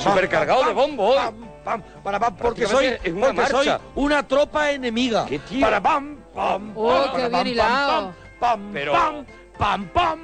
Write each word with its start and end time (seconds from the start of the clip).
Supercargado 0.00 0.64
de 0.64 0.72
bombo 0.72 1.14
porque 2.38 2.66
soy, 2.66 2.96
una 3.94 4.26
tropa 4.26 4.70
enemiga. 4.70 5.26
Para 5.60 5.80
pam, 5.80 6.16
pam, 6.34 6.72
Oh, 6.76 7.06
pam, 9.58 9.88
pam. 9.88 10.22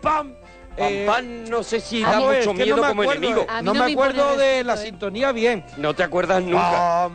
Pam, 0.00 0.34
Eh, 0.76 1.06
no 1.50 1.62
sé 1.62 1.80
si 1.80 2.02
no 2.02 3.74
me 3.74 3.92
acuerdo, 3.92 4.36
de 4.36 4.64
la 4.64 4.74
eh. 4.74 4.78
sintonía 4.78 5.32
bien. 5.32 5.64
No 5.76 5.94
te 5.94 6.02
acuerdas 6.02 6.42
nunca. 6.42 7.10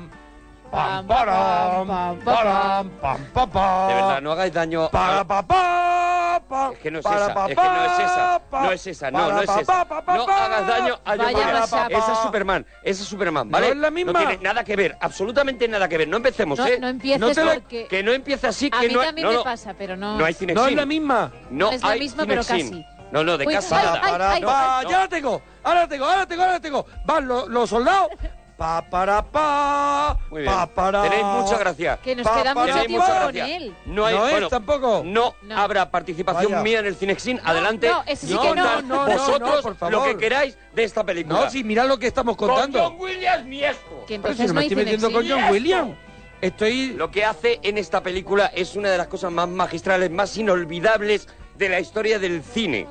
Pam, 0.72 1.08
param, 1.08 1.88
Pam, 1.88 1.88
pam, 1.88 2.20
param, 2.26 2.90
pam, 3.02 3.18
pam, 3.34 3.50
pam. 3.50 3.88
De 3.88 3.94
verdad, 3.94 4.22
no 4.22 4.32
hagáis 4.32 4.54
daño. 4.54 4.90
Para 4.90 5.20
a- 5.20 5.26
pa 5.28 5.42
pa 5.44 6.42
pa. 6.48 6.72
Es 6.74 6.80
que 6.80 6.92
no 6.92 7.00
es 7.00 7.04
para, 7.04 7.26
esa, 7.26 7.34
pa, 7.34 7.42
es 7.50 7.56
que 7.58 7.64
no 7.64 7.86
es 7.86 8.00
esa, 8.00 8.42
no 8.52 8.72
es 8.72 8.88
esa, 8.88 9.12
no, 9.12 9.32
no 9.32 9.42
es 9.42 9.48
pa, 9.48 9.62
esa. 9.62 9.74
pa, 9.74 9.86
pa, 9.86 10.02
pa, 10.06 10.16
No 10.18 10.24
hagas 10.28 10.68
daño 10.68 11.00
a 11.04 11.18
John. 11.18 11.92
Esa 11.92 12.12
es 12.14 12.20
Superman, 12.20 12.66
esa 12.84 13.02
es 13.04 13.08
Superman, 13.10 13.50
¿vale? 13.50 13.68
No 13.68 13.74
es 13.74 13.80
la 13.80 13.92
misma. 13.92 14.14
tiene 14.20 14.38
nada 14.38 14.64
que 14.64 14.76
ver, 14.76 14.98
absolutamente 15.02 15.68
nada 15.68 15.88
que 15.90 15.98
ver. 15.98 16.08
No 16.08 16.18
empecemos, 16.18 16.60
No, 16.60 16.66
¿eh? 16.68 16.78
no 16.80 16.88
empieces 16.88 17.20
No 17.20 17.32
te 17.34 17.44
porque 17.44 17.88
Que 17.88 18.04
no 18.04 18.12
empiece 18.12 18.48
así, 18.48 18.70
a 18.74 18.80
que 18.80 18.88
mí 18.88 18.94
no 18.94 19.02
también 19.02 19.26
no, 19.26 19.32
me 19.32 19.38
no, 19.38 19.44
pasa, 19.44 19.74
pero 19.78 19.96
no. 19.98 20.18
No 20.18 20.26
hay 20.26 20.34
Cinexin. 20.34 20.64
No 20.64 20.70
es 20.70 20.76
la 20.76 20.86
misma. 20.86 21.32
No 21.50 21.72
Es 21.72 21.82
la 21.84 21.96
misma, 21.96 22.26
pero 22.26 22.44
casi. 22.44 22.86
No, 23.12 23.24
no, 23.24 23.38
de 23.38 23.48
Uy, 23.48 23.54
casa 23.54 23.94
ay, 23.94 24.00
ay, 24.04 24.22
ay, 24.22 24.42
pa, 24.44 24.82
no. 24.84 24.90
ya 24.90 24.98
la 25.00 25.08
tengo, 25.08 25.42
ahora 25.64 25.82
la 25.84 25.88
tengo, 25.88 26.06
ahora 26.06 26.18
la 26.20 26.26
tengo, 26.28 26.42
ahora 26.44 26.54
la 26.56 26.60
tengo. 26.60 26.86
Van 27.06 27.26
los, 27.28 27.48
los 27.48 27.70
soldados. 27.70 28.10
Pa, 28.58 28.82
para, 28.90 29.22
pa. 29.24 30.18
Muy 30.32 30.42
bien. 30.42 30.52
Pa, 30.52 30.66
para. 30.66 31.04
Tenéis 31.04 31.24
mucha 31.24 31.58
gracia. 31.60 32.00
Que 32.04 32.16
nos 32.16 32.26
Pa, 32.26 32.42
queda 32.42 32.54
pa, 32.56 32.62
mucho 32.66 32.74
tiempo 32.86 33.06
mucha 33.08 33.24
con 33.24 33.34
gracia. 33.34 33.56
él. 33.58 33.76
No, 33.86 34.06
hay, 34.06 34.16
No 34.16 34.26
es 34.26 34.32
bueno, 34.32 34.50
tampoco. 34.50 35.02
No, 35.06 35.36
No. 35.44 35.58
habrá 35.60 35.92
participación 35.92 36.52
Vaya. 36.52 36.64
mía 36.64 36.80
en 36.80 36.88
el 36.88 36.96
Cinexin. 36.96 37.40
Adelante. 37.44 37.88
no, 37.88 38.02
ese 38.08 38.26
sí 38.26 38.34
y 38.34 38.38
que 38.40 38.56
no. 38.56 38.64
vosotros 39.06 39.40
no, 39.40 39.62
por 39.62 39.76
favor. 39.76 39.92
lo 39.94 40.04
que 40.06 40.18
queráis 40.18 40.58
de 40.74 40.84
esta 40.84 41.04
película. 41.04 41.42
No, 41.42 41.50
si 41.52 41.64
mira 41.64 41.84
lo 41.84 42.00
que 42.00 42.08
estamos 42.08 42.36
Con 42.36 42.50
contando. 42.50 42.82
John 42.84 42.96
Williams 43.00 43.46
ni 43.46 43.64
esto. 43.64 44.06
Que 44.08 44.20
Pero 44.20 44.34
si 44.34 44.42
entonces 44.44 44.48
no 44.48 44.54
no 44.54 44.60
me 44.60 44.62
estoy 44.66 44.76
metiendo 44.78 45.12
con. 45.12 45.30
John 45.30 45.52
Williams. 45.52 45.96
Estoy. 46.42 46.88
Lo 46.94 47.12
que 47.12 47.26
hace 47.26 47.60
en 47.62 47.78
esta 47.78 48.02
película 48.02 48.48
es 48.48 48.76
una 48.76 48.90
de 48.90 48.98
las 48.98 49.08
cosas 49.08 49.32
más 49.32 49.48
magistrales, 49.48 50.10
más 50.10 50.36
inolvidables 50.36 51.28
de 51.60 51.70
la 51.70 51.80
historia 51.80 52.18
del 52.18 52.42
cine. 52.44 52.88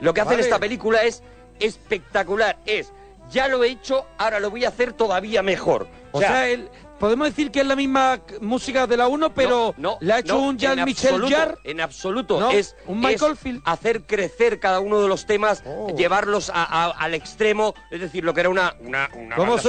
Lo 0.00 0.12
que 0.12 0.20
hace 0.22 0.30
Vale. 0.30 0.40
en 0.40 0.44
esta 0.46 0.58
película 0.58 1.02
es 1.04 1.22
espectacular. 1.60 2.56
Es, 2.66 2.92
ya 3.30 3.48
lo 3.48 3.64
he 3.64 3.68
hecho, 3.68 4.06
ahora 4.18 4.40
lo 4.40 4.50
voy 4.50 4.64
a 4.64 4.68
hacer 4.68 4.92
todavía 4.92 5.42
mejor. 5.42 5.88
O 6.12 6.20
sea, 6.20 6.48
él- 6.48 6.68
podemos 6.98 7.26
decir 7.28 7.50
que 7.50 7.60
es 7.60 7.66
la 7.66 7.74
misma 7.76 8.20
música 8.40 8.86
de 8.86 8.96
la 8.96 9.08
1, 9.08 9.34
pero 9.34 9.74
no, 9.76 9.92
no, 9.92 9.98
le 10.00 10.12
ha 10.12 10.18
hecho 10.20 10.34
no, 10.36 10.42
un 10.48 10.56
Jean-Michel 10.58 11.10
absoluto, 11.14 11.36
Jarre. 11.36 11.54
En 11.64 11.80
absoluto. 11.80 12.40
No, 12.40 12.50
es, 12.50 12.76
un 12.86 13.00
Michael 13.00 13.32
es 13.32 13.38
Field. 13.40 13.62
hacer 13.64 14.02
crecer 14.02 14.60
cada 14.60 14.80
uno 14.80 15.00
de 15.02 15.08
los 15.08 15.26
temas, 15.26 15.62
Oh. 15.66 15.94
llevarlos 15.96 16.50
a- 16.50 16.62
a- 16.64 16.90
al 16.92 17.14
extremo. 17.14 17.74
Es 17.90 18.00
decir, 18.00 18.24
lo 18.24 18.32
que 18.32 18.40
era 18.40 18.48
una, 18.48 18.74
una, 18.80 19.10
una 19.14 19.36
¿Cómo 19.36 19.56
los 19.56 19.66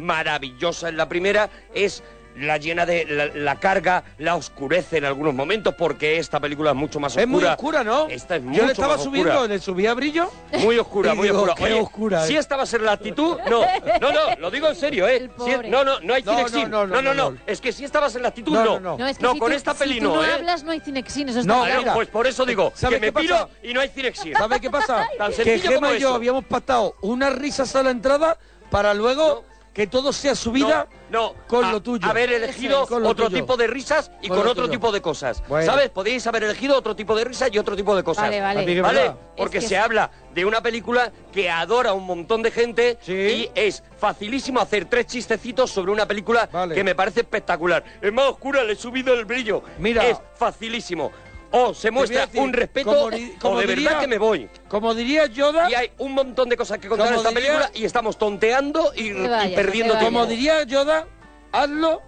maravillosa 0.00 0.88
en 0.88 0.96
la 0.96 1.08
primera 1.08 1.50
es 1.74 2.02
la 2.36 2.56
llena 2.58 2.84
de 2.84 3.04
la, 3.06 3.26
la 3.26 3.56
carga, 3.60 4.02
la 4.18 4.34
oscurece 4.34 4.98
en 4.98 5.04
algunos 5.04 5.34
momentos 5.34 5.74
porque 5.78 6.18
esta 6.18 6.40
película 6.40 6.70
es 6.70 6.76
mucho 6.76 6.98
más 7.00 7.12
oscura. 7.12 7.22
Es 7.22 7.28
muy 7.28 7.44
oscura, 7.44 7.84
¿no? 7.84 8.08
Esta 8.08 8.36
es 8.36 8.42
Yo 8.42 8.48
mucho 8.50 8.66
le 8.66 8.72
estaba 8.72 8.94
más 8.96 9.04
subiendo, 9.04 9.32
oscura. 9.32 9.48
le 9.54 9.58
subía 9.60 9.94
brillo. 9.94 10.30
Muy 10.60 10.78
oscura, 10.78 11.12
Y 11.14 11.16
muy 11.16 11.28
digo, 11.28 11.42
oscura. 11.42 11.54
qué 11.54 11.74
oscura, 11.74 12.26
Si 12.26 12.34
eh. 12.36 12.38
esta 12.38 12.56
va 12.56 12.64
a 12.64 12.66
ser 12.66 12.80
la 12.80 12.92
actitud, 12.92 13.38
no, 13.48 13.64
no, 14.00 14.12
no, 14.12 14.36
lo 14.38 14.50
digo 14.50 14.68
en 14.68 14.74
serio, 14.76 15.06
¿eh? 15.08 15.30
Si 15.44 15.50
es- 15.50 15.68
no, 15.68 15.84
no, 15.84 16.00
no 16.00 16.14
hay 16.14 16.22
No, 16.22 16.32
Cinexin. 16.36 16.70
no, 16.70 16.86
no, 16.86 17.00
no, 17.02 17.14
no. 17.14 17.36
Es 17.46 17.60
que 17.60 17.72
si 17.72 17.84
esta 17.84 18.00
va 18.00 18.06
a 18.06 18.10
ser 18.10 18.20
la 18.22 18.28
actitud, 18.28 18.52
No, 18.52 18.64
no. 18.64 18.70
no, 18.74 18.80
no. 18.80 18.98
No, 18.98 19.06
es 19.08 19.18
que 19.18 19.26
si 19.26 19.38
con 19.38 19.50
tú- 19.50 19.56
esta 19.56 19.72
si 19.72 19.78
peli 19.78 19.98
tú 20.00 20.04
no, 20.06 20.16
no 20.16 20.24
¿eh? 20.24 20.32
hablas, 20.32 20.64
no 20.64 20.72
hay 20.72 20.80
Cinexin, 20.80 21.28
eso 21.28 21.40
está 21.40 21.52
No, 21.56 21.64
claro. 21.64 21.80
mira. 21.80 21.94
Pues 21.94 22.08
por 22.08 22.26
eso 22.26 22.44
digo, 22.44 22.72
¿Sabes 22.74 22.98
que 23.00 23.06
me 23.06 23.12
piro 23.12 23.48
y 23.62 23.72
no 23.72 23.80
hay 23.80 23.88
Cinexin. 23.88 24.34
¿Sabes 24.34 24.60
qué 24.60 24.70
pasa? 24.70 25.06
Tan 25.18 25.32
que 25.32 25.60
como 25.74 25.92
y 25.94 25.98
yo 26.00 26.14
habíamos 26.14 26.44
pactado 26.44 26.96
unas 27.02 27.32
risas 27.34 27.74
a 27.76 27.82
la 27.82 27.90
entrada 27.90 28.38
para 28.70 28.92
luego 28.94 29.44
que 29.74 29.88
todo 29.88 30.12
sea 30.12 30.36
subida 30.36 30.86
No, 31.10 31.32
no, 31.32 31.34
con 31.48 31.64
a- 31.64 31.72
lo 31.72 31.82
tuyo. 31.82 32.08
Haber 32.08 32.32
elegido 32.32 32.84
otro 32.84 33.14
tuyo. 33.14 33.30
tipo 33.30 33.56
de 33.56 33.66
risas 33.66 34.10
y 34.22 34.28
Con 34.28 34.38
otro 34.38 34.54
tuyo. 34.54 34.70
tipo 34.70 34.92
de 34.92 35.02
cosas. 35.02 35.42
Bueno. 35.48 35.66
¿Sabes? 35.66 35.90
Podéis 35.90 36.24
haber 36.28 36.44
elegido 36.44 36.78
otro 36.78 36.94
tipo 36.94 37.16
de 37.16 37.24
risas 37.24 37.50
y 37.52 37.58
otro 37.58 37.74
tipo 37.74 37.94
de 37.96 38.04
cosas. 38.04 38.24
Vale, 38.24 38.40
vale. 38.40 38.80
¿Vale? 38.80 39.12
Porque 39.36 39.58
Es 39.58 39.64
que 39.64 39.68
se 39.68 39.74
es- 39.74 39.80
habla 39.80 40.10
de 40.32 40.44
una 40.44 40.62
película 40.62 41.10
que 41.32 41.50
adora 41.50 41.90
a 41.90 41.92
un 41.92 42.06
montón 42.06 42.42
de 42.42 42.52
gente 42.52 42.98
Sí. 43.02 43.12
y 43.12 43.50
es 43.56 43.82
facilísimo 43.98 44.60
hacer 44.60 44.84
tres 44.84 45.06
chistecitos 45.06 45.72
sobre 45.72 45.90
una 45.90 46.06
película 46.06 46.48
Vale. 46.52 46.74
que 46.74 46.84
me 46.84 46.94
parece 46.94 47.20
espectacular. 47.20 47.82
Es 48.00 48.12
más 48.12 48.26
oscura, 48.26 48.62
le 48.62 48.74
he 48.74 48.76
subido 48.76 49.12
el 49.14 49.24
brillo. 49.24 49.62
Mira. 49.78 50.06
Es 50.06 50.18
facilísimo. 50.36 51.10
O 51.56 51.72
se 51.72 51.90
voy 51.90 51.96
a 51.96 51.98
muestra 52.00 52.26
decir, 52.26 52.40
un 52.40 52.52
respeto 52.52 52.90
como 52.94 53.10
di- 53.10 53.30
como 53.40 53.54
o 53.54 53.58
de 53.60 53.66
diría- 53.66 53.88
verdad 53.90 54.00
que 54.00 54.06
me 54.08 54.18
voy. 54.18 54.48
Como 54.68 54.92
diría 54.94 55.26
Yoda, 55.26 55.70
Y 55.70 55.74
hay 55.74 55.90
un 55.98 56.12
montón 56.12 56.48
de 56.48 56.56
cosas 56.56 56.78
que 56.78 56.88
contar 56.88 57.06
en 57.08 57.14
esta 57.14 57.28
diría- 57.28 57.42
película 57.44 57.70
y 57.74 57.84
estamos 57.84 58.18
tonteando 58.18 58.92
y, 58.96 59.12
perdiendo 59.54 59.94
tiempo. 59.98 60.04
como 60.18 60.26
diría 60.26 60.64
Yoda, 60.64 61.06
hazlo 61.52 62.02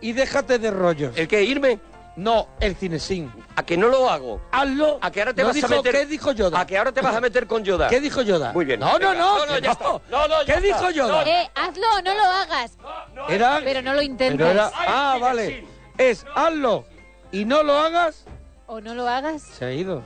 y 0.00 0.12
déjate 0.12 0.58
de 0.60 0.70
rollos. 0.70 1.16
¿El 1.16 1.26
qué? 1.26 1.42
¿Irme? 1.42 1.80
No, 2.14 2.48
el 2.60 2.76
cinesín. 2.76 3.30
¿A 3.56 3.62
que 3.66 3.76
no 3.76 3.88
lo 3.88 4.08
hago? 4.08 4.40
Hazlo. 4.52 4.98
¿A 5.02 5.10
que 5.10 5.20
ahora 5.20 5.34
te 5.34 5.42
No 5.42 5.48
vas 5.48 5.54
dijo- 5.56 5.66
a 5.66 5.70
meter? 5.70 5.92
¿Qué 5.92 6.06
dijo 6.06 6.32
Yoda? 6.32 6.60
¿A 6.60 6.66
que 6.66 6.78
ahora 6.78 6.92
te 6.92 7.00
vas 7.02 7.14
a 7.16 7.20
meter 7.20 7.46
con 7.46 7.62
Yoda? 7.64 7.88
¿Qué 7.88 8.00
dijo 8.00 8.22
Yoda? 8.22 8.52
Muy 8.54 8.64
bien. 8.64 8.80
No, 8.80 8.98
no, 8.98 9.12
no. 9.14 9.44
No, 9.46 9.58
ya 9.58 9.72
está. 9.72 9.84
No, 9.84 10.28
no, 10.28 10.42
ya 10.44 10.60
¿Qué 10.60 10.68
está. 10.68 10.78
dijo 10.88 10.90
Yoda? 10.92 11.24
Eh, 11.24 11.50
hazlo 11.54 11.86
no 12.04 12.14
lo 12.14 12.22
hagas. 12.22 12.72
Era. 13.28 13.60
Pero 13.64 13.82
no 13.82 13.94
lo 13.94 14.00
intentes. 14.00 14.46
era- 14.46 14.70
ah, 14.74 15.18
vale. 15.20 15.66
Es 15.98 16.24
hazlo 16.34 16.84
y 17.32 17.44
no 17.44 17.62
lo 17.64 17.76
hagas. 17.76 18.24
O 18.66 18.80
no 18.80 18.94
lo 18.94 19.08
hagas. 19.08 19.42
Se 19.42 19.64
ha 19.64 19.72
ido. 19.72 20.02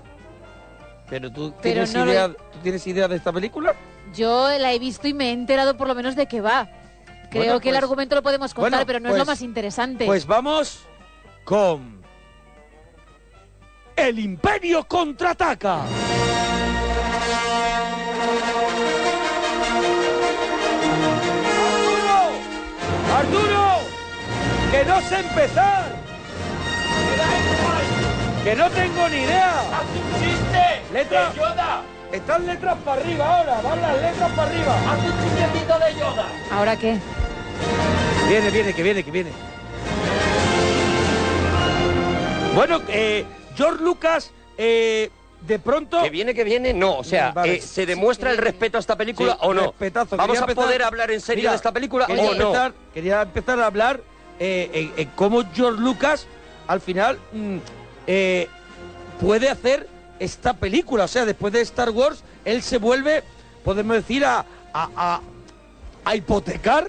Pero 1.09 1.31
tú 1.31 1.53
Pero 1.61 1.63
tienes 1.87 1.95
no 1.95 2.05
lo- 2.05 2.13
idea, 2.13 2.29
¿tú 2.29 2.59
tienes 2.63 2.87
idea 2.87 3.09
de 3.09 3.17
esta 3.17 3.33
película? 3.33 3.75
Yo 4.15 4.49
la 4.59 4.73
he 4.73 4.79
visto 4.79 5.09
y 5.09 5.15
me 5.15 5.31
he 5.31 5.33
enterado 5.33 5.77
por 5.77 5.89
lo 5.89 5.95
menos 5.95 6.15
de 6.17 6.27
qué 6.27 6.41
va. 6.41 6.69
Creo 7.31 7.45
Bueno, 7.45 7.61
que 7.61 7.69
el 7.71 7.75
pues- 7.75 7.83
argumento 7.85 8.15
lo 8.17 8.23
podemos 8.23 8.55
contar, 8.55 8.71
bueno, 8.73 8.87
pero 8.87 9.01
no 9.01 9.09
es 9.09 9.13
pues- 9.13 9.19
lo 9.21 9.27
más 9.27 9.43
interesante. 9.43 10.05
Pues 10.07 10.27
vamos 10.27 10.81
con 11.45 12.01
El 13.97 14.19
Imperio 14.19 14.85
contraataca. 14.87 15.83
Arturo, 21.01 22.19
Arturo, 23.17 23.81
que 24.71 24.85
no 24.85 25.01
sé 25.03 25.19
empezar. 25.21 25.90
Que 28.45 28.57
no 28.57 28.71
tengo 28.71 29.09
ni 29.09 29.17
idea. 29.19 29.63
un 29.95 30.21
chiste! 30.21 30.93
Letra. 30.93 31.33
Yoda! 31.35 31.83
Están 32.11 32.47
letras 32.47 32.77
para 32.85 33.01
arriba 33.01 33.39
ahora, 33.39 33.61
van 33.63 33.81
las 33.83 34.01
letras 34.01 34.31
para 34.33 34.51
arriba. 34.51 34.77
¡Haz 34.91 34.99
un 34.99 35.13
chistecito 35.23 35.79
de 35.79 35.95
Yoda! 35.95 36.27
¿Ahora 36.51 36.77
qué? 36.77 36.99
Viene, 38.29 38.51
viene, 38.51 38.75
que 38.75 38.83
viene, 38.83 39.05
que 39.05 39.11
viene. 39.11 39.31
Bueno, 42.55 42.81
eh, 42.89 43.25
George 43.57 43.85
Lucas, 43.85 44.33
eh, 44.59 45.11
de 45.43 45.59
pronto... 45.61 46.03
¿Que 46.03 46.11
viene, 46.11 46.35
que 46.35 46.43
viene? 46.43 46.73
No, 46.75 46.97
o 46.99 47.05
sea, 47.05 47.31
Vale. 47.31 47.57
eh, 47.57 47.61
¿se 47.61 47.87
demuestra 47.87 48.31
Sí, 48.31 48.37
el 48.37 48.43
respeto 48.43 48.77
a 48.79 48.81
esta 48.81 48.97
película 48.97 49.33
Sí, 49.35 49.39
o 49.43 49.55
no? 49.55 49.67
respetazo. 49.67 50.17
¿Vamos 50.17 50.33
Quería 50.33 50.41
a 50.41 50.45
empezar- 50.51 50.65
poder 50.65 50.83
hablar 50.83 51.11
en 51.13 51.21
serio 51.21 51.43
Mira, 51.43 51.51
de 51.53 51.57
esta 51.57 51.73
película 51.73 52.07
quería 52.07 52.23
o 52.25 52.35
no? 52.35 52.47
empezar, 52.49 52.73
Quería 52.93 53.23
empezar 53.23 53.61
a 53.61 53.67
hablar 53.67 54.01
eh, 54.41 54.71
en, 54.73 54.93
en 54.97 55.09
cómo 55.15 55.43
George 55.55 55.81
Lucas, 55.81 56.27
al 56.67 56.81
final, 56.81 57.19
mm, 57.33 57.59
eh, 58.13 58.49
puede 59.21 59.49
hacer 59.49 59.87
esta 60.19 60.53
película. 60.55 61.05
O 61.05 61.09
sea, 61.09 61.25
después 61.25 61.53
de 61.53 61.61
Star 61.61 61.91
Wars, 61.91 62.25
él 62.45 62.61
se 62.63 62.79
vuelve, 62.79 63.23
podemos 63.65 63.95
decir, 63.95 64.25
a, 64.25 64.41
a, 64.73 64.89
a- 64.97 65.21
a 66.05 66.17
hipotecar, 66.17 66.89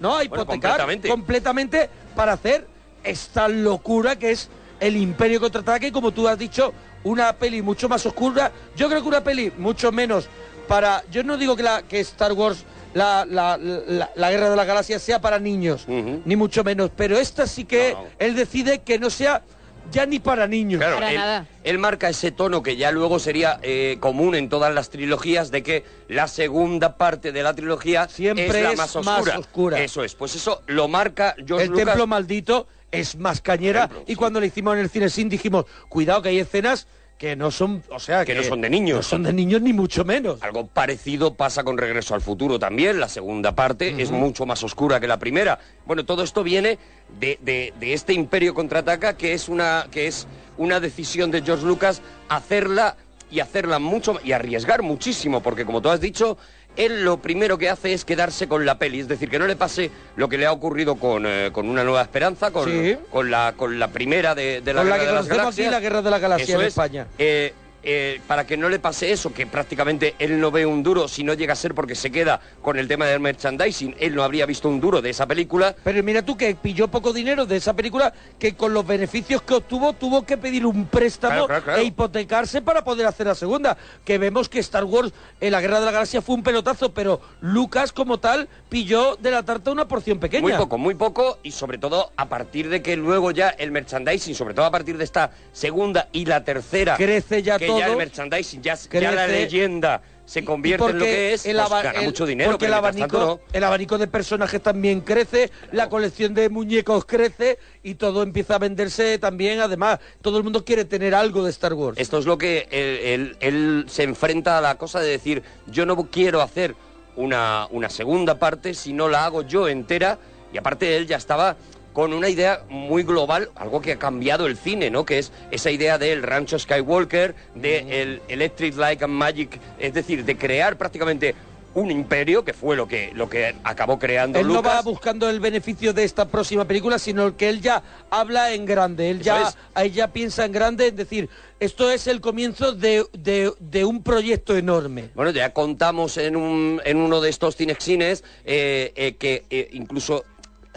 ¿no? 0.00 0.16
A 0.16 0.24
hipotecar 0.24 0.46
completamente. 0.78 1.08
completamente 1.10 1.90
para 2.16 2.32
hacer 2.32 2.66
esta 3.04 3.48
locura 3.48 4.16
que 4.16 4.30
es 4.30 4.48
el 4.80 4.96
Imperio 4.96 5.40
Contraataque, 5.40 5.88
y 5.88 5.92
como 5.92 6.10
tú 6.12 6.26
has 6.26 6.38
dicho, 6.38 6.72
una 7.04 7.34
peli 7.34 7.60
mucho 7.60 7.86
más 7.88 8.06
oscura. 8.06 8.50
Yo 8.74 8.88
creo 8.88 9.02
que 9.02 9.08
una 9.08 9.22
peli 9.22 9.52
mucho 9.58 9.92
menos 9.92 10.26
para... 10.68 11.04
Yo 11.10 11.22
no 11.22 11.36
digo 11.36 11.54
que, 11.54 11.64
la, 11.64 11.82
que 11.82 12.00
Star 12.00 12.32
Wars, 12.32 12.64
la, 12.94 13.26
la, 13.28 13.58
la- 13.58 14.10
la 14.14 14.30
Guerra 14.30 14.48
de 14.48 14.56
las 14.56 14.66
Galaxias, 14.66 15.02
sea 15.02 15.20
para 15.20 15.38
niños, 15.38 15.84
ni 15.86 16.34
mucho 16.36 16.64
menos, 16.64 16.90
pero 16.96 17.18
esta 17.18 17.46
sí 17.46 17.64
que 17.66 17.92
No, 17.92 18.04
no. 18.04 18.08
él 18.18 18.34
decide 18.36 18.78
que 18.78 18.98
no 18.98 19.10
sea 19.10 19.42
ya 19.90 20.06
ni 20.06 20.18
para 20.20 20.46
niños. 20.46 20.78
Claro, 20.80 20.96
Para 20.96 21.10
él, 21.10 21.16
nada. 21.18 21.46
él 21.64 21.78
marca 21.78 22.08
ese 22.08 22.30
tono 22.30 22.62
que 22.62 22.76
ya 22.76 22.90
luego 22.92 23.18
sería 23.18 23.58
eh, 23.62 23.96
común 24.00 24.34
en 24.34 24.48
todas 24.48 24.72
las 24.74 24.90
trilogías 24.90 25.50
de 25.50 25.62
que 25.62 25.84
la 26.08 26.28
segunda 26.28 26.96
parte 26.96 27.32
de 27.32 27.42
la 27.42 27.54
trilogía 27.54 28.08
Siempre 28.08 28.46
es 28.46 28.52
la 28.52 28.72
es 28.72 28.78
más 28.78 28.96
más 28.96 29.18
oscura. 29.18 29.38
oscura. 29.38 29.80
Eso 29.80 30.04
es, 30.04 30.14
pues 30.14 30.34
eso 30.36 30.62
lo 30.66 30.88
marca 30.88 31.34
George 31.46 31.64
el 31.64 31.70
Lucas. 31.70 31.86
templo 31.86 32.06
maldito 32.06 32.66
es 32.90 33.16
más 33.16 33.40
cañera 33.40 33.88
y 34.06 34.10
sí. 34.12 34.16
cuando 34.16 34.38
le 34.40 34.46
hicimos 34.48 34.74
en 34.74 34.80
el 34.80 34.90
cine 34.90 35.08
sin 35.08 35.28
dijimos 35.28 35.64
cuidado 35.88 36.22
que 36.22 36.28
hay 36.30 36.38
escenas 36.38 36.86
que 37.22 37.36
no 37.36 37.52
son 37.52 37.84
o 37.88 38.00
sea 38.00 38.24
Que 38.24 38.34
no 38.34 38.42
son 38.42 38.60
de 38.62 38.68
niños. 38.68 38.96
no 38.96 39.02
son 39.04 39.22
de 39.22 39.32
niños 39.32 39.62
ni 39.62 39.72
mucho 39.72 40.04
menos 40.04 40.42
Algo 40.42 40.66
parecido 40.66 41.34
pasa 41.34 41.62
con 41.62 41.78
Regreso 41.78 42.16
al 42.16 42.20
Futuro 42.20 42.58
también. 42.58 42.98
La 42.98 43.08
segunda 43.08 43.54
parte 43.54 43.94
es 44.02 44.10
mucho 44.10 44.44
más 44.44 44.64
oscura 44.64 44.98
que 44.98 45.06
la 45.06 45.20
primera. 45.20 45.60
Bueno, 45.86 46.04
todo 46.04 46.24
esto 46.24 46.42
viene 46.42 46.80
de, 47.20 47.38
de- 47.40 47.72
de 47.78 47.92
este 47.92 48.12
Imperio 48.12 48.54
contraataca, 48.54 49.16
que 49.16 49.34
es 49.34 49.48
una 49.48 49.86
que 49.92 50.08
es 50.08 50.26
una 50.58 50.80
decisión 50.80 51.30
de 51.30 51.42
George 51.42 51.64
Lucas 51.64 52.02
hacerla 52.28 52.96
y 53.30 53.38
hacerla 53.38 53.78
mucho 53.78 54.18
y 54.24 54.32
arriesgar 54.32 54.82
muchísimo, 54.82 55.40
porque 55.44 55.64
como 55.64 55.80
tú 55.80 55.90
has 55.90 56.00
dicho, 56.00 56.36
él 56.76 57.04
lo 57.04 57.18
primero 57.18 57.58
que 57.58 57.68
hace 57.68 57.92
es 57.92 58.04
quedarse 58.04 58.48
con 58.48 58.64
la 58.64 58.78
peli, 58.78 59.00
es 59.00 59.08
decir, 59.08 59.28
que 59.28 59.38
no 59.38 59.46
le 59.46 59.56
pase 59.56 59.90
lo 60.16 60.28
que 60.28 60.38
le 60.38 60.46
ha 60.46 60.52
ocurrido 60.52 60.96
con, 60.96 61.24
eh, 61.26 61.50
con 61.52 61.68
Una 61.68 61.84
Nueva 61.84 62.02
Esperanza, 62.02 62.50
con, 62.50 62.68
Sí. 62.70 62.96
con, 63.10 63.30
la, 63.30 63.54
con 63.56 63.78
la 63.78 63.88
primera 63.88 64.34
de, 64.34 64.60
de 64.60 64.72
la 64.72 64.80
Con 64.80 64.90
la 64.90 64.96
Guerra 64.96 64.98
que 64.98 65.06
de 65.06 65.12
las 65.14 65.22
conocemos 65.28 65.54
aquí, 65.54 65.62
Galaxias. 65.62 65.70
la 65.72 65.80
Guerra 65.80 66.02
de 66.02 66.10
la 66.10 66.18
Galaxia 66.18 66.44
Eso 66.52 66.60
en 66.60 66.66
es. 66.66 66.68
España. 66.68 67.06
Eh, 67.18 67.52
eh, 67.82 68.20
para 68.26 68.46
que 68.46 68.56
no 68.56 68.68
le 68.68 68.78
pase 68.78 69.12
eso, 69.12 69.32
que 69.32 69.46
prácticamente 69.46 70.14
él 70.18 70.40
no 70.40 70.50
ve 70.50 70.66
un 70.66 70.82
duro, 70.82 71.08
si 71.08 71.24
no 71.24 71.34
llega 71.34 71.52
a 71.54 71.56
ser 71.56 71.74
porque 71.74 71.94
se 71.94 72.10
queda 72.10 72.40
con 72.60 72.78
el 72.78 72.86
tema 72.88 73.06
del 73.06 73.20
merchandising, 73.20 73.96
él 73.98 74.14
no 74.14 74.22
habría 74.22 74.46
visto 74.46 74.68
un 74.68 74.80
duro 74.80 75.02
de 75.02 75.10
esa 75.10 75.26
película. 75.26 75.74
Pero 75.82 76.02
mira 76.02 76.22
tú 76.22 76.36
que 76.36 76.54
pilló 76.54 76.88
poco 76.88 77.12
dinero 77.12 77.46
de 77.46 77.56
esa 77.56 77.74
película, 77.74 78.12
que 78.38 78.54
con 78.54 78.72
los 78.72 78.86
beneficios 78.86 79.42
que 79.42 79.54
obtuvo 79.54 79.92
tuvo 79.94 80.24
que 80.24 80.36
pedir 80.36 80.64
un 80.66 80.86
préstamo 80.86 81.32
Claro, 81.32 81.46
claro, 81.46 81.64
claro. 81.64 81.80
e 81.80 81.84
hipotecarse 81.84 82.62
para 82.62 82.84
poder 82.84 83.06
hacer 83.06 83.26
la 83.26 83.34
segunda. 83.34 83.76
Que 84.04 84.18
vemos 84.18 84.48
que 84.48 84.58
Star 84.60 84.84
Wars 84.84 85.12
en 85.40 85.52
la 85.52 85.60
Guerra 85.60 85.80
de 85.80 85.86
la 85.86 85.92
Galaxia 85.92 86.22
fue 86.22 86.34
un 86.34 86.42
pelotazo, 86.42 86.92
pero 86.92 87.20
Lucas 87.40 87.92
como 87.92 88.18
tal 88.18 88.48
pilló 88.68 89.16
de 89.16 89.30
la 89.30 89.42
tarta 89.42 89.70
una 89.70 89.88
porción 89.88 90.18
pequeña. 90.18 90.42
Muy 90.42 90.52
poco, 90.52 90.78
muy 90.78 90.94
poco, 90.94 91.38
y 91.42 91.50
sobre 91.52 91.78
todo 91.78 92.12
a 92.16 92.28
partir 92.28 92.68
de 92.68 92.82
que 92.82 92.96
luego 92.96 93.30
ya 93.30 93.50
el 93.50 93.70
merchandising, 93.72 94.34
sobre 94.34 94.54
todo 94.54 94.66
a 94.66 94.70
partir 94.70 94.98
de 94.98 95.04
esta 95.04 95.32
segunda 95.52 96.08
y 96.12 96.24
la 96.24 96.44
tercera, 96.44 96.96
Crece 96.96 97.42
ya 97.42 97.58
que 97.58 97.71
todo. 97.72 97.80
ya 97.80 97.86
el 97.88 97.96
merchandising, 97.96 98.62
ya, 98.62 98.74
ya 98.74 99.12
la 99.12 99.24
Crece. 99.26 99.40
leyenda 99.40 100.02
se 100.24 100.44
convierte 100.44 100.86
en 100.86 100.98
lo 100.98 101.04
que 101.04 101.32
es, 101.34 101.44
el 101.46 101.56
pues 101.56 101.68
gana 101.82 101.98
el- 101.98 102.04
mucho 102.06 102.24
dinero, 102.24 102.50
Porque 102.52 102.66
el 102.66 102.72
abanico, 102.74 103.18
no. 103.18 103.40
el 103.52 103.64
abanico 103.64 103.98
de 103.98 104.06
personajes 104.06 104.62
también 104.62 105.00
crece, 105.00 105.50
la 105.72 105.88
colección 105.88 106.32
de 106.32 106.48
muñecos 106.48 107.04
crece 107.04 107.58
y 107.82 107.96
todo 107.96 108.22
empieza 108.22 108.54
a 108.54 108.58
venderse 108.58 109.18
también. 109.18 109.60
Además, 109.60 109.98
todo 110.22 110.38
el 110.38 110.44
mundo 110.44 110.64
quiere 110.64 110.84
tener 110.84 111.14
algo 111.14 111.44
de 111.44 111.50
Star 111.50 111.74
Wars. 111.74 111.98
Esto 111.98 112.18
es 112.18 112.24
lo 112.24 112.38
que 112.38 112.68
él, 112.70 112.98
él- 113.02 113.36
él 113.40 113.84
se 113.88 114.04
enfrenta 114.04 114.58
a 114.58 114.60
la 114.60 114.76
cosa 114.78 115.00
de 115.00 115.08
decir, 115.10 115.42
yo 115.66 115.84
no 115.84 115.96
quiero 116.10 116.40
hacer 116.40 116.74
una, 117.16 117.66
una 117.70 117.90
segunda 117.90 118.38
parte 118.38 118.72
si 118.74 118.92
no 118.92 119.08
la 119.08 119.24
hago 119.26 119.42
yo 119.42 119.68
entera. 119.68 120.18
Y 120.52 120.58
aparte 120.58 120.96
él 120.96 121.06
ya 121.06 121.16
estaba 121.16 121.56
con 121.92 122.12
una 122.12 122.28
idea 122.28 122.62
muy 122.68 123.02
global, 123.02 123.50
algo 123.54 123.80
que 123.80 123.92
ha 123.92 123.98
cambiado 123.98 124.46
el 124.46 124.56
cine, 124.56 124.90
¿no? 124.90 125.04
Que 125.04 125.18
es 125.18 125.32
esa 125.50 125.70
idea 125.70 125.98
del 125.98 126.22
rancho 126.22 126.58
Skywalker, 126.58 127.34
de 127.54 128.02
el 128.02 128.22
Electric 128.28 128.76
Light 128.76 129.02
and 129.02 129.12
Magic, 129.12 129.60
es 129.78 129.92
decir, 129.92 130.24
de 130.24 130.36
crear 130.36 130.76
prácticamente 130.78 131.34
un 131.74 131.90
imperio, 131.90 132.44
que 132.44 132.52
fue 132.52 132.76
lo 132.76 132.86
que, 132.86 133.12
lo 133.14 133.30
que 133.30 133.54
acabó 133.64 133.98
creando 133.98 134.38
Él 134.38 134.46
no 134.48 134.62
va 134.62 134.82
buscando 134.82 135.30
el 135.30 135.40
beneficio 135.40 135.94
de 135.94 136.04
esta 136.04 136.28
próxima 136.28 136.66
película, 136.66 136.98
sino 136.98 137.34
que 137.34 137.48
él 137.48 137.62
ya 137.62 137.82
habla 138.10 138.52
en 138.52 138.66
grande. 138.66 139.08
Él 139.10 139.16
Eso 139.22 139.24
ya, 139.24 139.42
es. 139.48 139.56
él 139.82 139.92
ya 139.92 140.08
piensa 140.08 140.44
en 140.44 140.52
grande, 140.52 140.88
es 140.88 140.96
decir, 140.96 141.30
esto 141.60 141.90
es 141.90 142.06
el 142.08 142.20
comienzo 142.20 142.72
de, 142.74 143.06
de- 143.14 143.54
de 143.58 143.84
un 143.86 144.02
proyecto 144.02 144.54
enorme. 144.54 145.08
Bueno, 145.14 145.30
ya 145.30 145.54
contamos 145.54 146.18
en, 146.18 146.36
un, 146.36 146.82
en 146.84 146.98
uno 146.98 147.22
de 147.22 147.30
estos 147.30 147.56
cinexines 147.56 148.22
eh, 148.44 148.92
eh, 148.94 149.14
que 149.16 149.44
eh, 149.48 149.70
incluso 149.72 150.24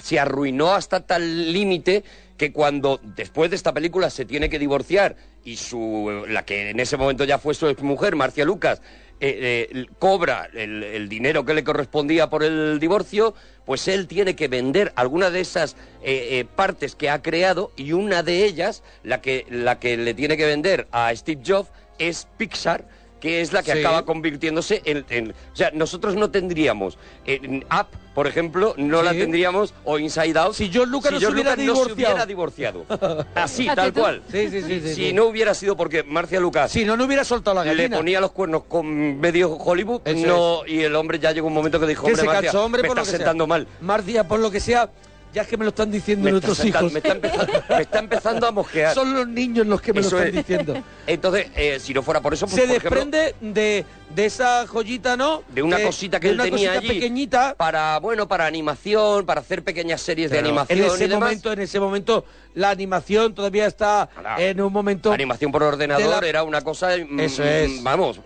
se 0.01 0.19
arruinó 0.19 0.73
hasta 0.73 1.05
tal 1.05 1.53
límite 1.53 2.03
que 2.37 2.51
cuando 2.51 2.99
después 3.01 3.49
de 3.49 3.55
esta 3.55 3.73
película 3.73 4.09
se 4.09 4.25
tiene 4.25 4.49
que 4.49 4.59
divorciar 4.59 5.15
y 5.43 5.57
su 5.57 6.25
la 6.27 6.43
que 6.43 6.71
en 6.71 6.79
ese 6.79 6.97
momento 6.97 7.23
ya 7.23 7.37
fue 7.37 7.53
su 7.53 7.73
mujer 7.81 8.15
Marcia 8.15 8.43
Lucas 8.45 8.81
eh, 9.21 9.69
eh, 9.71 9.85
cobra 9.97 10.49
el, 10.53 11.07
dinero 11.07 11.45
que 11.45 11.53
le 11.53 11.63
correspondía 11.63 12.29
por 12.29 12.43
el 12.43 12.79
divorcio, 12.81 13.33
pues 13.65 13.87
él 13.87 14.07
tiene 14.07 14.35
que 14.35 14.49
vender 14.49 14.91
alguna 14.97 15.29
de 15.29 15.39
esas 15.39 15.77
eh, 16.03 16.45
partes 16.57 16.95
que 16.95 17.09
ha 17.09 17.21
creado 17.21 17.71
y 17.77 17.93
una 17.93 18.23
de 18.23 18.43
ellas, 18.43 18.83
la 19.03 19.21
que, 19.21 19.45
la 19.49 19.79
que 19.79 19.95
le 19.95 20.13
tiene 20.13 20.35
que 20.35 20.45
vender 20.45 20.89
a 20.91 21.15
Steve 21.15 21.41
Jobs, 21.45 21.69
es 21.97 22.27
Pixar 22.37 22.85
que 23.25 23.41
es 23.41 23.51
la 23.53 23.63
que 23.63 23.73
Sí. 23.73 23.79
acaba 23.79 24.05
convirtiéndose 24.05 24.83
en, 24.85 25.03
en- 25.09 25.31
O 25.31 25.55
sea, 25.55 25.71
nosotros 25.73 26.15
no 26.15 26.29
tendríamos 26.29 26.97
en 27.25 27.65
Up, 27.65 27.87
por 28.13 28.27
ejemplo, 28.27 28.75
no 28.77 29.01
la 29.01 29.13
tendríamos, 29.13 29.73
o 29.83 29.97
Inside 29.97 30.37
Out, 30.37 30.53
Si 30.53 30.69
George 30.69 30.91
Lucas 30.91 31.11
no 31.11 31.19
se 31.19 31.25
hubiera 31.27 31.55
Lucas 31.55 31.57
no 31.57 31.73
se 31.75 31.81
divorciado. 31.81 32.13
hubiera 32.13 32.25
divorciado. 32.27 32.85
Así, 33.35 33.65
tal 33.65 33.91
cual. 33.93 34.21
Sí, 34.31 34.49
sí, 34.51 34.61
sí. 34.61 34.79
sí, 34.81 34.89
Si 34.89 34.95
sí. 35.07 35.13
no 35.13 35.25
hubiera 35.25 35.55
sido 35.55 35.75
porque 35.75 36.03
Marcia 36.03 36.39
Lucas 36.39 36.71
Si 36.71 36.85
no, 36.85 36.95
no 36.95 37.05
hubiera 37.05 37.23
soltado 37.23 37.55
la 37.55 37.63
le 37.65 37.75
gallina. 37.75 37.97
ponía 37.97 38.21
los 38.21 38.31
cuernos 38.31 38.63
con 38.69 39.19
medio 39.19 39.53
Hollywood, 39.55 40.01
Eso 40.05 40.27
no, 40.27 40.59
y 40.67 40.81
el 40.83 40.95
hombre 40.95 41.17
ya 41.17 41.31
llegó 41.31 41.47
un 41.47 41.53
momento 41.55 41.79
que 41.79 41.87
dijo, 41.87 42.03
que 42.05 42.11
hombre, 42.11 42.21
se 42.21 42.27
Marcia, 42.27 42.51
cansó, 42.51 42.63
hombre, 42.63 42.83
me 42.83 42.87
por 42.89 42.97
lo 42.97 43.01
está 43.01 43.11
que 43.11 43.17
sea. 43.17 43.25
sentando 43.25 43.47
mal. 43.47 43.67
Marcia, 43.81 44.27
por 44.27 44.39
lo 44.39 44.51
que 44.51 44.59
sea, 44.59 44.91
ya 45.35 45.41
es 45.41 45.47
que 45.49 45.57
me 45.57 45.65
lo 45.65 45.69
están 45.69 45.91
diciendo 45.91 46.23
Me 46.23 46.31
nuestros 46.31 46.63
hijos. 46.63 46.91
me 46.93 46.99
está 46.99 47.11
empezando, 47.11 47.63
me 47.69 47.81
está 47.81 47.99
empezando 47.99 48.47
a 48.47 48.51
mosquear. 48.51 48.93
Son 48.95 49.13
los 49.13 49.27
niños 49.27 49.67
los 49.67 49.81
que 49.81 49.91
me 49.91 49.99
Eso 49.99 50.11
lo 50.11 50.19
están 50.23 50.29
es. 50.39 50.47
diciendo. 50.47 50.81
Entonces, 51.07 51.47
eh, 51.55 51.77
si 51.81 51.93
no 51.93 52.01
fuera 52.01 52.21
por 52.21 52.33
eso, 52.33 52.47
pues, 52.47 52.55
Se 52.55 52.61
por 52.65 52.75
ejemplo, 52.77 52.89
desprende 53.01 53.35
de, 53.41 53.85
de 54.15 54.25
esa 54.25 54.65
joyita, 54.65 55.17
¿no? 55.17 55.43
de 55.49 55.61
una 55.61 55.81
cosita 55.81 56.19
que 56.21 56.27
de 56.27 56.33
él 56.33 56.39
una 56.39 56.49
tenía 56.49 56.71
allí 56.71 56.87
pequeñita. 56.87 57.53
para 57.57 57.99
bueno 57.99 58.27
para 58.29 58.45
animación 58.45 59.25
para 59.25 59.41
hacer 59.41 59.61
pequeñas 59.63 60.01
series 60.01 60.31
de 60.31 60.39
animación 60.39 60.79
en 60.79 60.85
ese 60.85 61.03
y 61.03 61.07
demás 61.09 61.19
momento, 61.29 61.51
en 61.51 61.59
ese 61.59 61.79
momento, 61.81 62.25
la 62.55 62.69
animación 62.71 63.35
todavía 63.35 63.67
está 63.67 64.09
en 64.37 64.59
un 64.61 64.73
momento. 64.73 65.11
animación 65.11 65.51
por 65.51 65.61
ordenador 65.63 66.23
la- 66.23 66.27
era 66.27 66.43
una 66.43 66.61
cosa 66.61 66.89
mm, 66.97 67.19
Eso 67.19 67.43
es. 67.43 67.83
vamos 67.83 68.19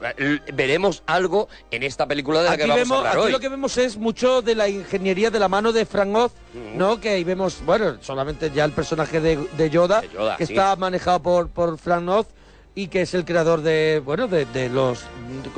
veremos 0.54 1.04
algo 1.06 1.48
en 1.72 1.84
esta 1.84 2.08
película 2.08 2.40
de 2.40 2.46
la 2.46 2.52
Aquí, 2.52 2.62
que 2.64 2.68
vamos 2.68 2.80
vemos, 2.84 2.96
a 2.98 3.00
hablar 3.00 3.14
aquí 3.18 3.26
hoy 3.26 3.32
lo 3.32 3.40
que 3.40 3.50
vemos 3.50 3.78
es 3.78 3.98
mucho 3.98 4.42
de 4.42 4.56
la 4.56 4.70
ingeniería 4.70 5.30
de 5.30 5.40
la 5.40 5.48
mano 5.50 5.72
de 5.72 5.86
Frank 5.86 6.16
Oz, 6.16 6.32
¿no? 6.76 7.00
Que 7.00 7.10
ahí 7.10 7.24
vemos, 7.24 7.62
bueno, 7.66 7.98
solamente 8.02 8.52
ya 8.54 8.66
el 8.66 8.72
personaje 8.72 9.20
de, 9.20 9.38
de 9.58 9.70
Yoda, 9.70 10.02
De 10.02 10.10
Yoda, 10.10 10.38
que 10.38 10.46
sí. 10.46 10.54
está 10.54 10.76
manejado 10.76 11.22
por, 11.22 11.50
por 11.50 11.78
Frank 11.78 12.08
Oz 12.08 12.28
y 12.76 12.88
que 12.88 13.02
es 13.02 13.14
el 13.14 13.26
creador 13.26 13.62
de, 13.62 14.02
bueno, 14.06 14.28
de, 14.28 14.46
de 14.46 14.70
los, 14.70 15.02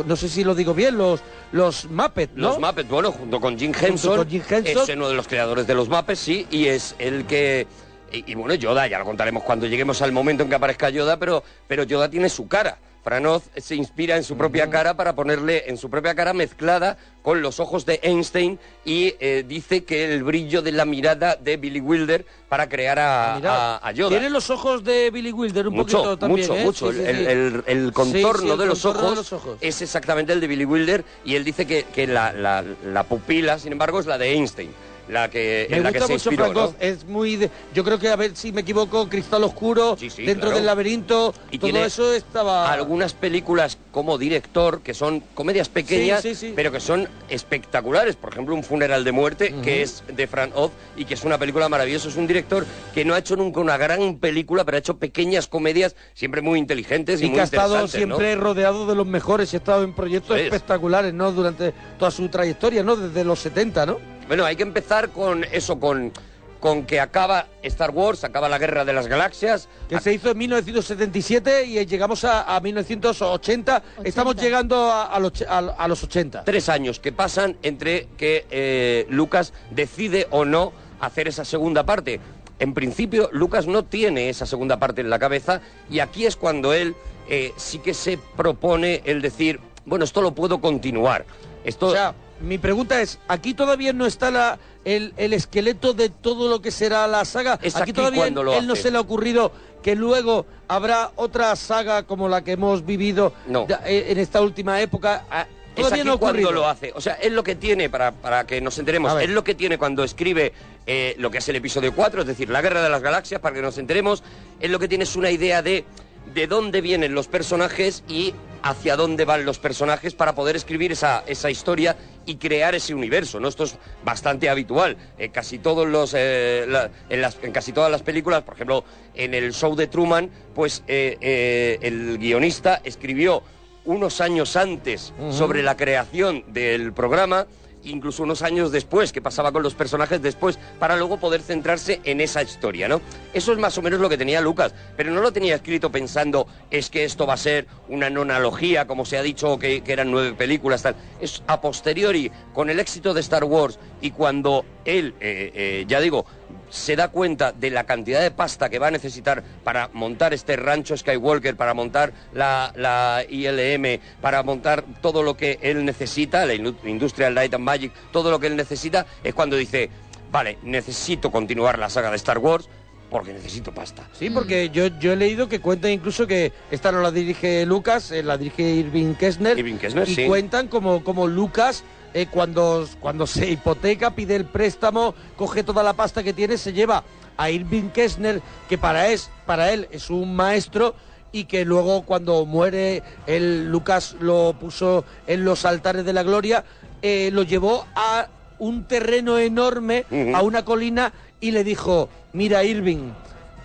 no 0.06 0.16
sé 0.16 0.30
si 0.30 0.44
lo 0.44 0.56
digo 0.56 0.74
bien, 0.74 0.98
los, 0.98 1.20
los 1.52 1.86
Muppets, 1.86 2.34
¿no? 2.36 2.48
los 2.50 2.60
Muppets 2.60 2.90
bueno 2.90 3.12
junto 3.12 3.40
con 3.40 3.60
Jim 3.60 3.74
Henson, 3.80 4.18
con 4.18 4.30
Jim 4.30 4.42
Henson. 4.50 4.84
es 4.84 4.96
uno 4.96 5.10
de 5.10 5.16
los 5.16 5.28
creadores 5.28 5.68
de 5.68 5.76
los 5.76 5.90
Muppets 5.90 6.20
sí 6.20 6.48
y 6.50 6.68
es 6.68 6.96
el 7.00 7.26
que 7.26 7.68
y, 8.12 8.32
y 8.32 8.36
bueno 8.36 8.54
Yoda 8.56 8.88
ya 8.88 9.00
lo 9.00 9.06
contaremos 9.06 9.44
cuando 9.44 9.66
lleguemos 9.68 10.02
al 10.02 10.12
momento 10.12 10.44
en 10.44 10.50
que 10.50 10.56
aparezca 10.56 10.90
Yoda 10.90 11.18
pero 11.18 11.44
pero 11.68 11.84
Yoda 11.84 12.10
tiene 12.10 12.30
su 12.30 12.48
cara 12.48 12.78
Fran 13.04 13.26
Oz 13.26 13.42
se 13.58 13.74
inspira 13.74 14.16
en 14.16 14.24
su 14.24 14.38
propia 14.38 14.70
cara 14.70 14.96
para 14.96 15.16
ponerle 15.16 15.64
en 15.68 15.78
su 15.78 15.90
propia 15.90 16.14
cara 16.14 16.34
mezclada 16.34 16.98
con 17.24 17.42
los 17.42 17.60
ojos 17.60 17.84
de 17.88 18.00
Einstein 18.04 18.60
y 18.86 19.16
eh, 19.20 19.44
dice 19.48 19.84
que 19.86 20.06
el 20.14 20.24
brillo 20.24 20.62
de 20.62 20.72
la 20.72 20.86
mirada 20.86 21.36
de 21.36 21.58
Billy 21.58 21.80
Wilder 21.80 22.28
para 22.48 22.70
crear 22.70 23.00
a, 23.00 23.34
Mirad, 23.38 23.56
a- 23.56 23.88
a 23.88 23.92
Yoda. 23.92 24.10
Tiene 24.12 24.30
los 24.30 24.52
ojos 24.52 24.84
de 24.84 25.10
Billy 25.10 25.32
Wilder 25.32 25.68
un 25.70 25.74
mucho, 25.74 25.98
poquito 25.98 26.18
también, 26.20 26.48
mucho, 26.48 26.60
¿eh? 26.60 26.64
mucho. 26.64 26.92
Sí, 26.92 27.00
sí, 27.00 27.04
el, 27.08 27.16
sí. 27.18 27.24
el- 27.26 27.64
el 27.66 27.86
Sí, 27.88 27.92
contorno, 27.92 28.54
el 28.54 28.60
de, 28.60 28.66
los 28.68 28.80
contorno 28.84 29.00
ojos 29.08 29.10
de 29.12 29.16
los 29.16 29.34
ojos. 29.34 29.58
es 29.62 29.82
exactamente 29.82 30.34
el 30.34 30.40
de 30.40 30.46
Billy 30.48 30.66
Wilder 30.66 31.04
y 31.26 31.34
él 31.34 31.44
dice 31.44 31.66
que, 31.66 31.86
que 31.86 32.06
la, 32.06 32.32
la- 32.34 32.64
la 32.86 33.04
pupila, 33.06 33.58
sin 33.58 33.72
embargo, 33.72 34.00
es 34.00 34.06
la 34.06 34.20
de 34.20 34.32
Einstein, 34.34 34.70
la 35.12 35.30
que, 35.30 35.68
Me 35.70 35.78
en 35.78 35.84
la 35.84 35.92
que 35.92 36.00
gusta 36.00 36.08
se 36.08 36.14
inspiró. 36.14 36.46
Frank 36.46 36.56
¿no? 36.56 36.64
Oz, 36.66 36.76
es 36.80 37.06
muy 37.06 37.36
de- 37.36 37.50
yo 37.74 37.84
creo 37.84 38.00
que 38.00 38.10
a 38.10 38.16
ver 38.16 38.36
si 38.36 38.52
me 38.52 38.62
equivoco, 38.62 39.10
Cristal 39.10 39.44
Oscuro, 39.44 39.98
Sí, 40.00 40.10
sí, 40.10 40.24
dentro 40.24 40.46
claro. 40.50 40.56
del 40.58 40.66
laberinto, 40.66 41.34
Y 41.52 41.58
todo 41.60 41.70
tiene 41.72 41.86
eso 41.86 42.14
estaba 42.14 42.72
Algunas 42.72 43.14
películas 43.14 43.78
como 43.92 44.18
director 44.18 44.82
que 44.82 44.94
son 44.94 45.22
comedias 45.34 45.68
pequeñas, 45.70 46.22
Sí, 46.22 46.54
pero 46.56 46.72
que 46.72 46.80
son 46.80 47.08
espectaculares. 47.30 48.16
Por 48.16 48.32
ejemplo, 48.32 48.56
Un 48.56 48.64
funeral 48.64 49.04
de 49.04 49.12
muerte, 49.12 49.54
que 49.64 49.82
es 49.82 50.04
de 50.08 50.28
Frank 50.28 50.52
Oz 50.56 50.72
y 50.96 51.06
que 51.06 51.16
es 51.16 51.24
una 51.24 51.38
película 51.38 51.68
maravillosa. 51.70 52.08
Es 52.10 52.16
un 52.16 52.28
director 52.28 52.66
que 52.94 53.04
no 53.06 53.14
ha 53.14 53.18
hecho 53.20 53.36
nunca 53.36 53.60
una 53.60 53.78
gran 53.78 54.18
película, 54.18 54.64
pero 54.64 54.78
ha 54.78 54.80
hecho 54.80 54.98
pequeñas 54.98 55.48
comedias 55.48 55.96
siempre 56.14 56.42
muy 56.42 56.60
inteligentes 56.60 57.22
y, 57.22 57.26
y 57.26 57.28
muy 57.30 57.36
que 57.36 57.42
ha 57.42 57.46
estado 57.46 57.88
siempre 57.88 58.36
rodeado 58.36 58.86
de 58.86 58.96
los 58.96 59.08
mejores 59.08 59.52
y 59.54 59.58
ha 59.58 59.60
estado 59.60 59.84
en 59.84 59.94
proyectos 59.94 60.38
es. 60.38 60.44
espectaculares, 60.46 61.14
¿no? 61.14 61.32
Durante 61.32 61.74
toda 62.00 62.12
su 62.12 62.28
trayectoria, 62.30 62.84
¿no? 62.84 62.96
Desde 62.96 63.24
los 63.24 63.40
70, 63.40 63.86
¿no? 63.86 63.98
Bueno, 64.32 64.46
hay 64.46 64.56
que 64.56 64.64
empezar 64.64 65.10
con 65.10 65.44
eso, 65.52 65.78
con, 65.78 66.14
con 66.62 66.86
que 66.86 67.02
acaba 67.02 67.48
Star 67.64 67.92
Wars, 67.92 68.24
acaba 68.24 68.48
la 68.48 68.58
Guerra 68.60 68.86
de 68.86 68.94
las 68.94 69.08
Galaxias. 69.08 69.68
Que 69.90 70.00
se 70.00 70.14
hizo 70.14 70.32
en 70.32 70.38
1977 70.38 71.66
y 71.66 71.86
llegamos 71.86 72.24
a, 72.24 72.56
a 72.56 72.62
1980. 72.62 73.84
Estamos 74.06 74.38
llegando 74.38 74.90
a, 74.90 75.08
a 75.08 75.20
los, 75.20 75.42
a- 75.42 75.58
a 75.78 75.86
los 75.90 76.02
80. 76.06 76.46
Tres 76.46 76.70
años 76.70 77.02
que 77.02 77.12
pasan 77.12 77.58
entre 77.62 78.08
que 78.16 78.46
eh, 78.52 79.06
Lucas 79.10 79.52
decide 79.70 80.28
o 80.32 80.46
no 80.46 80.72
hacer 81.02 81.28
esa 81.28 81.44
segunda 81.44 81.86
parte. 81.86 82.22
En 82.60 82.74
principio, 82.74 83.28
Lucas 83.34 83.68
no 83.68 83.84
tiene 83.84 84.30
esa 84.30 84.46
segunda 84.46 84.80
parte 84.80 85.02
en 85.02 85.10
la 85.10 85.20
cabeza 85.20 85.60
y 85.90 86.00
aquí 86.00 86.26
es 86.26 86.38
cuando 86.38 86.72
él 86.74 86.96
eh, 87.28 87.52
sí 87.58 87.80
que 87.80 87.94
se 87.94 88.18
propone 88.38 89.02
el 89.04 89.22
decir, 89.22 89.60
bueno, 89.86 90.06
esto 90.06 90.22
lo 90.22 90.32
puedo 90.34 90.62
continuar. 90.62 91.26
Esto, 91.66 91.88
O 91.88 91.92
sea, 91.92 92.16
mi 92.42 92.58
pregunta 92.58 93.02
es, 93.02 93.20
¿aquí 93.28 93.54
todavía 93.54 93.94
no 93.94 94.06
está 94.06 94.32
la, 94.32 94.60
el, 94.86 95.14
el 95.18 95.34
esqueleto 95.34 95.94
de 95.94 96.10
todo 96.10 96.50
lo 96.50 96.62
que 96.62 96.72
será 96.72 97.08
la 97.08 97.26
saga? 97.26 97.60
Es 97.62 97.76
aquí 97.76 97.84
aquí 97.84 97.94
todavía 97.94 98.30
lo 98.30 98.54
él 98.54 98.68
no 98.68 98.76
se 98.76 98.92
le 98.92 98.98
ha 98.98 99.02
ocurrido 99.02 99.52
que 99.82 99.96
luego 99.96 100.46
habrá 100.68 101.12
otra 101.16 101.56
saga 101.56 102.04
como 102.04 102.30
la 102.30 102.44
que 102.44 102.54
hemos 102.54 102.86
vivido 102.86 103.34
No. 103.48 103.68
eh, 103.86 104.08
en 104.10 104.18
esta 104.20 104.42
última 104.42 104.82
época. 104.82 105.26
Ah, 105.30 105.48
es 105.76 105.76
Todavía 105.84 106.02
aquí 106.04 106.10
no 106.10 106.18
cuando 106.20 106.52
lo 106.52 106.68
hace. 106.68 106.92
O 106.96 107.02
sea, 107.02 107.14
es 107.14 107.32
lo 107.32 107.44
que 107.44 107.56
tiene, 107.56 107.90
para, 107.90 108.12
para 108.12 108.46
que 108.46 108.60
nos 108.60 108.78
enteremos, 108.78 109.20
es 109.22 109.30
lo 109.30 109.44
que 109.44 109.56
tiene 109.56 109.78
cuando 109.78 110.04
escribe 110.04 110.52
eh, 110.86 111.16
lo 111.18 111.32
que 111.32 111.38
es 111.38 111.48
el 111.48 111.56
episodio 111.56 111.96
4, 111.96 112.22
es 112.22 112.28
decir, 112.28 112.50
la 112.50 112.62
Guerra 112.62 112.84
de 112.84 112.90
las 112.90 113.02
Galaxias, 113.02 113.40
para 113.40 113.56
que 113.56 113.62
nos 113.62 113.78
enteremos, 113.78 114.22
es 114.60 114.70
lo 114.70 114.80
que 114.80 114.88
tiene 114.90 115.06
es 115.06 115.16
una 115.16 115.32
idea 115.32 115.62
de 115.62 115.86
de 116.34 116.48
dónde 116.48 116.82
vienen 116.82 117.14
los 117.16 117.28
personajes 117.28 118.04
y 118.08 118.34
hacia 118.62 118.96
dónde 118.96 119.26
van 119.26 119.44
los 119.44 119.60
personajes 119.60 120.14
para 120.14 120.36
poder 120.36 120.56
escribir 120.56 120.92
esa, 120.92 121.24
esa 121.26 121.50
historia 121.50 121.98
y 122.26 122.36
crear 122.36 122.76
ese 122.76 122.94
universo, 122.94 123.40
¿no? 123.40 123.48
Esto 123.48 123.64
es 123.64 123.78
bastante 124.04 124.50
habitual. 124.50 124.98
En 125.18 125.32
casi 125.32 125.58
todos 125.60 125.88
los, 125.88 126.14
eh, 126.18 126.66
la- 126.68 126.90
en, 127.10 127.22
las- 127.22 127.38
en 127.42 127.52
casi 127.52 127.72
todas 127.74 127.92
las 127.92 128.02
películas, 128.04 128.44
por 128.44 128.56
ejemplo, 128.56 128.84
en 129.16 129.34
el 129.34 129.54
show 129.54 129.76
de 129.76 129.88
Truman, 129.88 130.30
pues 130.54 130.84
eh, 130.88 131.18
eh, 131.22 131.80
el 131.82 132.18
guionista 132.18 132.82
escribió 132.84 133.42
unos 133.86 134.22
años 134.22 134.56
antes 134.56 135.12
sobre 135.32 135.64
la 135.64 135.76
creación 135.76 136.44
del 136.54 136.94
programa 136.94 137.48
incluso 137.84 138.24
unos 138.24 138.42
años 138.42 138.72
después, 138.72 139.12
qué 139.12 139.22
pasaba 139.22 139.52
con 139.52 139.64
los 139.64 139.74
personajes 139.74 140.22
después, 140.22 140.60
para 140.80 140.96
luego 140.96 141.18
poder 141.18 141.42
centrarse 141.42 142.02
en 142.04 142.22
esa 142.22 142.42
historia, 142.42 142.88
¿no? 142.88 143.02
Eso 143.34 143.52
es 143.52 143.58
más 143.58 143.78
o 143.78 143.82
menos 143.82 144.00
lo 144.00 144.10
que 144.10 144.18
tenía 144.18 144.42
Lucas, 144.42 144.74
pero 144.98 145.12
no 145.12 145.22
lo 145.22 145.32
tenía 145.32 145.56
escrito 145.56 145.92
pensando, 145.92 146.48
es 146.70 146.90
que 146.90 147.04
esto 147.04 147.26
va 147.26 147.34
a 147.34 147.38
ser 147.38 147.68
una 147.88 148.10
nonalogía, 148.10 148.88
como 148.88 149.06
se 149.06 149.18
ha 149.18 149.24
dicho, 149.24 149.58
que, 149.58 149.82
que 149.82 149.94
eran 149.94 150.12
nueve 150.12 150.34
películas, 150.34 150.82
tal. 150.82 150.96
Es 151.20 151.44
a 151.48 151.62
posteriori, 151.62 152.32
con 152.54 152.70
el 152.70 152.80
éxito 152.80 153.14
de 153.14 153.22
Star 153.22 153.44
Wars 153.44 153.80
y 154.02 154.12
cuando 154.12 154.66
él, 154.86 155.14
eh, 155.20 155.52
eh, 155.54 155.86
ya 155.88 156.00
digo, 156.00 156.26
se 156.72 156.96
da 156.96 157.10
cuenta 157.10 157.52
de 157.52 157.70
la 157.70 157.84
cantidad 157.84 158.22
de 158.22 158.32
pasta 158.32 158.70
que 158.70 158.80
va 158.80 158.88
a 158.88 158.92
necesitar 158.92 159.44
para 159.64 159.90
montar 159.94 160.34
este 160.34 160.56
rancho 160.56 160.98
Skywalker, 160.98 161.56
para 161.56 161.74
montar 161.74 162.14
la, 162.34 162.72
la 162.76 163.24
ILM, 163.30 164.00
para 164.22 164.42
montar 164.42 164.84
todo 165.02 165.22
lo 165.22 165.38
que 165.38 165.60
él 165.62 165.86
necesita, 165.86 166.46
la 166.46 166.54
indu- 166.56 166.76
Industrial 166.86 167.36
Light 167.36 167.54
and 167.54 167.64
Magic, 167.64 167.92
todo 168.12 168.32
lo 168.32 168.40
que 168.40 168.48
él 168.48 168.56
necesita, 168.56 169.06
es 169.24 169.34
cuando 169.34 169.56
dice, 169.58 169.90
vale, 170.32 170.58
necesito 170.64 171.30
continuar 171.30 171.78
la 171.78 171.90
saga 171.90 172.10
de 172.10 172.16
Star 172.16 172.38
Wars 172.40 172.70
porque 173.10 173.34
necesito 173.34 173.74
pasta. 173.74 174.08
Sí, 174.18 174.30
porque 174.30 174.70
yo, 174.70 174.88
yo 174.88 175.12
he 175.12 175.18
leído 175.18 175.50
que 175.50 175.60
cuentan 175.60 175.92
incluso 175.92 176.26
que 176.26 176.54
esta 176.72 176.94
no 176.94 177.02
la 177.02 177.12
dirige 177.12 177.66
Lucas, 177.66 178.10
eh, 178.12 178.24
la 178.24 178.38
dirige 178.38 178.64
Irving 178.64 179.16
Kessner. 179.16 179.60
Irving 179.60 179.76
Kessner, 179.76 180.08
y 180.08 180.16
sí. 180.16 180.26
cuentan 180.28 180.70
como, 180.70 181.04
como 181.04 181.28
Lucas, 181.28 181.84
eh, 182.14 182.28
cuando, 182.30 182.88
cuando 183.00 183.28
se 183.28 183.50
hipoteca, 183.50 184.16
pide 184.16 184.36
el 184.36 184.46
préstamo, 184.46 185.16
coge 185.38 185.64
toda 185.64 185.84
la 185.84 185.94
pasta 185.94 186.24
que 186.24 186.34
tiene, 186.34 186.58
se 186.58 186.74
lleva 186.74 187.04
a 187.38 187.50
Irving 187.50 187.90
Kessner, 187.90 188.42
que 188.70 188.78
para, 188.78 189.10
es, 189.10 189.30
para 189.46 189.72
él 189.72 189.88
es 189.92 190.10
un 190.10 190.36
maestro 190.36 190.96
y 191.32 191.46
que 191.46 191.64
luego 191.66 192.04
cuando 192.04 192.46
muere, 192.46 193.04
él, 193.26 193.70
Lucas 193.70 194.16
lo 194.20 194.54
puso 194.60 195.06
en 195.28 195.46
los 195.46 195.66
altares 195.66 196.06
de 196.06 196.14
la 196.14 196.24
gloria, 196.24 196.66
eh, 197.02 197.30
lo 197.32 197.44
llevó 197.44 197.86
a 197.96 198.28
un 198.60 198.84
terreno 198.84 199.40
enorme, 199.40 200.06
a 200.36 200.44
una 200.44 200.64
colina, 200.64 201.14
y 201.40 201.52
le 201.52 201.64
dijo, 201.64 202.10
mira 202.34 202.64
Irving, 202.64 203.12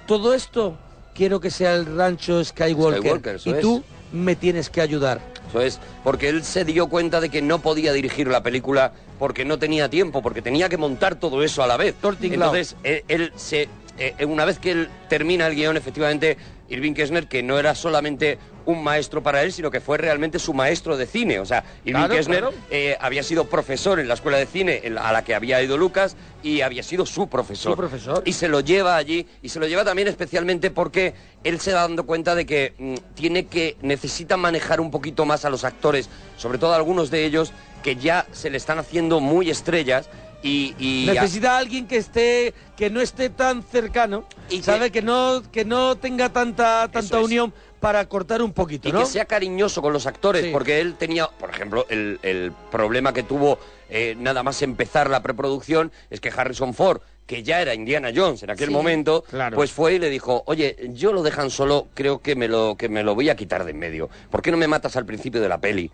todo 0.07 0.33
esto 0.33 0.77
quiero 1.15 1.41
que 1.41 1.51
sea 1.51 1.75
el 1.75 1.85
rancho 1.85 2.43
Skywalker, 2.43 3.41
y 3.45 3.51
es. 3.51 3.61
tú 3.61 3.83
me 4.13 4.37
tienes 4.37 4.71
que 4.71 4.81
ayudar. 4.81 5.21
Eso 5.49 5.61
es, 5.61 5.81
porque 6.03 6.29
él 6.29 6.45
se 6.45 6.65
dio 6.65 6.89
cuenta 6.89 7.21
de 7.21 7.29
que 7.29 7.43
no 7.43 7.61
podía 7.61 7.93
dirigir 7.93 8.29
la 8.29 8.43
película 8.43 8.93
porque 9.19 9.45
no 9.45 9.59
tenía 9.59 9.89
tiempo, 9.89 10.23
porque 10.23 10.43
tenía 10.43 10.69
que 10.69 10.77
montar 10.77 11.15
todo 11.15 11.43
eso 11.43 11.63
a 11.63 11.67
la 11.67 11.77
vez. 11.77 11.95
Entonces, 12.03 12.77
él, 12.83 13.05
él 13.09 13.33
se, 13.37 13.69
eh, 13.99 14.15
una 14.27 14.45
vez 14.45 14.59
que 14.59 14.73
él 14.73 14.89
termina 15.09 15.47
el 15.47 15.55
guion, 15.55 15.77
efectivamente, 15.77 16.37
Irving 16.69 16.93
Kessner, 16.95 17.29
que 17.29 17.43
no 17.43 17.59
era 17.59 17.75
solamente 17.75 18.39
un 18.67 18.83
maestro 18.83 19.23
para 19.23 19.43
él, 19.45 19.53
sino 19.53 19.71
que 19.71 19.81
fue 19.81 19.97
realmente 19.99 20.39
su 20.41 20.53
maestro 20.53 20.97
de 20.97 21.07
cine. 21.07 21.39
O 21.39 21.45
sea, 21.47 21.63
Irving 21.85 22.01
Claro, 22.01 22.15
Kessner 22.15 22.41
claro. 22.41 22.55
eh, 22.71 22.97
había 23.01 23.23
sido 23.23 23.45
profesor 23.49 24.01
en 24.01 24.09
la 24.09 24.15
escuela 24.15 24.39
de 24.39 24.47
cine 24.47 24.81
en 24.83 24.97
la- 24.97 25.09
a 25.09 25.13
la 25.13 25.23
que 25.23 25.35
había 25.37 25.63
ido 25.63 25.77
Lucas 25.79 26.17
y 26.43 26.63
había 26.63 26.83
sido 26.83 27.07
su 27.07 27.29
profesor. 27.29 27.73
Su 27.73 27.77
profesor. 27.77 28.23
Y 28.27 28.33
se 28.33 28.49
lo 28.49 28.59
lleva 28.61 28.97
allí 28.97 29.27
y 29.43 29.49
se 29.51 29.61
lo 29.61 29.69
lleva 29.69 29.85
también 29.85 30.09
especialmente 30.09 30.71
porque 30.73 31.15
él 31.45 31.61
se 31.61 31.73
va 31.73 31.83
dando 31.83 32.05
cuenta 32.07 32.35
de 32.35 32.45
que 32.47 32.75
mm, 32.79 32.95
tiene 33.15 33.47
que 33.47 33.77
necesita 33.83 34.37
manejar 34.37 34.81
un 34.81 34.91
poquito 34.91 35.25
más 35.25 35.45
a 35.45 35.51
los 35.51 35.63
actores, 35.63 36.09
sobre 36.37 36.59
todo 36.59 36.75
algunos 36.75 37.11
de 37.13 37.25
ellos 37.25 37.53
que 37.85 37.95
ya 37.95 38.27
se 38.33 38.51
le 38.51 38.57
están 38.57 38.81
haciendo 38.81 39.21
muy 39.21 39.49
estrellas 39.49 40.09
y, 40.47 40.75
y 40.79 41.07
Necesita 41.07 41.57
a 41.57 41.59
alguien 41.59 41.87
que 41.87 41.97
esté, 41.97 42.55
que 42.77 42.89
no 42.91 43.01
esté 43.01 43.31
tan 43.31 43.63
cercano, 43.63 44.27
Y 44.49 44.59
que- 44.59 44.63
sabe 44.63 44.91
que 44.91 45.03
no, 45.03 45.43
que 45.51 45.65
no 45.65 45.97
tenga 45.97 46.29
tanta, 46.29 46.83
tanta 46.89 47.01
Eso 47.01 47.19
es. 47.19 47.25
unión 47.25 47.53
para 47.81 48.09
cortar 48.09 48.41
un 48.43 48.53
poquito, 48.53 48.89
y 48.89 48.93
¿no? 48.93 49.01
que 49.01 49.07
sea 49.07 49.25
cariñoso 49.27 49.83
con 49.83 49.93
los 49.93 50.07
actores, 50.07 50.45
Sí. 50.45 50.51
porque 50.53 50.81
él 50.81 50.95
tenía, 50.95 51.29
por 51.29 51.51
ejemplo, 51.51 51.87
el, 51.91 52.19
el 52.23 52.53
problema 52.71 53.13
que 53.13 53.23
tuvo 53.23 53.59
eh, 53.89 54.17
nada 54.19 54.43
más 54.43 54.63
empezar 54.63 55.09
la 55.11 55.23
preproducción 55.23 55.93
es 56.11 56.21
que 56.21 56.31
Harrison 56.35 56.75
Ford, 56.75 57.01
que 57.27 57.43
ya 57.45 57.61
era 57.61 57.75
Indiana 57.75 58.11
Jones 58.15 58.43
en 58.43 58.51
aquel 58.51 58.69
Sí. 58.69 58.73
momento, 58.73 59.23
Claro. 59.31 59.55
pues 59.57 59.71
fue 59.73 59.95
y 59.95 59.99
le 60.01 60.11
dijo, 60.11 60.43
oye, 60.47 60.77
yo 60.93 61.13
lo 61.13 61.23
dejan 61.23 61.51
solo, 61.51 61.89
creo 61.95 62.21
que 62.21 62.35
me 62.35 62.49
lo, 62.49 62.77
que 62.77 62.89
me 62.89 63.03
lo 63.05 63.15
voy 63.15 63.29
a 63.31 63.37
quitar 63.37 63.65
de 63.65 63.71
en 63.73 63.79
medio. 63.79 64.09
¿Por 64.31 64.43
qué 64.43 64.51
no 64.51 64.57
me 64.57 64.67
matas 64.69 64.97
al 64.97 65.07
principio 65.07 65.41
de 65.41 65.49
la 65.49 65.59
peli? 65.61 65.91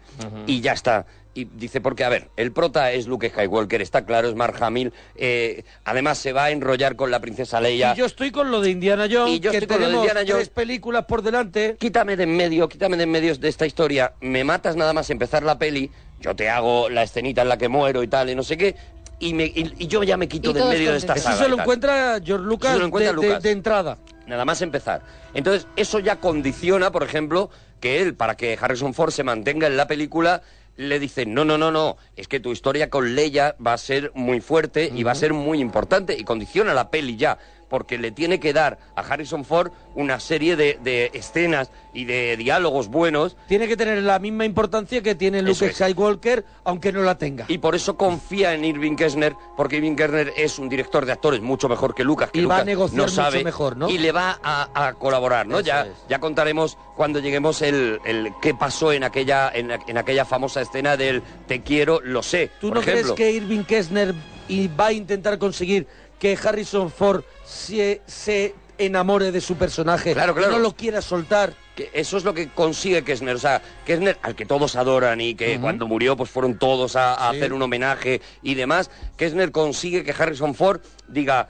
Y 0.47 0.61
ya 0.62 0.73
está. 0.73 1.04
Y 1.35 1.47
dice, 1.47 1.81
porque 1.81 2.05
a 2.05 2.11
ver, 2.11 2.29
el 2.37 2.53
prota 2.53 2.93
es 2.93 3.07
Luke 3.07 3.31
Skywalker, 3.31 3.81
está 3.81 4.05
claro, 4.05 4.29
es 4.29 4.35
Mark 4.35 4.57
Hamill, 4.62 4.93
eh, 5.17 5.65
además 5.85 6.19
se 6.19 6.35
va 6.35 6.45
a 6.45 6.51
enrollar 6.51 6.95
con 6.95 7.11
la 7.11 7.21
princesa 7.21 7.59
Leia. 7.59 7.95
Y 7.95 7.97
yo 7.97 8.05
estoy 8.05 8.31
con 8.31 8.51
lo 8.51 8.61
de 8.61 8.69
Indiana 8.71 9.07
Jones, 9.11 9.35
Y 9.37 9.41
yo 9.41 9.51
que 9.51 9.57
estoy 9.57 9.69
con 9.69 9.77
lo 9.81 9.87
de 9.87 9.87
tenemos 9.93 10.07
Indiana 10.09 10.21
Jones. 10.31 10.49
tres 10.49 10.55
películas 10.55 11.05
por 11.07 11.23
delante. 11.23 11.77
quítame 11.81 12.17
de 12.17 12.25
en 12.25 12.37
medio, 12.37 12.69
quítame 12.69 12.99
de 12.99 13.05
en 13.05 13.11
medio 13.11 13.35
de 13.37 13.49
esta 13.49 13.65
historia, 13.65 14.12
me 14.21 14.45
matas 14.45 14.77
nada 14.77 14.93
más 14.93 15.09
empezar 15.09 15.43
la 15.43 15.59
peli, 15.59 15.91
yo 16.21 16.37
te 16.37 16.51
hago 16.51 16.91
la 16.91 17.03
escenita 17.03 17.41
en 17.41 17.49
la 17.49 17.57
que 17.57 17.69
muero 17.69 18.03
y 18.03 18.09
tal, 18.09 18.29
y 18.29 18.35
no 18.35 18.43
sé 18.43 18.59
qué, 18.59 18.77
y, 19.19 19.33
me, 19.33 19.45
y, 19.47 19.73
y 19.79 19.87
yo 19.87 20.03
ya 20.03 20.19
me 20.19 20.29
quito 20.29 20.53
de 20.53 20.61
todos 20.61 20.75
medio 20.75 20.91
de 20.93 20.99
esta 20.99 21.15
contentos. 21.15 21.31
Eso 21.33 21.39
saga. 21.39 21.45
se 21.51 21.57
lo 21.57 21.62
encuentra 21.62 22.21
George 22.23 22.45
Lucas, 22.45 22.71
Eso 22.73 22.77
se 22.77 22.81
lo 22.81 22.87
encuentra 22.89 23.12
de, 23.15 23.21
de- 23.21 23.27
Lucas. 23.29 23.43
de 23.43 23.51
entrada. 23.53 23.99
Nada 24.27 24.45
más 24.45 24.61
empezar. 24.62 25.01
Entonces, 25.33 25.67
eso 25.77 25.99
ya 25.99 26.17
condiciona, 26.17 26.93
por 26.93 27.03
ejemplo, 27.03 27.49
que 27.81 28.01
él, 28.03 28.15
para 28.15 28.37
que 28.37 28.57
Harrison 28.61 28.93
Ford 28.95 29.11
se 29.12 29.25
mantenga 29.25 29.67
en 29.67 29.77
la 29.77 29.87
película, 29.89 30.43
le 30.76 30.99
dice, 30.99 31.26
no, 31.26 31.45
no, 31.45 31.59
no, 31.59 31.71
no, 31.71 31.97
es 32.17 32.29
que 32.29 32.41
tu 32.41 32.52
historia 32.52 32.91
con 32.91 33.14
Leia 33.14 33.57
va 33.64 33.75
a 33.75 33.79
ser 33.79 34.11
muy 34.14 34.41
fuerte 34.41 34.91
y 34.95 35.02
va 35.02 35.12
a 35.12 35.17
ser 35.17 35.33
muy 35.33 35.61
importante 35.61 36.17
y 36.19 36.25
condiciona 36.25 36.75
la 36.75 36.91
peli 36.91 37.17
ya, 37.17 37.38
porque 37.73 37.97
le 37.97 38.11
tiene 38.11 38.38
que 38.38 38.52
dar 38.52 38.79
a 38.95 39.00
Harrison 39.00 39.47
Ford 39.47 39.73
una 39.95 40.21
serie 40.21 40.57
de, 40.57 40.79
de 40.85 41.11
escenas 41.14 41.71
y 41.95 42.05
de 42.05 42.37
diálogos 42.37 42.88
buenos 42.88 43.35
Tiene 43.49 43.67
que 43.67 43.79
tener 43.79 44.02
la 44.02 44.19
misma 44.19 44.45
importancia 44.45 45.02
que 45.02 45.14
tiene 45.14 45.41
Luke 45.41 45.64
es. 45.64 45.75
Skywalker, 45.76 46.45
aunque 46.64 46.93
no 46.93 47.02
la 47.02 47.17
tenga. 47.17 47.47
y 47.49 47.57
por 47.57 47.75
eso 47.75 47.97
confía 47.97 48.52
en 48.52 48.67
Irving 48.67 48.95
Kessner, 48.95 49.35
porque 49.57 49.76
Irving 49.76 49.97
Kessner 49.97 50.35
es 50.37 50.59
un 50.59 50.69
director 50.69 51.07
de 51.07 51.12
actores 51.12 51.41
mucho 51.41 51.67
mejor 51.67 51.95
que 51.95 52.05
Lucas, 52.05 52.31
que 52.31 52.41
Y 52.41 52.45
va 52.45 52.59
a 52.59 52.64
negociar 52.64 52.99
no 52.99 53.05
mucho 53.05 53.14
sabe, 53.14 53.43
mejor, 53.43 53.75
¿no? 53.79 53.88
Y 53.88 53.97
le 53.97 54.12
va 54.12 54.38
a, 54.43 54.88
a 54.88 54.93
colaborar, 54.93 55.47
¿no? 55.47 55.57
Eso 55.61 55.67
Ya, 55.67 55.87
es. 55.87 55.93
ya 56.11 56.19
contaremos 56.19 56.76
cuando 56.95 57.21
lleguemos 57.21 57.62
el, 57.62 58.00
el 58.05 58.33
qué 58.43 58.52
pasó 58.52 58.93
en 58.93 59.02
aquella, 59.02 59.50
en, 59.55 59.69
la- 59.69 59.81
en 59.87 59.97
aquella 59.97 60.26
famosa 60.26 60.61
escena 60.61 60.99
del 60.99 61.23
te 61.49 61.62
quiero, 61.62 62.00
lo 62.05 62.23
sé. 62.23 62.50
¿Tú 62.61 62.69
por 62.69 62.76
no 62.76 62.83
ejemplo. 62.83 63.14
crees 63.14 63.31
que 63.33 63.33
Irving 63.38 63.64
Kessner 63.64 64.14
y 64.47 64.69
va 64.69 64.88
a 64.88 64.93
intentar 64.93 65.38
conseguir 65.38 65.87
que 66.19 66.38
Harrison 66.43 66.91
Ford 66.91 67.23
se, 67.45 68.03
se 68.07 68.55
enamore 68.79 69.33
de 69.33 69.41
su 69.41 69.57
personaje? 69.57 70.13
Claro, 70.13 70.35
claro. 70.35 70.53
No 70.53 70.59
lo 70.59 70.73
quiera 70.75 71.01
soltar. 71.03 71.55
que 71.75 71.89
eso 71.95 72.19
es 72.19 72.25
lo 72.25 72.35
que 72.35 72.49
consigue 72.51 73.03
Kessner, 73.03 73.35
o 73.35 73.39
sea, 73.39 73.63
Kessner 73.87 74.19
al 74.21 74.35
que 74.35 74.45
todos 74.45 74.77
adoran 74.77 75.23
y 75.23 75.35
que 75.35 75.59
cuando 75.59 75.87
murió 75.89 76.19
pues 76.19 76.29
fueron 76.29 76.59
todos 76.59 76.97
a, 76.97 77.15
a 77.15 77.31
Sí. 77.31 77.39
hacer 77.39 77.55
un 77.55 77.63
homenaje 77.63 78.21
y 78.43 78.55
demás, 78.57 78.91
Kessner 79.17 79.51
consigue 79.53 80.05
que 80.05 80.13
Harrison 80.13 80.55
Ford 80.55 80.83
diga 81.09 81.49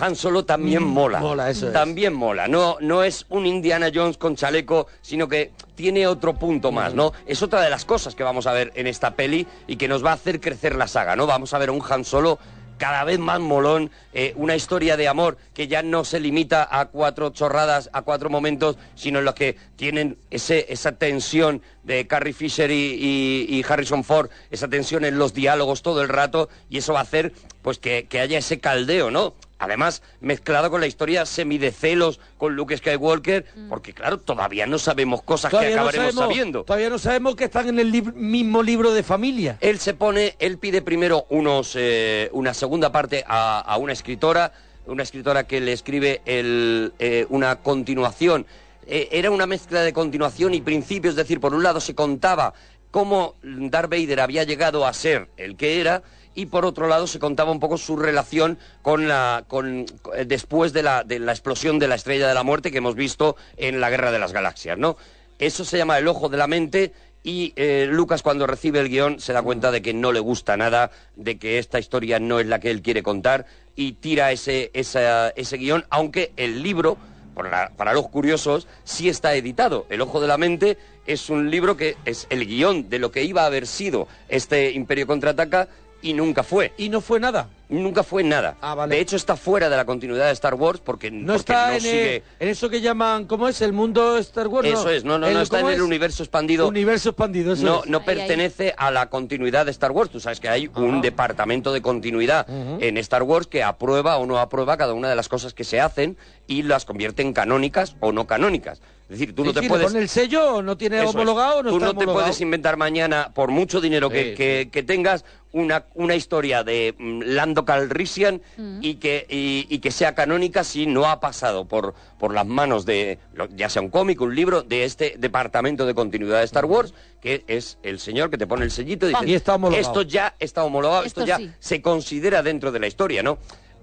Han 0.00 0.16
Solo 0.16 0.44
también 0.46 0.82
mola. 0.84 1.18
Mm, 1.18 1.22
mola, 1.22 1.50
eso 1.50 1.66
es. 1.66 1.72
También 1.74 2.14
mola. 2.14 2.48
No, 2.48 2.78
no 2.80 3.02
es 3.02 3.26
un 3.28 3.44
Indiana 3.44 3.90
Jones 3.92 4.16
con 4.16 4.34
chaleco, 4.36 4.86
sino 5.02 5.28
que 5.28 5.50
tiene 5.74 6.06
otro 6.06 6.32
punto 6.34 6.70
Mm. 6.70 6.74
más, 6.76 6.94
¿no? 6.94 7.12
Es 7.26 7.42
otra 7.42 7.60
de 7.60 7.68
las 7.68 7.84
cosas 7.84 8.14
que 8.14 8.22
vamos 8.22 8.46
a 8.46 8.52
ver 8.52 8.72
en 8.76 8.86
esta 8.86 9.10
peli 9.14 9.46
y 9.66 9.76
que 9.76 9.88
nos 9.88 10.02
va 10.02 10.12
a 10.12 10.14
hacer 10.14 10.40
crecer 10.40 10.74
la 10.76 10.86
saga, 10.86 11.16
¿no? 11.16 11.26
Vamos 11.26 11.52
a 11.52 11.58
ver 11.58 11.68
a 11.68 11.72
un 11.72 11.82
Han 11.86 12.04
Solo 12.06 12.38
cada 12.80 13.04
vez 13.04 13.18
más 13.18 13.40
molón, 13.40 13.90
eh, 14.14 14.32
una 14.36 14.56
historia 14.56 14.96
de 14.96 15.06
amor 15.06 15.36
que 15.52 15.68
ya 15.68 15.82
no 15.82 16.02
se 16.02 16.18
limita 16.18 16.66
a 16.68 16.86
cuatro 16.86 17.28
chorradas, 17.28 17.90
a 17.92 18.00
cuatro 18.00 18.30
momentos, 18.30 18.76
sino 18.94 19.18
en 19.18 19.26
los 19.26 19.34
que 19.34 19.56
tienen 19.76 20.16
ese, 20.30 20.64
esa 20.72 20.92
tensión 20.92 21.60
de 21.84 22.06
Carrie 22.06 22.32
Fisher 22.32 22.70
y, 22.70 23.46
y- 23.48 23.62
Harrison 23.68 24.02
Ford, 24.02 24.30
esa 24.50 24.66
tensión 24.66 25.04
en 25.04 25.18
los 25.18 25.34
diálogos 25.34 25.82
todo 25.82 26.00
el 26.00 26.08
rato, 26.08 26.48
y 26.70 26.78
eso 26.78 26.94
va 26.94 27.00
a 27.00 27.02
hacer 27.02 27.34
pues 27.60 27.78
que, 27.78 28.06
que 28.08 28.18
haya 28.18 28.38
ese 28.38 28.60
caldeo, 28.60 29.10
¿no? 29.10 29.34
Además, 29.60 30.02
mezclado 30.22 30.70
con 30.70 30.80
la 30.80 30.86
historia 30.86 31.26
semi 31.26 31.58
de 31.58 31.70
celos 31.70 32.18
con 32.38 32.56
Luke 32.56 32.74
Skywalker, 32.78 33.44
porque 33.68 33.92
claro, 33.92 34.16
todavía 34.18 34.66
no 34.66 34.78
sabemos 34.78 35.22
cosas 35.22 35.50
que 35.50 35.56
no, 35.56 35.62
acabaremos 35.62 36.14
sabemos, 36.14 36.24
sabiendo. 36.24 36.64
todavía 36.64 36.88
no 36.88 36.98
sabemos 36.98 37.36
que 37.36 37.44
están 37.44 37.68
en 37.68 37.78
el 37.78 37.92
lib- 37.92 38.14
mismo 38.14 38.62
libro 38.62 38.92
de 38.94 39.02
familia. 39.02 39.58
Él 39.60 39.78
se 39.78 39.92
pone, 39.92 40.34
él 40.38 40.56
pide 40.56 40.80
primero 40.80 41.26
unos, 41.28 41.74
eh, 41.76 42.30
una 42.32 42.54
segunda 42.54 42.90
parte 42.90 43.22
a, 43.28 43.60
a 43.60 43.76
una 43.76 43.92
escritora, 43.92 44.52
una 44.86 45.02
escritora 45.02 45.44
que 45.46 45.60
le 45.60 45.74
escribe 45.74 46.22
el, 46.24 46.94
eh, 46.98 47.26
una 47.28 47.56
continuación. 47.56 48.46
Eh, 48.86 49.08
era 49.12 49.30
una 49.30 49.46
mezcla 49.46 49.82
de 49.82 49.92
continuación 49.92 50.54
y 50.54 50.62
principio, 50.62 51.10
es 51.10 51.16
decir, 51.16 51.38
por 51.38 51.54
un 51.54 51.62
lado 51.62 51.80
se 51.80 51.94
contaba 51.94 52.54
cómo 52.90 53.34
Darth 53.42 53.90
Vader 53.90 54.20
había 54.20 54.42
llegado 54.44 54.86
a 54.86 54.92
ser 54.94 55.28
el 55.36 55.56
que 55.56 55.82
era 55.82 56.02
y 56.40 56.46
por 56.46 56.64
otro 56.64 56.88
lado 56.88 57.06
se 57.06 57.18
contaba 57.18 57.52
un 57.52 57.60
poco 57.60 57.76
su 57.76 57.96
relación 57.96 58.56
con 58.80 59.08
la 59.08 59.44
con 59.46 59.84
eh, 60.16 60.24
después 60.26 60.72
de 60.72 60.82
la, 60.82 61.04
de 61.04 61.18
la 61.18 61.32
explosión 61.32 61.78
de 61.78 61.86
la 61.86 61.96
estrella 61.96 62.26
de 62.28 62.34
la 62.34 62.42
muerte 62.42 62.70
que 62.70 62.78
hemos 62.78 62.94
visto 62.94 63.36
en 63.58 63.78
la 63.80 63.90
Guerra 63.90 64.10
de 64.10 64.18
las 64.18 64.32
Galaxias, 64.32 64.78
¿no? 64.78 64.96
Eso 65.38 65.64
se 65.66 65.76
llama 65.76 65.98
el 65.98 66.08
ojo 66.08 66.28
de 66.30 66.38
la 66.38 66.46
mente 66.46 66.92
y 67.22 67.52
eh, 67.56 67.86
Lucas 67.90 68.22
cuando 68.22 68.46
recibe 68.46 68.80
el 68.80 68.88
guion 68.88 69.20
se 69.20 69.34
da 69.34 69.42
cuenta 69.42 69.70
de 69.70 69.82
que 69.82 69.92
no 69.92 70.12
le 70.12 70.20
gusta 70.20 70.56
nada, 70.56 70.90
de 71.16 71.38
que 71.38 71.58
esta 71.58 71.78
historia 71.78 72.18
no 72.18 72.40
es 72.40 72.46
la 72.46 72.58
que 72.58 72.70
él 72.70 72.80
quiere 72.80 73.02
contar 73.02 73.44
y 73.76 73.92
tira 73.92 74.32
ese, 74.32 74.70
esa- 74.72 75.28
ese 75.30 75.58
guion, 75.58 75.84
aunque 75.90 76.32
el 76.38 76.62
libro, 76.62 76.96
por 77.34 77.50
la- 77.50 77.70
para 77.76 77.92
los 77.92 78.08
curiosos, 78.08 78.66
sí 78.84 79.10
está 79.10 79.34
editado. 79.34 79.84
El 79.90 80.00
Ojo 80.00 80.20
de 80.22 80.28
la 80.28 80.38
Mente 80.38 80.78
es 81.06 81.28
un 81.28 81.50
libro 81.50 81.76
que 81.76 81.96
es 82.06 82.26
el 82.30 82.46
guion 82.46 82.88
de 82.88 82.98
lo 82.98 83.10
que 83.12 83.24
iba 83.24 83.42
a 83.42 83.46
haber 83.46 83.66
sido 83.66 84.08
este 84.30 84.70
Imperio 84.72 85.06
Contraataca 85.06 85.68
y 86.02 86.12
nunca 86.14 86.42
fue. 86.42 86.72
Y 86.76 86.88
no 86.88 87.00
fue 87.00 87.20
nada. 87.20 87.48
Nunca 87.68 88.02
fue 88.02 88.24
nada. 88.24 88.56
Ah, 88.60 88.74
vale. 88.74 88.96
De 88.96 89.00
hecho, 89.00 89.14
está 89.14 89.36
fuera 89.36 89.68
de 89.70 89.76
la 89.76 89.84
continuidad 89.84 90.26
de 90.26 90.32
Star 90.32 90.54
Wars 90.54 90.80
porque 90.84 91.10
No 91.12 91.34
porque 91.34 91.38
está 91.38 91.68
no 91.68 91.74
en, 91.74 91.80
sigue... 91.80 92.16
el- 92.16 92.22
en 92.40 92.48
eso 92.48 92.68
que 92.68 92.80
llaman, 92.80 93.26
¿cómo 93.26 93.46
es? 93.48 93.60
El 93.60 93.72
mundo 93.72 94.18
Star 94.18 94.48
Wars. 94.48 94.66
Eso 94.66 94.90
es, 94.90 95.04
no, 95.04 95.18
no, 95.18 95.30
no 95.30 95.40
está 95.40 95.58
en 95.58 95.62
¿cómo 95.62 95.70
el 95.70 95.76
es? 95.76 95.82
universo 95.82 96.24
expandido. 96.24 96.66
Universo 96.66 97.10
expandido, 97.10 97.52
eso 97.52 97.64
no, 97.64 97.82
es. 97.84 97.88
no 97.88 97.98
Ahí, 97.98 98.04
ahí. 98.08 98.16
pertenece 98.16 98.74
a 98.76 98.90
la 98.90 99.08
continuidad 99.08 99.66
de 99.66 99.70
Star 99.70 99.92
Wars. 99.92 100.10
Tú 100.10 100.18
sabes 100.18 100.40
que 100.40 100.48
hay 100.48 100.68
un 100.74 101.00
departamento 101.00 101.72
de 101.72 101.80
continuidad 101.80 102.44
en 102.48 102.96
Star 102.96 103.22
Wars 103.22 103.46
que 103.46 103.62
aprueba 103.62 104.16
o 104.18 104.26
no 104.26 104.38
aprueba 104.38 104.76
cada 104.76 104.92
una 104.94 105.08
de 105.08 105.14
las 105.14 105.28
cosas 105.28 105.54
que 105.54 105.62
se 105.62 105.80
hacen 105.80 106.16
y 106.48 106.62
las 106.64 106.84
convierte 106.84 107.22
en 107.22 107.32
canónicas 107.32 107.94
o 108.00 108.10
no 108.10 108.26
canónicas. 108.26 108.80
Es 109.10 109.18
decir, 109.18 109.34
tú 109.34 109.42
Sí, 109.42 109.48
no 109.48 109.54
te 109.54 109.60
sí, 109.62 109.68
puedes... 109.68 109.86
pone 109.88 109.98
el 109.98 110.08
sello 110.08 110.62
no 110.62 110.76
tiene 110.76 111.00
Eso 111.00 111.10
homologado 111.10 111.64
no 111.64 111.70
Tú 111.70 111.76
está 111.78 111.86
no 111.92 111.98
te 111.98 112.06
puedes 112.06 112.40
inventar 112.40 112.76
mañana, 112.76 113.32
por 113.34 113.50
mucho 113.50 113.80
dinero 113.80 114.08
que, 114.08 114.30
Sí, 114.30 114.34
que- 114.36 114.68
que 114.70 114.82
tengas, 114.84 115.24
una, 115.52 115.84
una 115.94 116.14
historia 116.14 116.62
de 116.62 116.94
mm, 116.96 117.22
Lando 117.24 117.64
Calrissian 117.64 118.40
y, 118.80 118.94
que, 118.94 119.26
y, 119.28 119.66
y 119.68 119.80
que 119.80 119.90
sea 119.90 120.14
canónica 120.14 120.62
si 120.62 120.86
no 120.86 121.06
ha 121.06 121.18
pasado 121.18 121.64
por, 121.66 121.94
por 122.20 122.32
las 122.32 122.46
manos 122.46 122.86
de, 122.86 123.18
ya 123.56 123.68
sea 123.68 123.82
un 123.82 123.88
cómic, 123.90 124.20
un 124.20 124.32
libro, 124.36 124.62
de 124.62 124.84
este 124.84 125.16
departamento 125.18 125.86
de 125.86 125.94
continuidad 125.94 126.38
de 126.38 126.44
Star 126.44 126.66
Wars, 126.66 126.94
que 127.20 127.42
es 127.48 127.78
el 127.82 127.98
señor 127.98 128.30
que 128.30 128.38
te 128.38 128.46
pone 128.46 128.64
el 128.64 128.70
sellito 128.70 129.06
y 129.06 129.08
dice, 129.12 129.26
Y 129.26 129.34
está 129.34 129.56
homologado. 129.56 129.80
esto 129.88 130.02
ya 130.02 130.36
está 130.38 130.62
homologado, 130.62 131.02
esto, 131.02 131.22
Esto 131.22 131.28
ya 131.28 131.38
sí. 131.38 131.50
se 131.58 131.82
considera 131.82 132.44
dentro 132.44 132.70
de 132.70 132.78
la 132.78 132.86
historia, 132.86 133.24
¿no? 133.24 133.38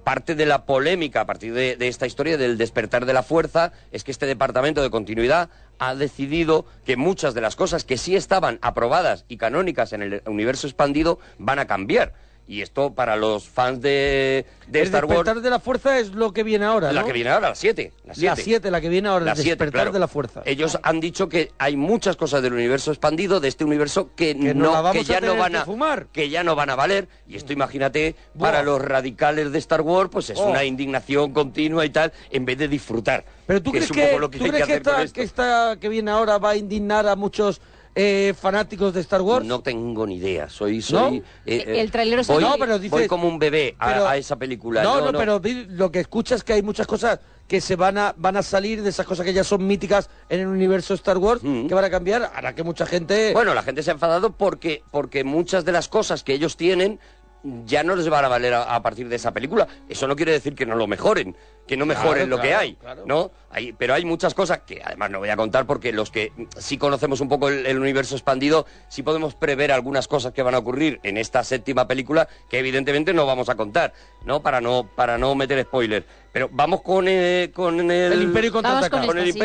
Parte 0.08 0.36
de 0.36 0.46
la 0.46 0.64
polémica 0.66 1.20
a 1.20 1.26
partir 1.26 1.54
de, 1.54 1.76
de 1.76 1.90
esta 1.90 2.08
historia 2.08 2.38
del 2.38 2.58
despertar 2.58 3.06
de 3.06 3.12
la 3.12 3.24
fuerza 3.24 3.74
es 3.92 4.06
que 4.06 4.12
este 4.12 4.26
departamento 4.26 4.82
de 4.82 4.90
continuidad 4.90 5.50
ha 5.80 5.96
decidido 5.96 6.66
que 6.86 6.96
muchas 6.96 7.34
de 7.34 7.42
las 7.42 7.58
cosas 7.58 7.84
que 7.84 7.98
sí 7.98 8.16
estaban 8.16 8.58
aprobadas 8.62 9.26
y 9.28 9.36
canónicas 9.36 9.92
en 9.92 10.02
el 10.02 10.22
universo 10.26 10.66
expandido 10.66 11.20
van 11.40 11.60
a 11.60 11.68
cambiar. 11.68 12.14
Y 12.48 12.62
esto 12.62 12.94
para 12.94 13.18
los 13.18 13.48
fans 13.48 13.82
de, 13.82 14.46
de 14.68 14.80
el 14.80 14.86
Star 14.86 15.02
despertar 15.02 15.36
Wars, 15.36 15.44
de 15.44 15.50
la 15.50 15.60
fuerza 15.60 16.00
es 16.00 16.14
lo 16.14 16.32
que 16.32 16.44
viene 16.44 16.64
ahora, 16.66 16.94
la 16.94 17.04
que 17.04 17.12
viene 17.12 17.30
ahora, 17.30 17.50
las 17.50 17.60
7. 17.60 17.92
La 18.06 18.36
7, 18.38 18.72
la 18.72 18.80
que 18.80 18.88
viene 18.88 19.10
ahora, 19.10 19.32
el 19.32 19.38
despertar 19.38 19.70
claro. 19.72 19.92
de 19.92 20.00
la 20.00 20.08
fuerza. 20.08 20.44
Ellos 20.46 20.80
han 20.82 21.02
dicho 21.02 21.28
que 21.28 21.52
hay 21.58 21.76
muchas 21.76 22.16
cosas 22.16 22.42
del 22.42 22.54
universo 22.54 22.92
expandido, 22.92 23.42
de 23.42 23.50
este 23.50 23.66
universo, 23.66 24.12
que, 24.16 24.34
no, 24.34 24.92
que 24.94 25.04
ya 25.04 25.20
no 25.20 25.36
van 25.36 25.58
a 25.58 25.66
fumar. 25.66 26.08
que 26.14 26.30
ya 26.30 26.44
no 26.44 26.56
van 26.56 26.70
a 26.70 26.76
valer. 26.76 27.10
Y 27.28 27.36
esto, 27.36 27.52
imagínate, 27.52 28.16
Buah. 28.34 28.52
para 28.52 28.64
los 28.64 28.82
radicales 28.82 29.52
de 29.52 29.60
Star 29.60 29.82
Wars, 29.82 30.10
pues 30.12 30.30
es 30.30 30.38
Oh. 30.38 30.46
una 30.52 30.64
indignación 30.64 31.34
continua 31.34 31.84
y 31.86 31.90
tal, 31.90 32.14
en 32.32 32.46
vez 32.46 32.58
de 32.58 32.68
disfrutar. 32.68 33.26
Pero 33.46 33.62
tú 33.62 33.72
que 33.72 33.80
crees 33.80 33.86
es 33.86 33.92
un 33.92 33.98
que, 33.98 34.08
poco 34.08 34.20
lo 34.20 34.30
que 34.30 34.38
¿tú 34.38 34.46
crees 34.48 34.66
que, 34.66 34.74
esta, 34.76 35.08
que 35.08 35.22
esta 35.24 35.78
que 35.82 35.90
viene 35.90 36.12
ahora 36.12 36.38
va 36.38 36.52
a 36.52 36.56
indignar 36.56 37.08
a 37.08 37.16
muchos 37.16 37.60
eh, 37.96 38.34
fanáticos 38.40 38.94
de 38.94 39.02
Star 39.02 39.22
Wars? 39.22 39.46
No 39.46 39.62
tengo 39.62 40.06
ni 40.06 40.16
idea. 40.18 40.50
Soy, 40.50 40.82
soy. 40.82 41.20
¿No? 41.20 41.26
eh, 41.46 41.64
eh, 41.68 41.82
El 41.82 41.92
tráiler 41.92 42.20
está 42.20 42.34
voy, 42.34 42.44
No, 42.44 42.56
pero 42.60 42.78
dices- 42.80 42.92
voy 42.92 43.08
como 43.08 43.28
un 43.28 43.40
bebé 43.40 43.76
a, 43.80 43.88
pero- 43.88 44.08
a 44.08 44.18
esa 44.18 44.36
película. 44.36 44.84
No, 44.84 45.12
no, 45.12 45.18
pero 45.18 45.42
lo 45.70 45.92
que 45.92 46.00
escuchas 46.00 46.38
es 46.38 46.44
que 46.44 46.54
hay 46.54 46.62
muchas 46.62 46.88
cosas 46.88 47.20
que 47.48 47.62
se 47.62 47.78
van 47.78 47.98
a 47.98 48.14
van 48.18 48.36
a 48.36 48.44
salir 48.44 48.84
de 48.84 48.90
esas 48.90 49.06
cosas 49.06 49.26
que 49.26 49.32
ya 49.32 49.44
son 49.46 49.66
míticas 49.66 50.10
en 50.28 50.42
el 50.42 50.48
universo 50.48 50.94
Star 50.96 51.18
Wars 51.18 51.42
Mm. 51.44 51.68
que 51.68 51.74
van 51.74 51.86
a 51.86 51.90
cambiar, 51.90 52.30
hará 52.36 52.54
que 52.54 52.62
mucha 52.64 52.86
gente 52.86 53.32
Bueno, 53.34 53.54
la 53.54 53.64
gente 53.64 53.82
se 53.84 53.90
ha 53.90 53.94
enfadado 53.94 54.32
porque, 54.34 54.84
porque 54.92 55.24
muchas 55.24 55.64
de 55.64 55.72
las 55.72 55.88
cosas 55.88 56.24
que 56.24 56.34
ellos 56.34 56.58
tienen 56.58 57.00
ya 57.44 57.84
no 57.84 57.96
les 57.96 58.10
van 58.10 58.26
a 58.26 58.28
valer 58.28 58.54
a, 58.54 58.76
a 58.76 58.82
partir 58.82 59.08
de 59.08 59.16
esa 59.16 59.32
película. 59.32 59.68
Eso 59.88 60.08
no 60.08 60.16
quiere 60.16 60.32
decir 60.32 60.56
que 60.56 60.66
no 60.66 60.76
lo 60.76 60.88
mejoren, 60.88 61.36
que 61.68 61.78
no 61.78 61.86
Claro, 61.86 62.02
mejoren 62.02 62.30
lo 62.30 62.40
que 62.42 62.54
hay, 62.56 62.76
claro. 62.76 63.04
¿no? 63.06 63.32
Hay, 63.50 63.74
pero 63.74 63.94
hay 63.94 64.04
muchas 64.06 64.34
cosas 64.34 64.60
que 64.66 64.82
además 64.84 65.10
no 65.12 65.20
voy 65.20 65.30
a 65.30 65.38
contar 65.38 65.66
porque 65.66 65.94
los 65.94 66.12
que 66.12 66.32
sí 66.58 66.78
conocemos 66.78 67.22
un 67.22 67.30
poco 67.30 67.50
el, 67.50 67.66
el 67.66 67.80
universo 67.80 68.16
expandido, 68.16 68.66
sí 68.90 69.04
podemos 69.04 69.36
prever 69.36 69.72
algunas 69.72 70.08
cosas 70.08 70.34
que 70.34 70.42
van 70.42 70.56
a 70.56 70.58
ocurrir 70.60 71.00
en 71.04 71.18
esta 71.18 71.44
séptima 71.44 71.88
película 71.88 72.28
que 72.50 72.60
evidentemente 72.60 73.14
no 73.14 73.26
vamos 73.26 73.50
a 73.50 73.56
contar, 73.56 73.94
¿no? 74.26 74.42
Para 74.42 74.60
no, 74.62 74.90
para 74.96 75.18
no 75.18 75.34
meter 75.36 75.64
spoilers. 75.64 76.06
Pero 76.34 76.50
vamos 76.52 76.82
con, 76.82 77.06
eh, 77.08 77.52
con 77.54 77.80
el... 77.80 78.12
el 78.14 78.22
Imperio 78.24 78.52
Vamos 78.52 78.64
contraataca. 78.72 78.98
con 78.98 79.08
con 79.08 79.18
el 79.18 79.28
esta, 79.30 79.34
sí. 79.34 79.40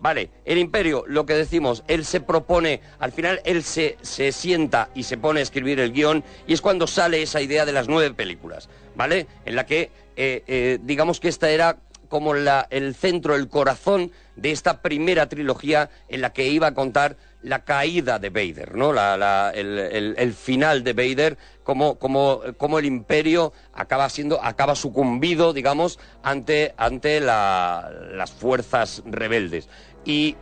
Vale 0.00 0.30
el 0.44 0.58
imperio 0.58 1.04
lo 1.06 1.26
que 1.26 1.34
decimos 1.34 1.82
él 1.88 2.04
se 2.04 2.20
propone 2.20 2.80
al 2.98 3.12
final 3.12 3.40
él 3.44 3.62
se, 3.62 3.96
se 4.02 4.32
sienta 4.32 4.90
y 4.94 5.02
se 5.02 5.16
pone 5.18 5.40
a 5.40 5.42
escribir 5.42 5.80
el 5.80 5.92
guion 5.92 6.24
y 6.46 6.52
es 6.52 6.60
cuando 6.60 6.86
sale 6.86 7.22
esa 7.22 7.40
idea 7.40 7.64
de 7.64 7.72
las 7.72 7.88
nueve 7.88 8.14
películas 8.14 8.68
vale 8.94 9.26
en 9.44 9.56
la 9.56 9.66
que 9.66 9.90
eh, 10.16 10.42
eh, 10.46 10.78
digamos 10.82 11.20
que 11.20 11.28
esta 11.28 11.50
era 11.50 11.78
como 12.08 12.32
la, 12.32 12.66
el 12.70 12.94
centro 12.94 13.34
el 13.34 13.48
corazón 13.48 14.12
de 14.34 14.50
esta 14.52 14.80
primera 14.80 15.28
trilogía 15.28 15.90
en 16.08 16.22
la 16.22 16.32
que 16.32 16.46
iba 16.48 16.68
a 16.68 16.74
contar 16.74 17.16
la 17.42 17.64
caída 17.64 18.18
de 18.18 18.30
Vader, 18.30 18.74
¿no? 18.74 18.92
La- 18.92 19.52
el, 19.54 19.78
el- 20.16 20.32
final 20.32 20.82
de 20.82 20.92
Vader, 20.92 21.38
como, 21.62 21.96
como, 21.98 22.40
como 22.56 22.78
el 22.78 22.84
imperio 22.86 23.52
acaba 23.74 24.08
siendo, 24.08 24.42
acaba 24.42 24.74
sucumbido, 24.74 25.52
digamos, 25.52 25.98
ante, 26.22 26.74
ante 26.78 27.20
la- 27.20 27.92
las 28.12 28.32
fuerzas 28.32 29.02
rebeldes. 29.04 29.68
Y 30.04 30.36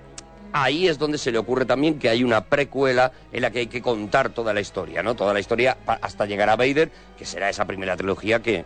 ahí 0.52 0.88
es 0.88 0.98
donde 0.98 1.18
se 1.18 1.32
le 1.32 1.38
ocurre 1.38 1.64
también 1.64 1.98
que 1.98 2.08
hay 2.08 2.24
una 2.24 2.44
precuela 2.44 3.12
en 3.32 3.42
la 3.42 3.50
que 3.50 3.60
hay 3.60 3.66
que 3.66 3.82
contar 3.82 4.30
toda 4.30 4.54
la 4.54 4.60
historia, 4.60 5.02
¿no? 5.02 5.14
Toda 5.14 5.32
la 5.32 5.40
historia 5.40 5.76
hasta 5.86 6.26
llegar 6.26 6.48
a 6.48 6.56
Vader, 6.56 6.90
que 7.16 7.24
será 7.24 7.48
esa 7.48 7.66
primera 7.66 7.96
trilogía 7.96 8.40
que, 8.40 8.64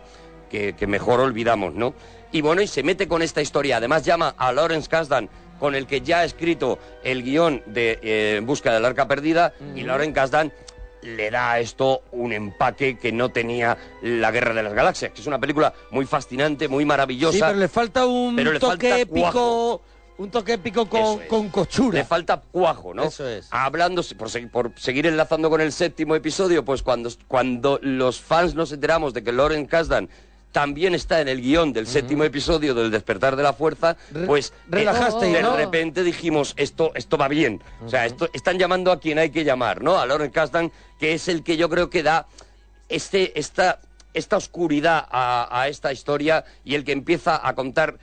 que, 0.49 0.73
que 0.73 0.87
mejor 0.87 1.19
olvidamos, 1.19 1.73
¿no? 1.73 1.93
Y 2.31 2.41
bueno, 2.41 2.61
y 2.61 2.67
se 2.67 2.83
mete 2.83 3.07
con 3.07 3.21
esta 3.21 3.41
historia. 3.41 3.77
Además 3.77 4.05
llama 4.05 4.35
a 4.37 4.53
Lawrence 4.53 4.89
Kasdan, 4.89 5.29
con 5.59 5.75
el 5.75 5.85
que 5.85 6.01
ya 6.01 6.19
ha 6.19 6.23
escrito 6.23 6.79
el 7.03 7.23
guion 7.23 7.61
de 7.65 7.99
eh, 8.01 8.35
En 8.37 8.45
busca 8.45 8.73
del 8.73 8.85
arca 8.85 9.07
perdida, 9.07 9.53
y 9.75 9.81
Lawrence 9.83 10.13
Kasdan 10.13 10.53
le 11.01 11.31
da 11.31 11.53
a 11.53 11.59
esto 11.59 12.03
un 12.11 12.31
empaque 12.31 12.97
que 12.97 13.11
no 13.11 13.29
tenía 13.29 13.77
La 14.01 14.31
Guerra 14.31 14.53
de 14.53 14.63
las 14.63 14.73
Galaxias, 14.73 15.11
que 15.11 15.21
es 15.21 15.27
una 15.27 15.39
película 15.39 15.73
muy 15.89 16.05
fascinante, 16.05 16.67
muy 16.67 16.85
maravillosa. 16.85 17.33
Sí, 17.33 17.41
pero 17.41 17.57
le 17.57 17.67
falta 17.67 18.05
un 18.05 18.35
pero 18.35 18.53
le 18.53 18.59
toque 18.59 18.89
falta 18.89 18.99
épico. 18.99 19.81
Un 20.21 20.29
toque 20.29 20.53
épico 20.53 20.87
con, 20.87 21.21
es. 21.21 21.27
con 21.27 21.49
cochura. 21.49 21.97
Le 21.97 22.05
falta 22.05 22.41
cuajo, 22.51 22.93
¿no? 22.93 23.03
Eso 23.03 23.27
es. 23.27 23.47
Hablando, 23.49 24.03
por, 24.17 24.49
por 24.51 24.71
seguir 24.77 25.07
enlazando 25.07 25.49
con 25.49 25.61
el 25.61 25.71
séptimo 25.71 26.15
episodio, 26.15 26.63
pues 26.63 26.83
cuando, 26.83 27.09
cuando 27.27 27.79
los 27.81 28.21
fans 28.21 28.53
nos 28.53 28.71
enteramos 28.71 29.13
de 29.13 29.23
que 29.23 29.31
Lauren 29.31 29.65
Kasdan 29.65 30.09
también 30.51 30.93
está 30.93 31.21
en 31.21 31.27
el 31.27 31.41
guion 31.41 31.73
del 31.73 31.87
séptimo 31.87 32.23
episodio 32.23 32.73
del 32.75 32.91
Despertar 32.91 33.35
de 33.35 33.43
la 33.43 33.53
Fuerza, 33.53 33.95
pues 34.27 34.53
relajasteis, 34.67 35.33
de 35.33 35.41
¿no? 35.41 35.55
repente 35.55 36.03
dijimos, 36.03 36.53
esto, 36.57 36.91
esto 36.93 37.17
va 37.17 37.27
bien. 37.29 37.63
O 37.85 37.89
sea, 37.89 38.05
esto, 38.05 38.29
están 38.33 38.59
llamando 38.59 38.91
a 38.91 38.99
quien 38.99 39.17
hay 39.17 39.29
que 39.29 39.45
llamar, 39.45 39.81
¿no? 39.81 39.97
A 39.97 40.05
Lauren 40.05 40.29
Kasdan, 40.29 40.71
que 40.99 41.13
es 41.13 41.29
el 41.29 41.43
que 41.43 41.55
yo 41.55 41.69
creo 41.69 41.89
que 41.89 42.03
da 42.03 42.27
este, 42.89 43.39
esta, 43.39 43.79
esta 44.13 44.35
oscuridad 44.35 45.07
a, 45.09 45.47
a 45.51 45.69
esta 45.69 45.93
historia 45.93 46.43
y 46.65 46.75
el 46.75 46.83
que 46.83 46.91
empieza 46.91 47.47
a 47.47 47.55
contar 47.55 47.97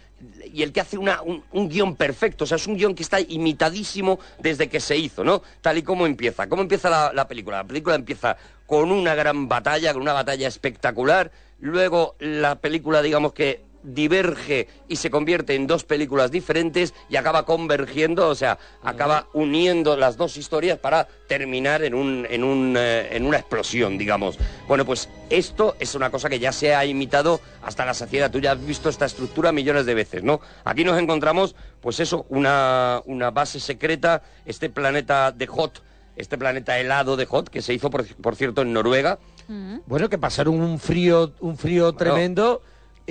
y 0.53 0.63
el 0.63 0.73
que 0.73 0.81
hace 0.81 0.99
una, 0.99 1.21
un, 1.23 1.69
guion 1.69 1.95
perfecto, 1.95 2.45
o 2.45 2.47
sea, 2.47 2.57
es 2.57 2.67
un 2.67 2.77
guion 2.77 2.95
que 2.95 3.03
está 3.03 3.21
imitadísimo 3.21 4.19
desde 4.39 4.69
que 4.69 4.81
se 4.81 4.97
hizo, 4.97 5.23
¿no? 5.23 5.43
Tal 5.61 5.79
y 5.79 5.83
como 5.83 6.07
empieza. 6.07 6.49
¿Cómo 6.49 6.63
empieza 6.63 7.13
la 7.13 7.29
película? 7.29 7.59
La 7.59 7.65
película 7.65 7.95
empieza 7.95 8.37
con 8.67 8.93
una 8.93 9.15
gran 9.15 9.49
batalla, 9.49 9.93
con 9.93 10.03
una 10.03 10.13
batalla 10.13 10.47
espectacular, 10.47 11.31
luego 11.61 12.17
la 12.19 12.57
película, 12.57 13.01
digamos 13.01 13.33
que 13.33 13.63
diverge 13.95 14.69
y 14.89 14.97
se 14.97 15.11
convierte 15.11 15.55
en 15.55 15.67
dos 15.67 15.85
películas 15.85 16.31
diferentes 16.31 16.95
y 17.09 17.17
acaba 17.17 17.45
convergiendo, 17.45 18.29
o 18.29 18.35
sea, 18.35 18.59
acaba 18.83 19.29
uniendo 19.33 19.97
las 19.97 20.17
dos 20.17 20.37
historias 20.37 20.79
para 20.79 21.09
terminar 21.27 21.83
en, 21.83 21.95
un, 21.95 22.27
en, 22.29 22.45
un, 22.45 22.75
eh, 22.77 23.09
en 23.17 23.27
una 23.27 23.39
explosión, 23.39 23.99
digamos. 23.99 24.39
Bueno, 24.67 24.85
pues 24.85 25.09
esto 25.31 25.77
es 25.79 25.95
una 25.95 26.11
cosa 26.11 26.29
que 26.29 26.39
ya 26.39 26.53
se 26.53 26.75
ha 26.75 26.85
imitado 26.85 27.41
hasta 27.63 27.85
la 27.85 27.95
saciedad. 27.95 28.31
Tú 28.31 28.41
ya 28.41 28.53
has 28.53 28.65
visto 28.65 28.89
esta 28.89 29.07
estructura 29.07 29.53
millones 29.53 29.87
de 29.87 29.95
veces, 29.95 30.23
¿no? 30.23 30.41
Aquí 30.65 30.85
nos 30.85 30.99
encontramos, 30.99 31.55
pues 31.81 32.01
eso, 32.01 32.27
una, 32.29 33.03
una 33.07 33.31
base 33.31 33.61
secreta, 33.61 34.23
este 34.47 34.71
planeta 34.71 35.33
de 35.33 35.47
Hot, 35.47 35.83
este 36.17 36.37
planeta 36.37 36.79
helado 36.79 37.17
de 37.17 37.27
Hot, 37.27 37.49
que 37.49 37.63
se 37.63 37.75
hizo, 37.75 37.91
por, 37.91 38.07
por 38.17 38.37
cierto, 38.37 38.63
en 38.63 38.73
Noruega. 38.73 39.19
Bueno, 39.87 40.11
que 40.11 40.19
pasaron 40.19 40.61
un 40.61 40.79
frío, 40.79 41.33
un 41.41 41.57
frío 41.57 41.95
tremendo 41.95 42.61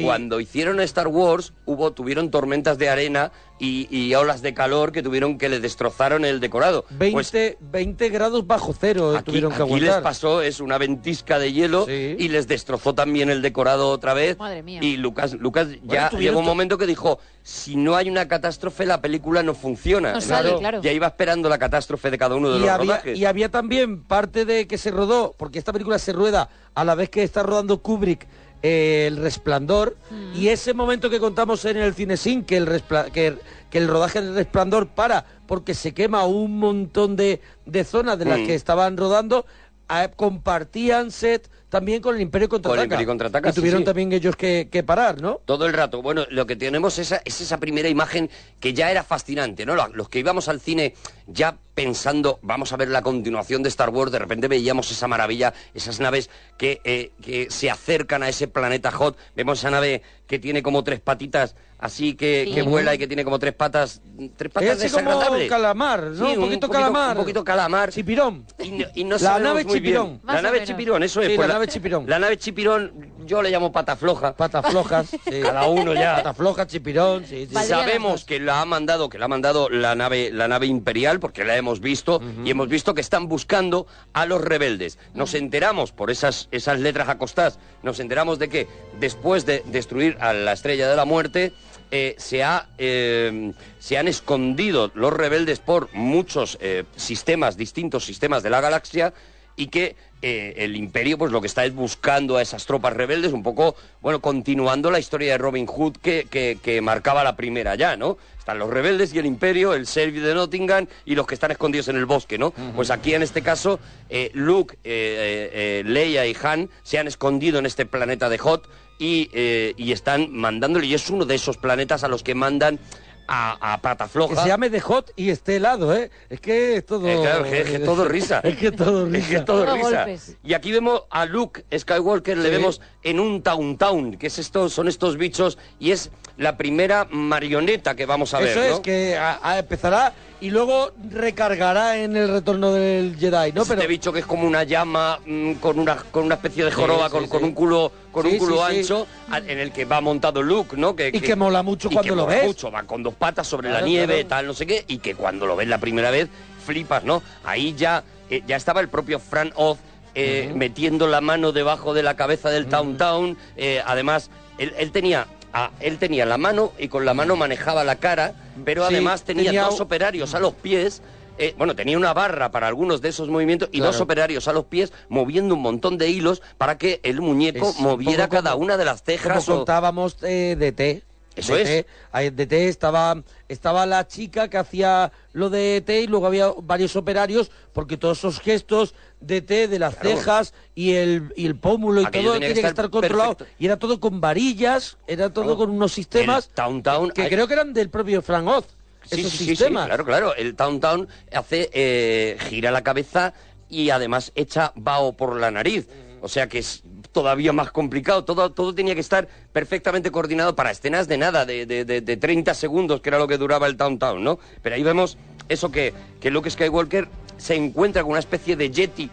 cuando 0.03 0.39
hicieron 0.39 0.79
Star 0.81 1.07
Wars, 1.07 1.53
hubo, 1.65 1.91
tuvieron 1.91 2.29
tormentas 2.31 2.77
de 2.77 2.89
arena 2.89 3.31
y, 3.59 3.87
y 3.89 4.13
olas 4.15 4.41
de 4.41 4.53
calor 4.53 4.91
que 4.91 5.01
tuvieron 5.01 5.37
que 5.37 5.49
le 5.49 5.59
destrozaron 5.59 6.25
el 6.25 6.39
decorado. 6.39 6.85
20, 6.91 7.13
Pues 7.13 7.33
20 7.59 8.09
grados 8.09 8.45
bajo 8.45 8.73
cero 8.79 9.13
eh, 9.13 9.17
Aquí, 9.17 9.25
tuvieron 9.25 9.51
que 9.53 9.63
aquí 9.63 9.73
les 9.79 9.83
aguantar. 9.89 10.03
pasó 10.03 10.41
es 10.41 10.59
una 10.59 10.77
ventisca 10.77 11.39
de 11.39 11.51
hielo 11.53 11.85
Sí. 11.87 12.15
y 12.19 12.27
les 12.29 12.47
destrozó 12.47 12.93
también 12.93 13.29
el 13.29 13.41
decorado 13.41 13.89
otra 13.89 14.13
vez. 14.13 14.37
Madre 14.37 14.61
mía. 14.63 14.79
Y 14.83 14.97
Lucas, 14.97 15.33
Lucas 15.33 15.67
ya 15.83 16.09
llegó 16.11 16.39
un 16.39 16.45
to- 16.45 16.49
momento 16.49 16.77
que 16.77 16.85
dijo, 16.85 17.19
si 17.41 17.75
no 17.75 17.95
hay 17.95 18.09
una 18.09 18.27
catástrofe, 18.27 18.85
la 18.85 19.01
película 19.01 19.41
no 19.41 19.55
funciona. 19.55 20.13
No 20.13 20.21
sale, 20.21 20.49
Claro. 20.49 20.59
claro. 20.59 20.81
Ya 20.83 20.91
iba 20.91 21.07
esperando 21.07 21.49
la 21.49 21.57
catástrofe 21.57 22.11
de 22.11 22.17
cada 22.17 22.35
uno 22.35 22.49
de 22.51 22.57
y 22.57 22.59
los 22.61 22.69
había, 22.69 22.85
rodajes. 22.93 23.17
y 23.17 23.25
había 23.25 23.49
también 23.49 24.03
parte 24.03 24.45
de 24.45 24.67
que 24.67 24.77
se 24.77 24.91
rodó, 24.91 25.33
porque 25.37 25.57
esta 25.57 25.71
película 25.73 25.97
se 25.97 26.13
rueda 26.13 26.49
a 26.75 26.83
la 26.83 26.93
vez 26.93 27.09
que 27.09 27.23
está 27.23 27.41
rodando 27.41 27.81
Kubrick 27.81 28.27
eh, 28.63 29.05
El 29.07 29.17
Resplandor, 29.17 29.95
y 30.35 30.47
ese 30.49 30.73
momento 30.73 31.09
que 31.09 31.19
contamos 31.19 31.63
en 31.65 31.77
el 31.77 31.93
Cinesin, 31.93 32.43
que 32.43 32.57
el, 32.57 32.83
que, 33.13 33.35
que 33.69 33.77
el 33.77 33.87
rodaje 33.87 34.21
del 34.21 34.35
Resplandor 34.35 34.87
para 34.87 35.25
porque 35.47 35.73
se 35.73 35.93
quema 35.93 36.25
un 36.25 36.57
montón 36.59 37.15
de, 37.15 37.41
de 37.65 37.83
zonas 37.83 38.19
de 38.19 38.25
las 38.25 38.39
Mm. 38.39 38.45
que 38.47 38.55
estaban 38.55 38.97
rodando, 38.97 39.45
eh, 39.89 40.09
compartían 40.15 41.11
set 41.11 41.49
también 41.69 42.01
con 42.01 42.15
el 42.15 42.21
Imperio 42.21 42.47
Contraataca. 42.49 42.83
Imperio 42.83 43.07
Contraataca, 43.07 43.49
Y 43.49 43.51
sí, 43.53 43.59
tuvieron 43.59 43.81
sí. 43.81 43.85
también 43.85 44.11
ellos 44.13 44.35
que, 44.35 44.67
que 44.71 44.83
parar, 44.83 45.21
¿no? 45.21 45.41
Todo 45.45 45.65
el 45.65 45.73
rato. 45.73 46.01
Bueno, 46.01 46.25
lo 46.29 46.45
que 46.45 46.55
tenemos 46.55 46.97
es 46.99 47.11
esa, 47.11 47.21
es 47.25 47.39
esa 47.41 47.57
primera 47.57 47.87
imagen 47.89 48.29
que 48.59 48.73
ya 48.73 48.89
era 48.91 49.03
fascinante, 49.03 49.65
¿no? 49.65 49.75
Lo- 49.75 49.87
Los 49.89 50.09
que 50.09 50.19
íbamos 50.19 50.47
al 50.49 50.59
cine 50.61 50.93
ya 51.27 51.57
pensando, 51.75 52.39
vamos 52.41 52.73
a 52.73 52.77
ver 52.77 52.87
la 52.89 53.01
continuación 53.01 53.61
de 53.61 53.69
Star 53.69 53.89
Wars, 53.89 54.11
de 54.11 54.19
repente 54.19 54.47
veíamos 54.47 54.89
esa 54.89 55.07
maravilla, 55.07 55.53
esas 55.75 55.99
naves 55.99 56.29
que, 56.57 56.81
eh, 56.83 57.11
que 57.21 57.51
se 57.51 57.69
acercan 57.69 58.23
a 58.23 58.29
ese 58.29 58.47
planeta 58.47 58.91
Hot. 58.91 59.15
Vemos 59.35 59.59
esa 59.59 59.69
nave 59.69 60.01
que 60.25 60.39
tiene 60.39 60.63
como 60.63 60.83
tres 60.83 60.99
patitas, 60.99 61.55
así 61.77 62.15
que, 62.15 62.45
Sí. 62.47 62.53
que 62.55 62.61
vuela 62.63 62.95
y 62.95 62.97
que 62.97 63.05
tiene 63.07 63.23
como 63.23 63.37
tres 63.37 63.53
patas, 63.53 64.01
tres 64.37 64.51
patas 64.51 64.83
Es 64.83 64.91
como 64.91 65.21
calamar, 65.47 66.03
¿no? 66.03 66.27
Sí, 66.29 66.35
un 66.35 66.45
poquito 66.45 66.69
calamar. 66.69 67.15
Un 67.15 67.23
poquito 67.23 67.43
calamar. 67.43 67.91
Chipirón. 67.91 68.45
Y 68.59 68.71
no, 68.71 68.85
y 68.95 69.03
no 69.03 69.17
La 69.17 69.37
nave 69.37 69.63
muy. 69.63 69.73
Chipirón. 69.73 70.19
La 70.25 70.41
nave. 70.41 70.63
Chipirón, 70.63 71.03
eso 71.03 71.21
es. 71.21 71.29
Sí, 71.29 71.35
pues 71.35 71.47
la 71.47 71.53
nave 71.53 71.67
Chipirón. 71.67 72.09
La 72.09 72.17
nave 72.19 72.37
Chipirón, 72.37 72.91
yo 73.27 73.41
le 73.41 73.51
llamo 73.51 73.71
pata 73.71 73.95
floja. 73.95 74.35
Patas 74.35 74.65
flojas. 74.71 75.09
sí. 75.11 75.41
Cada 75.41 75.67
uno 75.67 75.93
ya. 75.93 76.15
Patas 76.15 76.37
flojas, 76.37 76.67
chipirón, 76.67 77.25
sí, 77.25 77.47
Sabemos 77.47 78.25
que 78.25 78.39
la 78.39 78.61
ha 78.61 78.65
mandado, 78.65 79.09
que 79.09 79.19
la 79.19 79.25
ha 79.25 79.27
mandado 79.27 79.69
la 79.69 79.93
nave, 79.93 80.31
la 80.31 80.47
nave 80.47 80.67
imperial, 80.67 81.19
porque 81.19 81.43
la 81.43 81.55
hemos 81.57 81.79
visto, 81.79 82.21
y 82.43 82.49
hemos 82.49 82.67
visto 82.69 82.93
que 82.93 83.01
están 83.01 83.27
buscando 83.27 83.85
a 84.13 84.25
los 84.25 84.41
rebeldes. 84.41 84.97
Nos 85.13 85.33
enteramos 85.33 85.91
por 85.91 86.09
esas, 86.09 86.47
esas 86.51 86.79
letras 86.79 87.09
acostadas, 87.09 87.59
nos 87.83 87.99
enteramos 87.99 88.39
de 88.39 88.49
que 88.49 88.67
después 88.99 89.45
de 89.45 89.63
destruir 89.67 90.17
a 90.19 90.33
la 90.33 90.53
estrella 90.53 90.89
de 90.89 90.95
la 90.95 91.05
muerte, 91.05 91.53
eh, 91.89 92.15
se, 92.17 92.43
ha, 92.43 92.67
eh, 92.77 93.53
se 93.79 93.97
han 93.97 94.07
escondido 94.07 94.91
los 94.93 95.13
rebeldes 95.13 95.59
por 95.59 95.93
muchos 95.93 96.57
eh, 96.59 96.83
sistemas, 96.95 97.55
distintos 97.55 98.05
sistemas 98.05 98.43
de 98.43 98.49
la 98.49 98.59
galaxia, 98.59 99.13
y 99.55 99.67
que 99.67 99.95
eh, 100.21 100.53
el 100.57 100.75
imperio 100.75 101.17
pues 101.17 101.31
lo 101.31 101.41
que 101.41 101.47
está 101.47 101.65
es 101.65 101.73
buscando 101.75 102.37
a 102.37 102.41
esas 102.41 102.65
tropas 102.65 102.93
rebeldes, 102.93 103.33
un 103.33 103.43
poco, 103.43 103.75
bueno, 104.01 104.19
continuando 104.19 104.89
la 104.91 104.99
historia 104.99 105.31
de 105.33 105.37
Robin 105.37 105.65
Hood 105.67 105.97
que, 105.97 106.25
que- 106.29 106.57
que 106.61 106.81
marcaba 106.81 107.23
la 107.23 107.35
primera 107.35 107.75
ya, 107.75 107.95
¿no? 107.95 108.17
Están 108.39 108.59
los 108.59 108.69
rebeldes 108.69 109.13
y 109.13 109.19
el 109.19 109.25
imperio, 109.25 109.73
el 109.73 109.85
Servio 109.87 110.25
de 110.25 110.33
Nottingham 110.33 110.87
y 111.05 111.15
los 111.15 111.27
que 111.27 111.33
están 111.35 111.51
escondidos 111.51 111.89
en 111.89 111.97
el 111.97 112.05
bosque, 112.05 112.37
¿no? 112.37 112.51
Pues 112.75 112.89
aquí 112.91 113.13
en 113.13 113.21
este 113.21 113.41
caso, 113.41 113.79
eh, 114.09 114.31
Luke, 114.33 114.77
eh, 114.83 115.83
Leia 115.85 116.25
y 116.25 116.35
Han 116.41 116.69
se 116.83 116.97
han 116.97 117.07
escondido 117.07 117.59
en 117.59 117.65
este 117.65 117.85
planeta 117.85 118.29
de 118.29 118.37
Hot 118.37 118.69
y, 118.99 119.29
y 119.77 119.91
están 119.91 120.31
mandándole, 120.31 120.87
y 120.87 120.93
es 120.95 121.09
uno 121.11 121.25
de 121.25 121.35
esos 121.35 121.57
planetas 121.57 122.03
a 122.03 122.07
los 122.07 122.23
que 122.23 122.33
mandan 122.33 122.79
a, 123.27 123.73
a 123.73 123.81
pata 123.81 124.05
Que 124.05 124.11
floja. 124.11 124.41
se 124.41 124.47
llame 124.47 124.69
de 124.69 124.79
hot 124.79 125.11
y 125.15 125.29
esté 125.29 125.57
helado, 125.57 125.95
¿eh? 125.95 126.09
Es 126.29 126.39
que 126.39 126.77
es 126.77 126.85
todo... 126.85 127.07
Eh, 127.07 127.17
claro, 127.21 127.45
es 127.45 127.51
que- 127.51 127.61
es 127.61 127.69
que 127.71 127.79
todo 127.79 128.05
risa. 128.09 128.39
Es 128.43 128.57
que 128.57 128.71
todo 128.71 129.05
risa. 129.05 129.17
Es 129.19 129.27
que 129.27 129.39
todo 129.41 129.63
Todo 129.65 129.75
risa. 129.75 129.89
golpes. 130.03 130.37
Y 130.43 130.53
aquí 130.53 130.71
vemos 130.71 131.03
a 131.09 131.25
Luke 131.25 131.65
Skywalker, 131.77 132.37
le 132.37 132.49
vemos 132.49 132.81
en 133.03 133.19
un 133.19 133.41
Town 133.43 133.77
Town, 133.77 134.17
que 134.17 134.27
es 134.27 134.39
esto, 134.39 134.69
son 134.69 134.87
estos 134.87 135.17
bichos, 135.17 135.57
y 135.79 135.91
es 135.91 136.09
la 136.37 136.55
primera 136.57 137.07
marioneta 137.09 137.95
que 137.95 138.05
vamos 138.05 138.33
a 138.33 138.39
ver, 138.39 138.49
Eso 138.49 138.59
¿no? 138.59 138.65
es, 138.75 138.79
que 138.81 139.17
a- 139.17 139.39
a- 139.41 139.59
empezará 139.59 140.13
y 140.39 140.49
luego 140.51 140.91
recargará 141.09 141.97
en 141.97 142.15
el 142.15 142.29
retorno 142.29 142.71
del 142.71 143.15
Jedi, 143.17 143.51
¿no? 143.53 143.63
Este 143.63 143.75
Pero 143.75 143.87
bicho 143.87 144.13
que 144.13 144.19
es 144.19 144.25
como 144.25 144.45
una 144.47 144.63
llama 144.63 145.19
mm, 145.25 145.53
con 145.53 145.79
una 145.79 145.95
con 145.95 146.23
una 146.25 146.35
especie 146.35 146.63
de 146.65 146.71
joroba, 146.71 147.05
Sí, 147.07 147.11
con, 147.11 147.23
sí, 147.23 147.29
con 147.29 147.39
sí. 147.39 147.45
un 147.45 147.51
culo 147.53 147.91
con 148.11 148.25
un 148.25 148.37
culo 148.37 148.63
ancho, 148.63 149.07
en 149.33 149.59
el 149.59 149.71
que 149.71 149.85
va 149.85 149.99
montado 150.01 150.41
Luke, 150.41 150.75
¿no? 150.77 150.95
Que, 150.95 151.09
Y 151.13 151.19
que 151.19 151.35
mola 151.35 151.63
mucho 151.63 151.87
y 151.89 151.93
cuando 151.93 152.11
que 152.11 152.15
lo 152.15 152.23
mola 152.23 152.35
ves. 152.37 152.45
mucho, 152.47 152.71
va 152.71 152.83
con 152.83 153.03
dos 153.03 153.13
patas 153.15 153.47
sobre 153.47 153.69
Claro, 153.69 153.81
la 153.85 153.87
nieve, 153.87 154.13
claro. 154.15 154.27
tal, 154.29 154.45
no 154.47 154.53
sé 154.53 154.65
qué, 154.65 154.85
y 154.87 154.97
que 154.99 155.15
cuando 155.15 155.45
lo 155.45 155.55
ves 155.55 155.67
la 155.67 155.77
primera 155.79 156.09
vez 156.11 156.27
flipas, 156.65 157.03
¿no? 157.03 157.21
Ahí 157.43 157.73
ya 157.75 158.03
eh, 158.29 158.43
ya 158.47 158.55
estaba 158.57 158.81
el 158.81 158.89
propio 158.89 159.19
Fran 159.19 159.51
Oz 159.55 159.77
eh, 160.15 160.51
metiendo 160.55 161.07
la 161.07 161.21
mano 161.21 161.51
debajo 161.51 161.93
de 161.93 162.03
la 162.03 162.15
cabeza 162.15 162.49
del 162.49 162.67
Town 162.67 162.97
Town. 162.97 163.37
eh, 163.55 163.81
además, 163.85 164.29
él, 164.57 164.73
él 164.77 164.91
tenía. 164.91 165.27
Ah, 165.53 165.71
él 165.79 165.97
tenía 165.97 166.25
la 166.25 166.37
mano 166.37 166.71
y 166.77 166.87
con 166.87 167.05
la 167.05 167.13
mano 167.13 167.35
manejaba 167.35 167.83
la 167.83 167.95
cara, 167.95 168.33
pero 168.65 168.87
Sí, 168.87 168.93
además 168.93 169.23
tenía, 169.23 169.45
tenía 169.45 169.63
dos 169.63 169.79
operarios 169.79 170.33
a 170.35 170.39
los 170.39 170.53
pies. 170.53 171.01
eh, 171.39 171.53
bueno, 171.55 171.75
tenía 171.75 171.95
una 171.99 172.13
barra 172.15 172.49
para 172.49 172.65
algunos 172.67 172.99
de 173.01 173.09
esos 173.09 173.29
movimientos 173.29 173.69
y 173.71 173.77
Claro. 173.77 173.91
dos 173.91 174.01
operarios 174.01 174.47
a 174.47 174.53
los 174.53 174.65
pies 174.65 174.91
moviendo 175.07 175.53
un 175.53 175.61
montón 175.61 175.99
de 175.99 176.09
hilos 176.09 176.41
para 176.57 176.79
que 176.79 176.99
el 177.03 177.21
muñeco 177.21 177.69
Es 177.69 177.79
moviera 177.79 178.27
cada 178.27 178.53
como- 178.53 178.63
una 178.65 178.75
de 178.75 178.85
las 178.85 179.01
como 179.03 179.05
cejas. 179.17 179.47
o- 179.49 179.55
contábamos 179.57 180.17
eh, 180.23 180.55
de 180.57 180.71
T. 180.71 181.03
Eso 181.35 181.53
de 181.53 181.61
es. 181.61 181.67
T. 181.67 181.85
Ahí 182.11 182.31
De 182.31 182.47
T 182.47 182.67
estaba, 182.67 183.21
estaba 183.49 183.85
la 183.85 184.07
chica 184.07 184.49
que 184.49 184.57
hacía 184.57 185.11
lo 185.33 185.49
de 185.49 185.81
T 185.85 186.01
y 186.01 186.07
luego 186.07 186.27
había 186.27 186.51
varios 186.61 186.95
operarios 186.95 187.51
porque 187.73 187.97
todos 187.97 188.17
esos 188.19 188.39
gestos 188.39 188.93
de 189.19 189.41
T, 189.41 189.67
de 189.67 189.79
las 189.79 189.95
Claro. 189.95 190.17
cejas 190.17 190.53
y 190.75 190.93
el, 190.93 191.33
y 191.35 191.45
el 191.45 191.55
pómulo 191.55 192.01
y 192.01 192.05
Aquello 192.05 192.29
todo 192.29 192.33
tenía 192.39 192.53
que 192.53 192.61
que 192.61 192.67
estar 192.67 192.89
controlado. 192.89 193.35
perfecto. 193.37 193.55
Y 193.59 193.65
era 193.65 193.77
todo 193.77 193.99
con 193.99 194.19
varillas, 194.21 194.97
era 195.07 195.31
todo 195.31 195.45
Claro. 195.45 195.57
con 195.59 195.69
unos 195.71 195.93
sistemas 195.93 196.49
Town 196.53 196.83
Town, 196.83 197.11
que 197.11 197.23
hay- 197.23 197.29
creo 197.29 197.47
que 197.47 197.53
eran 197.53 197.73
del 197.73 197.89
propio 197.89 198.21
Frank 198.21 198.47
Oz. 198.47 198.65
Sí, 199.05 199.21
esos 199.21 199.31
sí, 199.31 199.37
sí, 199.37 199.43
sí, 199.45 199.49
sistemas. 199.55 199.85
claro, 199.87 200.03
claro. 200.05 200.35
El 200.35 200.55
Town 200.55 200.79
Town 200.81 201.07
hace, 201.33 201.69
eh, 201.73 202.37
gira 202.49 202.71
la 202.71 202.83
cabeza 202.83 203.33
y 203.69 203.89
además 203.89 204.31
echa 204.35 204.73
vaho 204.75 205.13
por 205.13 205.39
la 205.39 205.49
nariz. 205.51 205.87
O 206.21 206.27
sea 206.27 206.47
que 206.49 206.59
es 206.59 206.81
todavía 207.21 207.51
más 207.51 207.71
complicado. 207.71 208.23
Todo, 208.23 208.51
todo 208.51 208.75
tenía 208.75 208.93
que 208.93 209.01
estar 209.01 209.27
perfectamente 209.51 210.11
coordinado 210.11 210.55
para 210.55 210.69
escenas 210.69 211.07
de 211.07 211.17
nada, 211.17 211.45
de, 211.45 211.65
de, 211.65 211.83
de- 211.83 212.01
de 212.01 212.15
30 212.17 212.53
segundos, 212.53 213.01
que 213.01 213.09
era 213.09 213.17
lo 213.17 213.27
que 213.27 213.39
duraba 213.39 213.65
el 213.65 213.75
Town 213.75 213.97
Town, 213.97 214.23
¿no? 214.23 214.37
Pero 214.61 214.75
ahí 214.75 214.83
vemos 214.83 215.17
eso 215.49 215.71
que, 215.71 215.95
que 216.21 216.29
Luke 216.29 216.47
Skywalker 216.51 217.07
se 217.37 217.55
encuentra 217.55 218.03
con 218.03 218.11
una 218.11 218.19
especie 218.19 218.55
de 218.55 218.69
Yeti, 218.69 219.09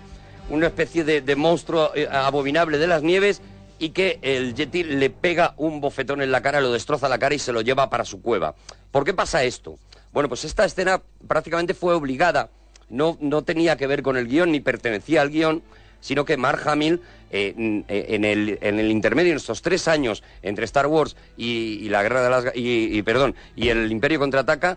una 0.51 0.67
especie 0.67 1.03
de, 1.03 1.23
de 1.23 1.35
monstruo 1.35 1.93
eh, 1.95 2.07
abominable 2.13 2.77
de 2.77 2.87
las 2.87 3.03
nieves 3.03 3.41
y 3.79 3.89
que 3.91 4.19
el 4.21 4.55
Yeti 4.55 4.85
le 4.85 5.09
pega 5.09 5.55
un 5.57 5.81
bofetón 5.81 6.21
en 6.21 6.31
la 6.31 6.43
cara, 6.43 6.61
lo 6.61 6.73
destroza 6.73 7.09
la 7.09 7.19
cara 7.19 7.35
y 7.35 7.39
se 7.39 7.53
lo 7.53 7.63
lleva 7.63 7.89
para 7.89 8.05
su 8.05 8.21
cueva. 8.21 8.55
¿Por 8.91 9.05
qué 9.07 9.15
pasa 9.15 9.45
esto? 9.45 9.79
Bueno, 10.13 10.29
pues 10.29 10.45
esta 10.45 10.67
escena 10.67 11.01
prácticamente 11.27 11.73
fue 11.73 11.95
obligada, 11.95 12.51
no, 12.91 13.17
no 13.21 13.43
tenía 13.43 13.79
que 13.79 13.87
ver 13.87 14.03
con 14.03 14.19
el 14.19 14.29
guion 14.29 14.53
ni 14.53 14.61
pertenecía 14.61 15.23
al 15.23 15.31
guion, 15.31 15.63
sino 16.05 16.27
que 16.27 16.37
Mark 16.37 16.69
Hamill, 16.69 17.01
eh, 17.31 17.55
eh, 17.89 18.07
en, 18.11 18.27
el, 18.27 18.59
en 18.61 18.79
el 18.79 18.91
intermedio, 18.91 19.31
en 19.31 19.39
estos 19.39 19.63
tres 19.63 19.89
años 19.89 20.23
entre 20.43 20.67
Star 20.67 20.87
Wars 20.87 21.17
y, 21.35 21.79
y 21.81 21.89
la 21.89 22.03
guerra 22.03 22.23
de 22.23 22.29
las 22.29 22.45
y, 22.55 22.95
y, 22.95 23.03
perdón 23.03 23.35
y 23.57 23.71
el 23.71 23.91
Imperio 23.91 24.19
contraataca, 24.19 24.77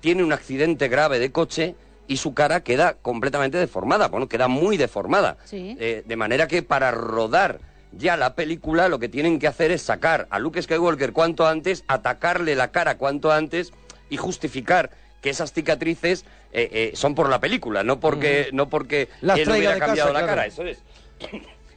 tiene 0.00 0.24
un 0.24 0.32
accidente 0.32 0.88
grave 0.88 1.20
de 1.20 1.30
coche 1.30 1.76
y 2.08 2.16
su 2.16 2.34
cara 2.34 2.64
queda 2.64 2.94
completamente 2.94 3.58
deformada, 3.58 4.08
bueno, 4.08 4.28
queda 4.28 4.48
muy 4.48 4.76
deformada. 4.76 5.36
Sí. 5.44 5.76
Eh, 5.78 6.02
de 6.04 6.16
manera 6.16 6.48
que 6.48 6.64
para 6.64 6.90
rodar 6.90 7.60
ya 7.92 8.16
la 8.16 8.34
película 8.34 8.88
lo 8.88 8.98
que 8.98 9.08
tienen 9.08 9.38
que 9.38 9.46
hacer 9.46 9.70
es 9.70 9.82
sacar 9.82 10.26
a 10.30 10.40
Luke 10.40 10.60
Skywalker 10.60 11.12
cuanto 11.12 11.46
antes, 11.46 11.84
atacarle 11.86 12.56
la 12.56 12.72
cara 12.72 12.98
cuanto 12.98 13.30
antes 13.30 13.72
y 14.10 14.16
justificar 14.16 14.90
que 15.22 15.30
esas 15.30 15.52
cicatrices 15.52 16.24
eh, 16.54 16.68
eh, 16.72 16.92
son 16.94 17.14
por 17.14 17.28
la 17.28 17.40
película, 17.40 17.82
no 17.82 18.00
porque, 18.00 18.48
no 18.52 18.68
porque 18.68 19.08
Las 19.20 19.38
él 19.40 19.50
hubiera 19.50 19.78
cambiado 19.78 20.12
casa, 20.12 20.20
la 20.20 20.26
claro. 20.26 20.26
cara, 20.26 20.46
eso 20.46 20.62
es. 20.64 20.78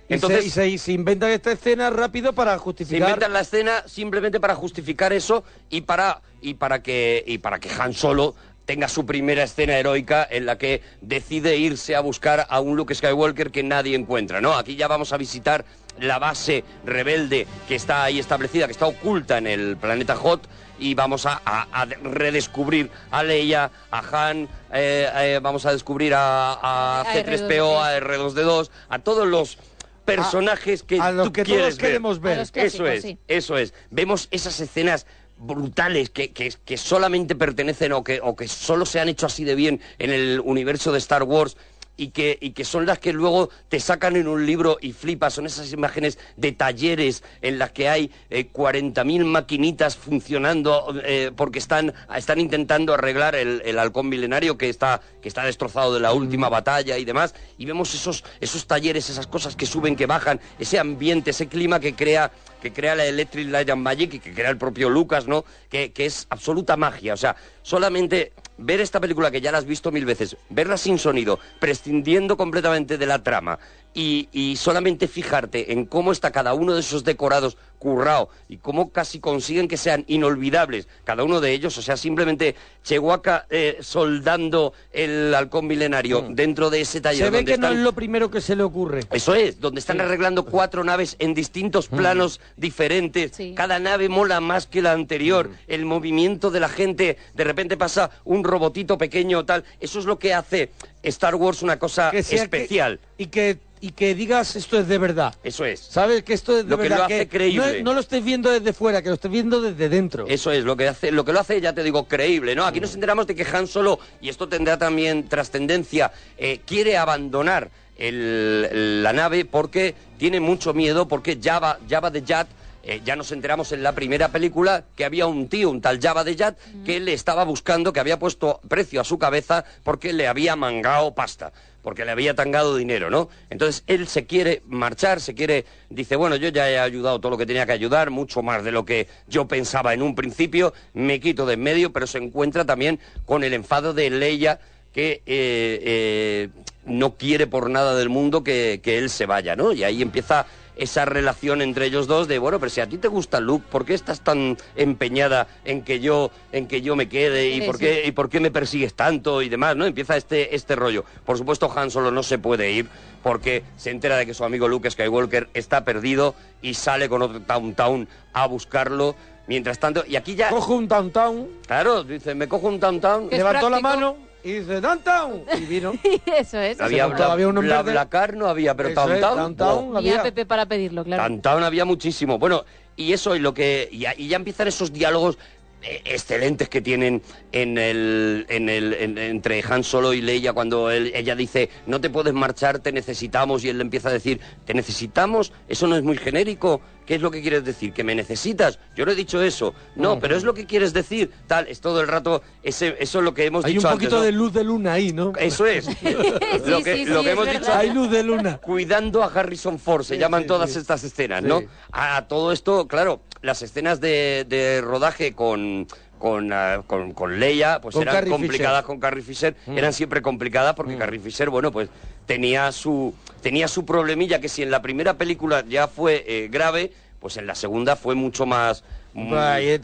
Y 0.09 0.13
Entonces, 0.13 0.41
se, 0.41 0.47
y 0.47 0.49
se- 0.51 0.69
y 0.69 0.77
se 0.77 0.91
inventan 0.93 1.31
esta 1.31 1.51
escena 1.51 1.89
rápido 1.89 2.31
para 2.33 2.53
se 2.53 2.59
justificar. 2.59 3.01
inventan 3.09 3.33
la 3.33 3.41
escena 3.41 3.83
simplemente 3.87 4.39
para 4.39 4.55
justificar 4.55 5.11
eso 5.11 5.43
y 5.69 5.81
para 5.81 6.21
y 6.41 6.53
para 6.53 6.81
que 6.81 7.23
y 7.27 7.39
para 7.39 7.59
que 7.59 7.69
Han 7.77 7.91
Solo 7.93 8.33
tenga 8.65 8.87
su 8.87 9.05
primera 9.05 9.43
escena 9.43 9.77
heroica 9.77 10.25
en 10.29 10.45
la 10.45 10.57
que 10.57 10.81
decide 11.01 11.57
irse 11.57 11.95
a 11.95 12.01
buscar 12.01 12.45
a 12.49 12.59
un 12.61 12.75
Luke 12.77 12.93
Skywalker 12.93 13.49
que 13.51 13.63
nadie 13.63 13.95
encuentra, 13.95 14.39
¿no? 14.41 14.53
Aquí 14.55 14.75
ya 14.75 14.87
vamos 14.87 15.11
a 15.11 15.17
visitar 15.17 15.65
la 15.99 16.19
base 16.19 16.63
rebelde 16.85 17.47
que 17.67 17.75
está 17.75 18.03
ahí 18.03 18.19
establecida, 18.19 18.65
que 18.67 18.71
está 18.73 18.85
oculta 18.87 19.37
en 19.37 19.47
el 19.47 19.77
planeta 19.77 20.15
Hot 20.15 20.47
y 20.79 20.93
vamos 20.93 21.25
a, 21.25 21.41
a- 21.43 21.67
a 21.71 21.85
redescubrir 21.85 22.89
a 23.11 23.23
Leia, 23.23 23.71
a 23.91 24.29
Han, 24.29 24.47
eh, 24.73 25.09
eh, 25.15 25.39
vamos 25.41 25.65
a 25.65 25.71
descubrir 25.71 26.13
a, 26.13 26.53
a 26.53 27.01
A 27.01 27.05
C3PO, 27.13 27.81
a 27.81 27.97
R2D2, 27.99 28.69
a 28.89 28.99
todos 28.99 29.27
los 29.27 29.57
personajes 30.05 30.83
que 30.83 30.99
a 31.01 31.11
los 31.11 31.27
tú 31.27 31.33
que 31.33 31.43
quieres 31.43 31.65
todos 31.65 31.79
queremos 31.79 32.21
ver. 32.21 32.37
A 32.37 32.39
los 32.41 32.51
eso 32.53 32.87
es, 32.87 33.01
sí. 33.01 33.17
eso 33.27 33.57
es. 33.57 33.73
Vemos 33.89 34.27
esas 34.31 34.59
escenas 34.59 35.05
brutales 35.39 36.09
que, 36.09 36.31
que, 36.31 36.51
que 36.65 36.77
solamente 36.77 37.35
pertenecen 37.35 37.91
o 37.93 38.03
que, 38.03 38.19
o 38.23 38.35
que 38.35 38.47
solo 38.47 38.85
se 38.85 38.99
han 38.99 39.09
hecho 39.09 39.25
así 39.25 39.43
de 39.43 39.55
bien 39.55 39.81
en 39.99 40.11
el 40.11 40.41
universo 40.43 40.91
de 40.91 40.97
Star 40.99 41.23
Wars 41.23 41.57
y 41.97 42.09
que, 42.09 42.37
y 42.39 42.51
que 42.51 42.63
son 42.63 42.85
las 42.85 42.99
que 42.99 43.11
luego 43.11 43.49
te 43.69 43.79
sacan 43.79 44.15
en 44.15 44.27
un 44.27 44.45
libro 44.45 44.77
y 44.79 44.93
flipas. 44.93 45.33
Son 45.33 45.45
esas 45.45 45.73
imágenes 45.73 46.17
de 46.37 46.51
talleres 46.51 47.23
en 47.41 47.59
las 47.59 47.71
que 47.71 47.89
hay 47.89 48.11
eh, 48.29 48.47
40.000 48.51 49.25
maquinitas 49.25 49.97
funcionando 49.97 50.95
eh, 51.03 51.31
porque 51.35 51.59
están, 51.59 51.93
están 52.15 52.39
intentando 52.39 52.93
arreglar 52.93 53.35
el, 53.35 53.61
el 53.65 53.79
halcón 53.79 54.07
milenario 54.07 54.57
que 54.57 54.69
está, 54.69 55.01
que 55.21 55.27
está 55.27 55.43
destrozado 55.43 55.93
de 55.95 55.99
la 55.99 56.13
última 56.13 56.49
batalla 56.49 56.97
y 56.97 57.05
demás. 57.05 57.33
Y 57.57 57.65
vemos 57.65 57.93
esos, 57.93 58.23
esos 58.39 58.67
talleres, 58.67 59.09
esas 59.09 59.27
cosas 59.27 59.55
que 59.55 59.65
suben, 59.65 59.95
que 59.95 60.05
bajan, 60.05 60.39
ese 60.59 60.79
ambiente, 60.79 61.31
ese 61.31 61.47
clima 61.47 61.79
que 61.79 61.95
crea 61.95 62.31
que 62.67 62.73
crea 62.73 62.95
la 62.95 63.05
Electric 63.05 63.49
Light 63.49 63.69
and 63.69 63.81
Magic 63.81 64.13
y 64.15 64.19
que 64.19 64.33
crea 64.33 64.49
el 64.49 64.57
propio 64.57 64.89
Lucas, 64.89 65.27
¿no? 65.27 65.45
Que, 65.69 65.93
que 65.93 66.05
es 66.05 66.27
absoluta 66.29 66.75
magia. 66.75 67.13
O 67.13 67.17
sea, 67.17 67.35
solamente 67.61 68.33
ver 68.57 68.81
esta 68.81 68.99
película 68.99 69.31
que 69.31 69.39
ya 69.39 69.51
la 69.51 69.59
has 69.59 69.65
visto 69.65 69.91
mil 69.91 70.05
veces, 70.05 70.35
verla 70.49 70.77
sin 70.77 70.99
sonido, 70.99 71.39
prescindiendo 71.59 72.35
completamente 72.35 72.97
de 72.97 73.05
la 73.05 73.23
trama 73.23 73.59
y, 73.97 74.29
y 74.31 74.55
solamente 74.57 75.07
fijarte 75.07 75.73
en 75.73 75.85
cómo 75.85 76.11
está 76.11 76.29
cada 76.31 76.53
uno 76.53 76.75
de 76.75 76.81
esos 76.81 77.03
decorados 77.03 77.57
currado 77.79 78.29
y 78.47 78.57
cómo 78.57 78.91
casi 78.91 79.19
consiguen 79.19 79.67
que 79.67 79.77
sean 79.77 80.03
inolvidables 80.07 80.87
cada 81.03 81.23
uno 81.23 81.41
de 81.41 81.51
ellos, 81.51 81.75
o 81.77 81.81
sea, 81.81 81.97
simplemente 81.97 82.55
Chehuaca 82.83 83.45
eh, 83.49 83.77
soldando 83.81 84.73
el 84.93 85.33
halcón 85.33 85.65
milenario 85.67 86.27
dentro 86.29 86.69
de 86.69 86.81
ese 86.81 87.01
taller 87.01 87.25
Se 87.25 87.29
ve 87.31 87.37
donde 87.39 87.51
que 87.53 87.57
no 87.57 87.67
están- 87.67 87.77
es 87.79 87.83
lo 87.83 87.93
primero 87.93 88.29
que 88.29 88.39
se 88.41 88.55
le 88.55 88.63
ocurre. 88.63 89.01
eso 89.11 89.33
es, 89.33 89.59
donde 89.59 89.79
están 89.79 89.99
arreglando 89.99 90.45
cuatro 90.45 90.83
naves 90.83 91.15
en 91.19 91.33
distintos 91.33 91.87
planos 91.87 92.39
diferentes. 92.55 93.31
Sí. 93.35 93.53
Cada 93.55 93.79
nave 93.79 94.09
mola 94.09 94.39
más 94.41 94.67
que 94.67 94.81
la 94.83 94.91
anterior. 94.91 95.49
El 95.67 95.85
movimiento 95.85 96.51
de 96.51 96.59
la 96.59 96.69
gente, 96.69 97.17
de 97.33 97.43
repente 97.43 97.77
pasa 97.77 98.11
un 98.25 98.43
robotito 98.43 98.97
pequeño 98.97 99.43
tal. 99.45 99.63
Eso 99.79 99.97
es 99.99 100.05
lo 100.05 100.19
que 100.19 100.33
hace 100.33 100.71
Star 101.09 101.35
Wars 101.35 101.61
una 101.61 101.77
cosa 101.79 102.11
Que 102.11 102.23
sea 102.23 102.37
que- 102.39 102.43
especial. 102.43 102.99
y 103.17 103.27
que 103.27 103.59
y 103.79 103.91
que 103.91 104.15
digas 104.15 104.55
esto 104.55 104.79
es 104.79 104.87
de 104.87 104.97
verdad. 104.97 105.35
Eso 105.43 105.63
es. 105.63 105.79
¿Sabes? 105.79 106.23
Que 106.23 106.33
esto 106.33 106.57
es 106.57 106.63
de 106.65 106.69
Lo 106.71 106.77
que 106.77 106.83
verdad. 106.89 106.97
lo 106.97 107.03
hace 107.05 107.27
creíble. 107.29 107.77
No, 107.83 107.91
no 107.91 107.93
lo 107.93 107.99
estés 107.99 108.23
viendo 108.23 108.49
desde 108.49 108.73
fuera, 108.73 109.03
que 109.03 109.09
lo 109.09 109.13
estés 109.13 109.29
viendo 109.29 109.61
desde 109.61 109.87
dentro. 109.87 110.25
Eso 110.27 110.51
es, 110.51 110.63
lo 110.63 110.75
que 110.75 110.87
hace, 110.87 111.11
lo 111.11 111.23
que 111.23 111.31
lo 111.31 111.39
hace, 111.41 111.61
ya 111.61 111.73
te 111.73 111.83
digo, 111.83 112.07
creíble, 112.07 112.55
¿no? 112.55 112.65
Aquí 112.65 112.79
nos 112.79 112.95
enteramos 112.95 113.27
de 113.27 113.35
que 113.35 113.45
Han 113.53 113.67
Solo, 113.67 113.99
y 114.19 114.29
esto 114.29 114.49
tendrá 114.49 114.79
también 114.79 115.29
trascendencia, 115.29 116.11
eh, 116.39 116.59
quiere 116.65 116.97
abandonar 116.97 117.69
el- 118.17 119.03
la 119.03 119.13
nave 119.13 119.45
porque 119.45 119.93
tiene 120.17 120.39
mucho 120.39 120.73
miedo, 120.73 121.07
porque 121.07 121.37
Java, 121.41 121.77
Java 121.87 122.09
de 122.09 122.23
Jat, 122.25 122.47
eh, 122.87 123.01
ya 123.03 123.17
nos 123.17 123.33
enteramos 123.33 123.73
en 123.73 123.83
la 123.83 123.91
primera 123.91 124.29
película 124.29 124.85
que 124.95 125.03
había 125.03 125.27
un 125.27 125.49
tío, 125.49 125.69
un 125.69 125.81
tal 125.81 125.99
Java 126.01 126.23
de 126.23 126.37
Jat, 126.37 126.57
que 126.85 127.01
le 127.01 127.11
estaba 127.11 127.43
buscando, 127.43 127.91
que 127.91 127.99
había 127.99 128.17
puesto 128.17 128.61
precio 128.67 129.01
a 129.01 129.03
su 129.03 129.19
cabeza 129.19 129.65
porque 129.83 130.13
le 130.13 130.27
había 130.27 130.55
mangado 130.55 131.13
pasta 131.13 131.51
porque 131.87 132.03
le 132.03 132.11
había 132.11 132.35
tangado 132.35 132.75
dinero, 132.75 133.09
¿no? 133.09 133.29
Entonces 133.49 133.85
él 133.87 134.07
se 134.09 134.25
quiere 134.25 134.61
marchar, 134.67 135.21
se 135.21 135.33
quiere, 135.33 135.63
dice, 135.89 136.17
bueno, 136.17 136.35
yo 136.35 136.49
ya 136.49 136.69
he 136.69 136.77
ayudado 136.77 137.21
todo 137.21 137.29
lo 137.29 137.37
que 137.37 137.45
tenía 137.45 137.65
que 137.65 137.71
ayudar, 137.71 138.09
mucho 138.09 138.41
más 138.41 138.65
de 138.65 138.73
lo 138.73 138.83
que 138.83 139.07
yo 139.29 139.47
pensaba 139.47 139.93
en 139.93 140.01
un 140.01 140.13
principio, 140.13 140.73
me 140.93 141.21
quito 141.21 141.45
de 141.45 141.53
en 141.53 141.61
medio, 141.61 141.93
pero 141.93 142.05
se 142.05 142.17
encuentra 142.17 142.65
también 142.65 142.99
con 143.25 143.45
el 143.45 143.53
enfado 143.53 143.93
de 143.93 144.09
Leia 144.09 144.59
que 144.91 145.21
eh, 145.25 145.79
eh, 145.81 146.49
no 146.85 147.15
quiere 147.15 147.47
por 147.47 147.69
nada 147.69 147.95
del 147.95 148.09
mundo 148.09 148.43
que, 148.43 148.81
que 148.83 148.97
él 148.97 149.09
se 149.09 149.25
vaya, 149.25 149.55
¿no? 149.55 149.71
Y 149.71 149.85
ahí 149.85 150.01
empieza 150.01 150.45
esa 150.77 151.05
relación 151.05 151.61
entre 151.61 151.85
ellos 151.85 152.07
dos 152.07 152.27
de, 152.27 152.39
bueno, 152.39 152.59
pero 152.59 152.69
si 152.69 152.81
a 152.81 152.87
ti 152.87 152.97
te 152.97 153.07
gusta 153.07 153.39
Luke, 153.39 153.65
¿por 153.69 153.85
qué 153.85 153.93
estás 153.93 154.21
tan 154.21 154.57
empeñada 154.75 155.47
en 155.65 155.81
que 155.81 155.99
yo, 155.99 156.31
en 156.51 156.67
que 156.67 156.81
yo 156.81 156.95
me 156.95 157.09
quede 157.09 157.49
y 157.49 157.61
por 157.61 157.77
qué, 157.77 158.03
y 158.05 158.11
por 158.11 158.29
qué 158.29 158.39
me 158.39 158.51
persigues 158.51 158.93
tanto 158.93 159.41
y 159.41 159.49
demás, 159.49 159.75
¿no? 159.75 159.85
Empieza 159.85 160.17
este, 160.17 160.55
este 160.55 160.75
rollo. 160.75 161.03
Por 161.25 161.37
supuesto, 161.37 161.71
Han 161.75 161.91
Solo 161.91 162.11
no 162.11 162.23
se 162.23 162.37
puede 162.37 162.71
ir 162.71 162.87
porque 163.23 163.63
se 163.77 163.91
entera 163.91 164.17
de 164.17 164.25
que 164.25 164.33
su 164.33 164.43
amigo 164.43 164.67
Luke 164.67 164.89
Skywalker 164.89 165.49
está 165.53 165.83
perdido 165.83 166.35
y 166.61 166.73
sale 166.75 167.09
con 167.09 167.21
otro 167.21 167.41
Town 167.41 167.73
Town 167.73 168.07
a 168.33 168.47
buscarlo. 168.47 169.15
Mientras 169.47 169.79
tanto, 169.79 170.03
y 170.05 170.17
aquí 170.17 170.35
ya, 170.35 170.49
Cojo 170.49 170.75
un 170.75 170.89
downtown, 170.89 171.47
claro, 171.65 172.03
dice, 172.03 172.35
me 172.35 172.49
cojo 172.49 172.67
un 172.67 172.81
Town 172.81 172.99
Town. 172.99 173.29
Que 173.29 173.35
es 173.35 173.39
levantó 173.39 173.69
la 173.69 173.79
mano 173.79 174.26
y 174.47 174.59
dice 174.59 174.79
downtown 174.81 175.43
y 175.61 175.65
vino. 175.65 175.93
Eso 176.25 176.59
es. 176.59 176.79
Había, 176.79 177.07
montó, 177.07 177.25
había 177.25 177.47
uno 177.47 177.61
Bla-. 177.61 177.81
Blacar 177.81 178.35
no 178.35 178.47
había, 178.47 178.75
pero 178.75 178.89
Eso 178.89 179.01
Town 179.01 179.11
es, 179.13 179.21
Town, 179.21 179.37
Downtown. 179.37 179.97
había- 179.97 180.21
app 180.21 180.39
para 180.47 180.65
pedirlo, 180.65 181.03
claro. 181.03 181.23
Downtown 181.23 181.63
había 181.63 181.85
muchísimo. 181.85 182.37
Bueno, 182.39 182.63
y 182.95 183.13
eso 183.13 183.35
y 183.35 183.39
lo 183.39 183.53
que 183.53 183.89
y, 183.91 183.99
ya- 183.99 184.15
y 184.17 184.27
ya 184.27 184.37
empiezan 184.37 184.67
esos 184.67 184.91
diálogos 184.93 185.37
eh, 185.83 186.01
excelentes 186.05 186.69
que 186.69 186.81
tienen 186.81 187.21
en 187.51 187.77
el, 187.77 188.45
en 188.49 188.67
el 188.69 188.93
en- 188.93 189.17
entre 189.17 189.63
Han 189.69 189.83
Solo 189.83 190.13
y 190.13 190.21
Leia 190.21 190.53
cuando 190.53 190.89
él- 190.89 191.11
ella 191.13 191.35
dice 191.35 191.69
no 191.85 192.01
te 192.01 192.09
puedes 192.09 192.33
marchar, 192.33 192.79
te 192.79 192.91
necesitamos 192.91 193.63
y 193.63 193.69
él 193.69 193.77
le 193.77 193.83
empieza 193.83 194.09
a 194.09 194.13
decir 194.13 194.39
te 194.65 194.73
necesitamos, 194.73 195.51
eso 195.67 195.85
no 195.87 195.95
es 195.95 196.01
muy 196.03 196.17
genérico. 196.17 196.81
¿Qué 197.07 197.15
es 197.15 197.21
lo 197.21 197.31
que 197.31 197.41
quieres 197.41 197.63
decir? 197.63 197.93
¿Que 197.93 198.03
me 198.03 198.13
necesitas? 198.13 198.77
Yo 198.95 199.05
no 199.05 199.13
he 199.13 199.15
dicho 199.15 199.41
eso. 199.41 199.73
No, 199.95 200.19
pero 200.19 200.35
es 200.35 200.43
lo 200.43 200.53
que 200.53 200.65
quieres 200.65 200.93
decir. 200.93 201.31
Tal, 201.47 201.67
es 201.69 201.79
todo 201.79 202.01
el 202.01 202.07
rato, 202.07 202.43
ese, 202.61 202.97
eso 202.99 203.19
es 203.19 203.23
lo 203.25 203.33
que 203.33 203.45
hemos 203.45 203.63
Hay 203.63 203.71
un 203.71 203.77
dicho 203.77 203.89
poquito 203.89 204.17
antes, 204.17 204.19
¿no? 204.19 204.25
de 204.25 204.31
luz 204.33 204.53
de 204.53 204.63
luna 204.65 204.93
ahí, 204.93 205.13
¿no? 205.13 205.31
Eso 205.39 205.65
es. 205.65 205.87
lo 206.67 206.83
que, 206.83 206.97
sí, 206.97 207.05
lo 207.05 207.19
sí, 207.19 207.23
que 207.23 207.29
es 207.29 207.33
hemos 207.33 207.45
verdad. 207.45 207.61
dicho 207.61 207.73
Hay 207.73 207.91
luz 207.91 208.11
de 208.11 208.23
luna. 208.23 208.57
cuidando 208.57 209.23
a 209.23 209.27
Harrison 209.27 209.79
Ford, 209.79 210.03
se 210.03 210.17
llaman 210.17 210.45
todas 210.45 210.75
estas 210.75 211.03
escenas. 211.05 211.41
¿no? 211.43 211.61
A 211.93 212.27
todo 212.27 212.51
esto, 212.51 212.87
claro, 212.89 213.21
las 213.41 213.61
escenas 213.61 214.01
de, 214.01 214.45
de 214.49 214.81
rodaje 214.81 215.33
con 215.33 215.87
con, 216.17 216.51
ah, 216.53 216.83
con, 216.87 217.13
con 217.13 217.39
Leia, 217.39 217.79
pues 217.81 217.93
Con 217.93 218.03
eran 218.03 218.15
Carrie 218.15 218.31
complicadas 218.31 218.81
Fisher. 218.81 218.83
Mm. 218.83 218.87
con 218.87 218.99
Carrie 218.99 219.23
Fisher, 219.23 219.55
eran 219.67 219.93
siempre 219.93 220.21
complicadas 220.21 220.73
porque 220.75 220.97
Carrie 220.97 221.19
Fisher, 221.19 221.49
bueno, 221.49 221.71
pues 221.71 221.89
tenía 222.25 222.71
su 222.71 223.13
tenía 223.41 223.67
su 223.67 223.85
problemilla 223.85 224.41
que 224.41 224.49
si 224.49 224.63
en 224.63 224.71
la 224.71 224.81
primera 224.81 225.15
película 225.15 225.63
ya 225.67 225.87
fue 225.87 226.23
eh, 226.27 226.47
grave, 226.49 226.91
pues 227.19 227.37
en 227.37 227.47
la 227.47 227.55
segunda 227.55 227.95
fue 227.95 228.15
mucho 228.15 228.45
más 228.45 228.83
mm, 229.13 229.33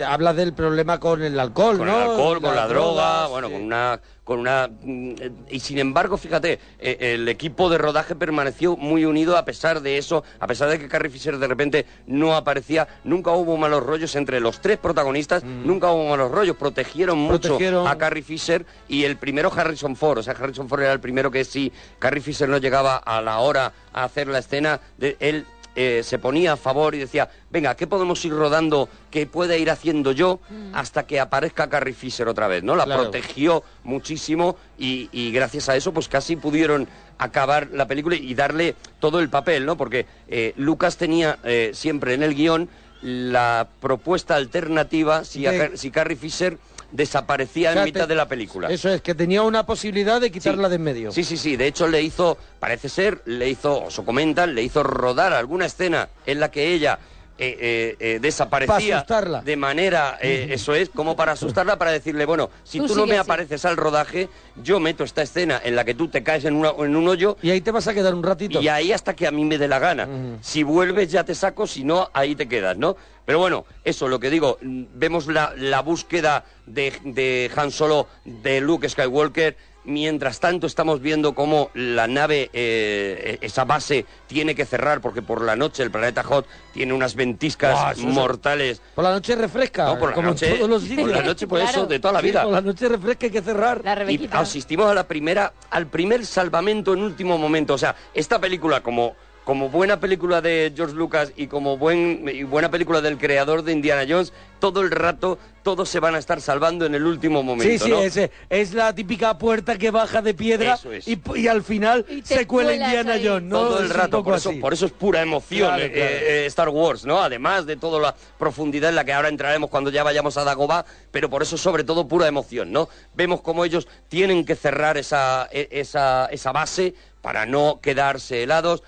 Hablas 0.05 0.35
del 0.35 0.53
problema 0.53 0.99
con 0.99 1.23
el 1.23 1.39
alcohol, 1.39 1.77
con 1.77 1.87
¿no? 1.87 1.97
el 1.97 2.09
alcohol, 2.09 2.41
con 2.41 2.55
la 2.55 2.67
droga, 2.67 3.27
bueno, 3.27 3.47
sí. 3.47 3.53
con 3.53 3.63
una, 3.63 3.99
con 4.23 4.39
una 4.39 4.67
mm, 4.67 5.13
y 5.49 5.59
sin 5.59 5.79
embargo, 5.79 6.17
fíjate, 6.17 6.59
eh, 6.79 6.97
el 7.13 7.27
equipo 7.27 7.69
de 7.69 7.77
rodaje 7.77 8.15
permaneció 8.15 8.77
muy 8.77 9.05
unido 9.05 9.37
a 9.37 9.45
pesar 9.45 9.81
de 9.81 9.97
eso, 9.97 10.23
a 10.39 10.47
pesar 10.47 10.69
de 10.69 10.79
que 10.79 10.87
Carrie 10.87 11.11
Fisher 11.11 11.37
de 11.37 11.47
repente 11.47 11.85
no 12.07 12.35
aparecía, 12.35 12.87
nunca 13.03 13.31
hubo 13.31 13.57
malos 13.57 13.83
rollos 13.83 14.15
entre 14.15 14.39
los 14.39 14.61
tres 14.61 14.77
protagonistas, 14.77 15.43
nunca 15.43 15.91
hubo 15.91 16.09
malos 16.09 16.31
rollos, 16.31 16.55
protegieron, 16.55 17.23
Mm. 17.25 17.27
Protegieron. 17.27 17.81
mucho 17.81 17.91
a 17.91 17.97
Carrie 17.97 18.23
Fisher 18.23 18.65
y 18.87 19.03
el 19.03 19.17
primero 19.17 19.51
Harrison 19.53 19.95
Ford, 19.95 20.19
o 20.19 20.23
sea, 20.23 20.33
Harrison 20.33 20.69
Ford 20.69 20.81
era 20.81 20.93
el 20.93 20.99
primero 20.99 21.31
que 21.31 21.43
si 21.43 21.71
Carrie 21.99 22.21
Fisher 22.21 22.47
no 22.47 22.57
llegaba 22.57 22.97
a 22.97 23.21
la 23.21 23.39
hora 23.39 23.73
a 23.93 24.03
hacer 24.03 24.27
la 24.27 24.39
escena, 24.39 24.79
de, 24.97 25.17
él 25.19 25.45
eh, 25.75 26.01
se 26.03 26.19
ponía 26.19 26.53
a 26.53 26.57
favor 26.57 26.93
y 26.95 26.99
decía, 26.99 27.29
venga, 27.49 27.75
¿qué 27.75 27.87
podemos 27.87 28.23
ir 28.25 28.31
rodando 28.33 28.89
que 29.09 29.25
pueda 29.25 29.57
ir 29.57 29.69
haciendo 29.71 30.11
yo 30.11 30.39
hasta 30.73 31.07
que 31.07 31.19
aparezca 31.19 31.69
Carrie 31.69 31.93
Fisher 31.93 32.27
otra 32.27 32.47
vez? 32.47 32.63
¿no? 32.63 32.75
La 32.75 32.85
Claro. 32.85 33.03
protegió 33.03 33.63
muchísimo 33.83 34.55
y, 34.77 35.09
y 35.11 35.31
gracias 35.31 35.69
a 35.69 35.75
eso 35.75 35.93
pues 35.93 36.07
casi 36.07 36.35
pudieron 36.35 36.87
acabar 37.17 37.69
la 37.71 37.87
película 37.87 38.15
y 38.15 38.33
darle 38.35 38.75
todo 38.99 39.19
el 39.19 39.29
papel, 39.29 39.65
¿no? 39.65 39.77
Porque 39.77 40.05
eh, 40.27 40.53
Lucas 40.57 40.97
tenía 40.97 41.39
eh, 41.43 41.71
siempre 41.73 42.13
en 42.13 42.23
el 42.23 42.35
guion 42.35 42.69
la 43.01 43.67
propuesta 43.81 44.35
alternativa 44.35 45.23
si, 45.25 45.45
a 45.45 45.75
si 45.75 45.91
Carrie 45.91 46.15
Fisher 46.15 46.57
desaparecía 46.93 47.71
O 47.71 47.73
sea, 47.73 47.81
en 47.81 47.85
mitad 47.85 48.01
te- 48.01 48.07
de 48.07 48.15
la 48.15 48.27
película. 48.27 48.69
Eso 48.69 48.89
es, 48.89 49.01
que 49.01 49.13
tenía 49.15 49.41
una 49.41 49.65
posibilidad 49.65 50.21
de 50.21 50.31
quitarla 50.31 50.67
Sí. 50.67 50.69
de 50.69 50.75
en 50.77 50.83
medio. 50.83 51.11
Sí, 51.11 51.23
sí, 51.23 51.35
sí. 51.37 51.57
De 51.57 51.67
hecho, 51.67 51.87
le 51.87 52.01
hizo, 52.01 52.37
parece 52.59 52.87
ser, 52.87 53.21
le 53.25 53.49
hizo, 53.49 53.83
o 53.85 53.91
se 53.91 54.03
comentan, 54.05 54.55
le 54.55 54.63
hizo 54.63 54.83
rodar 54.83 55.33
alguna 55.33 55.65
escena 55.65 56.07
en 56.25 56.39
la 56.39 56.49
que 56.51 56.73
ella 56.73 56.99
eh, 57.37 57.57
eh, 57.59 57.95
eh, 57.99 58.19
desaparecía 58.21 58.97
asustarla. 58.97 59.41
de 59.41 59.55
manera, 59.57 60.17
eh, 60.21 60.47
eso 60.51 60.75
es, 60.75 60.89
como 60.89 61.15
para 61.15 61.31
asustarla, 61.31 61.77
para 61.77 61.91
decirle, 61.91 62.25
bueno, 62.25 62.49
si 62.63 62.77
Tú 62.79 62.87
tú, 62.87 62.95
no 62.95 63.05
me 63.07 63.13
así. 63.17 63.21
apareces 63.21 63.65
al 63.65 63.75
rodaje, 63.75 64.29
yo 64.55 64.79
meto 64.79 65.03
esta 65.03 65.23
escena 65.23 65.59
en 65.63 65.75
la 65.75 65.83
que 65.83 65.95
tú 65.95 66.07
te 66.09 66.21
caes 66.23 66.45
en, 66.45 66.55
una- 66.55 66.73
en 66.77 66.95
un 66.95 67.07
hoyo 67.07 67.37
Y 67.41 67.49
ahí 67.49 67.61
te 67.61 67.71
vas 67.71 67.87
a 67.87 67.93
quedar 67.93 68.13
un 68.13 68.21
ratito. 68.23 68.61
y 68.61 68.67
ahí 68.67 68.91
hasta 68.91 69.15
que 69.15 69.25
a 69.25 69.31
mí 69.31 69.45
me 69.45 69.57
dé 69.57 69.67
la 69.67 69.79
gana. 69.79 70.07
Si 70.41 70.61
vuelves 70.63 71.11
ya 71.11 71.23
te 71.23 71.33
saco, 71.33 71.65
si 71.65 71.83
no, 71.83 72.09
ahí 72.13 72.35
te 72.35 72.47
quedas, 72.47 72.77
¿no? 72.77 72.95
Pero 73.25 73.39
bueno, 73.39 73.65
eso, 73.83 74.07
lo 74.09 74.19
que 74.19 74.29
digo, 74.29 74.57
mm, 74.61 74.83
vemos 74.93 75.27
la, 75.27 75.53
la 75.57 75.81
búsqueda 75.81 76.43
de, 76.65 76.93
de 77.03 77.49
Han 77.55 77.71
Solo, 77.71 78.07
de 78.25 78.59
Luke 78.61 78.87
Skywalker. 78.89 79.55
Mientras 79.85 80.39
tanto 80.39 80.65
estamos 80.65 81.01
viendo 81.01 81.35
cómo 81.35 81.69
la 81.73 82.07
nave, 82.07 82.49
eh, 82.53 83.37
esa 83.41 83.65
base, 83.65 84.05
tiene 84.27 84.55
que 84.55 84.65
cerrar 84.65 85.01
porque 85.01 85.21
por 85.21 85.41
la 85.41 85.57
noche 85.57 85.83
el 85.83 85.91
planeta 85.91 86.23
Hot 86.23 86.45
tiene 86.73 86.93
unas 86.93 87.15
ventiscas 87.15 87.97
mortales. 87.97 88.81
Por 88.95 89.03
la 89.03 89.11
noche 89.11 89.35
refresca, 89.35 89.85
No, 89.85 89.99
por 89.99 90.09
la 90.09 90.15
como 90.15 90.29
noche, 90.29 90.47
en 90.51 90.55
todos 90.57 90.69
los 90.69 90.83
por 90.83 91.09
la 91.09 91.21
noche, 91.21 91.47
por 91.47 91.59
Claro. 91.59 91.71
eso, 91.79 91.85
de 91.85 91.99
toda 91.99 92.13
la 92.13 92.19
Sí, 92.21 92.27
vida. 92.27 92.43
por 92.43 92.53
la 92.53 92.61
noche 92.61 92.87
refresca 92.87 93.25
hay 93.25 93.31
que 93.31 93.41
cerrar. 93.41 93.81
La 93.83 94.09
Y 94.09 94.29
asistimos 94.31 94.85
a 94.89 94.93
la 94.93 95.05
primera, 95.05 95.51
al 95.69 95.87
primer 95.87 96.25
salvamento 96.25 96.93
en 96.93 97.01
último 97.01 97.37
momento. 97.37 97.73
O 97.73 97.77
sea, 97.77 97.93
esta 98.13 98.39
película, 98.39 98.81
como, 98.81 99.17
como 99.43 99.67
buena 99.67 99.99
película 99.99 100.39
de 100.39 100.71
George 100.73 100.95
Lucas 100.95 101.33
y 101.35 101.47
como 101.47 101.77
buen, 101.77 102.29
y 102.33 102.43
buena 102.43 102.71
película 102.71 103.01
del 103.01 103.17
creador 103.17 103.63
de 103.63 103.73
Indiana 103.73 104.05
Jones, 104.07 104.31
todo 104.63 104.79
el 104.79 104.91
rato 104.91 105.37
todos 105.61 105.89
se 105.89 105.99
van 105.99 106.15
a 106.15 106.19
estar 106.19 106.39
salvando 106.39 106.85
en 106.85 106.95
el 106.95 107.05
último 107.05 107.43
momento, 107.43 107.69
Sí, 107.69 107.79
sí, 107.79 107.89
¿no? 107.89 107.99
es, 107.99 108.17
es 108.49 108.73
la 108.73 108.95
típica 108.95 109.37
puerta 109.37 109.77
que 109.77 109.91
baja 109.91 110.21
de 110.21 110.33
piedra 110.33 110.79
es. 110.89 111.05
y, 111.05 111.19
y 111.35 111.47
al 111.49 111.63
final 111.63 112.05
Y 112.09 112.21
se 112.21 112.47
cuela 112.47 112.73
Indiana. 112.73 113.15
Jones, 113.21 113.43
¿no? 113.43 113.59
todo 113.59 113.79
el 113.79 113.89
rato, 113.89 114.23
por 114.23 114.35
eso, 114.35 114.51
por 114.61 114.71
eso 114.71 114.85
es 114.85 114.93
pura 114.93 115.21
emoción 115.21 115.67
Claro, 115.67 115.83
eh, 115.83 115.91
claro. 115.91 116.09
eh, 116.11 116.45
Star 116.45 116.69
Wars, 116.69 117.03
¿no? 117.05 117.21
Además 117.21 117.65
de 117.65 117.75
toda 117.75 117.99
la 117.99 118.15
profundidad 118.39 118.89
en 118.89 118.95
la 118.95 119.03
que 119.03 119.11
ahora 119.11 119.27
entraremos 119.27 119.69
cuando 119.69 119.89
ya 119.89 120.03
vayamos 120.03 120.37
a 120.37 120.45
Dagobah, 120.45 120.85
pero 121.11 121.29
por 121.29 121.41
eso 121.41 121.57
sobre 121.57 121.83
todo 121.83 122.07
pura 122.07 122.25
emoción, 122.27 122.71
¿no? 122.71 122.87
Vemos 123.15 123.41
cómo 123.41 123.65
ellos 123.65 123.87
tienen 124.07 124.45
que 124.45 124.55
cerrar 124.55 124.97
esa, 124.97 125.49
e- 125.51 125.67
esa, 125.71 126.27
esa 126.27 126.53
base 126.53 126.93
para 127.21 127.45
no 127.45 127.79
quedarse 127.81 128.43
helados 128.43 128.81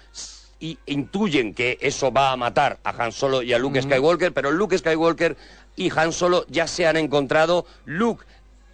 y 0.58 0.78
intuyen 0.86 1.54
que 1.54 1.78
eso 1.82 2.12
va 2.14 2.32
a 2.32 2.38
matar 2.38 2.80
a 2.86 2.92
Han 3.04 3.12
Solo 3.12 3.42
y 3.42 3.52
a 3.54 3.60
Luke 3.60 3.82
Skywalker, 3.82 4.32
pero 4.34 4.52
Luke 4.52 4.78
Skywalker 4.78 5.36
y 5.76 5.92
Han 5.98 6.12
Solo 6.12 6.46
ya 6.50 6.68
se 6.68 6.88
han 6.88 6.98
encontrado. 6.98 7.66
Luke 7.86 8.26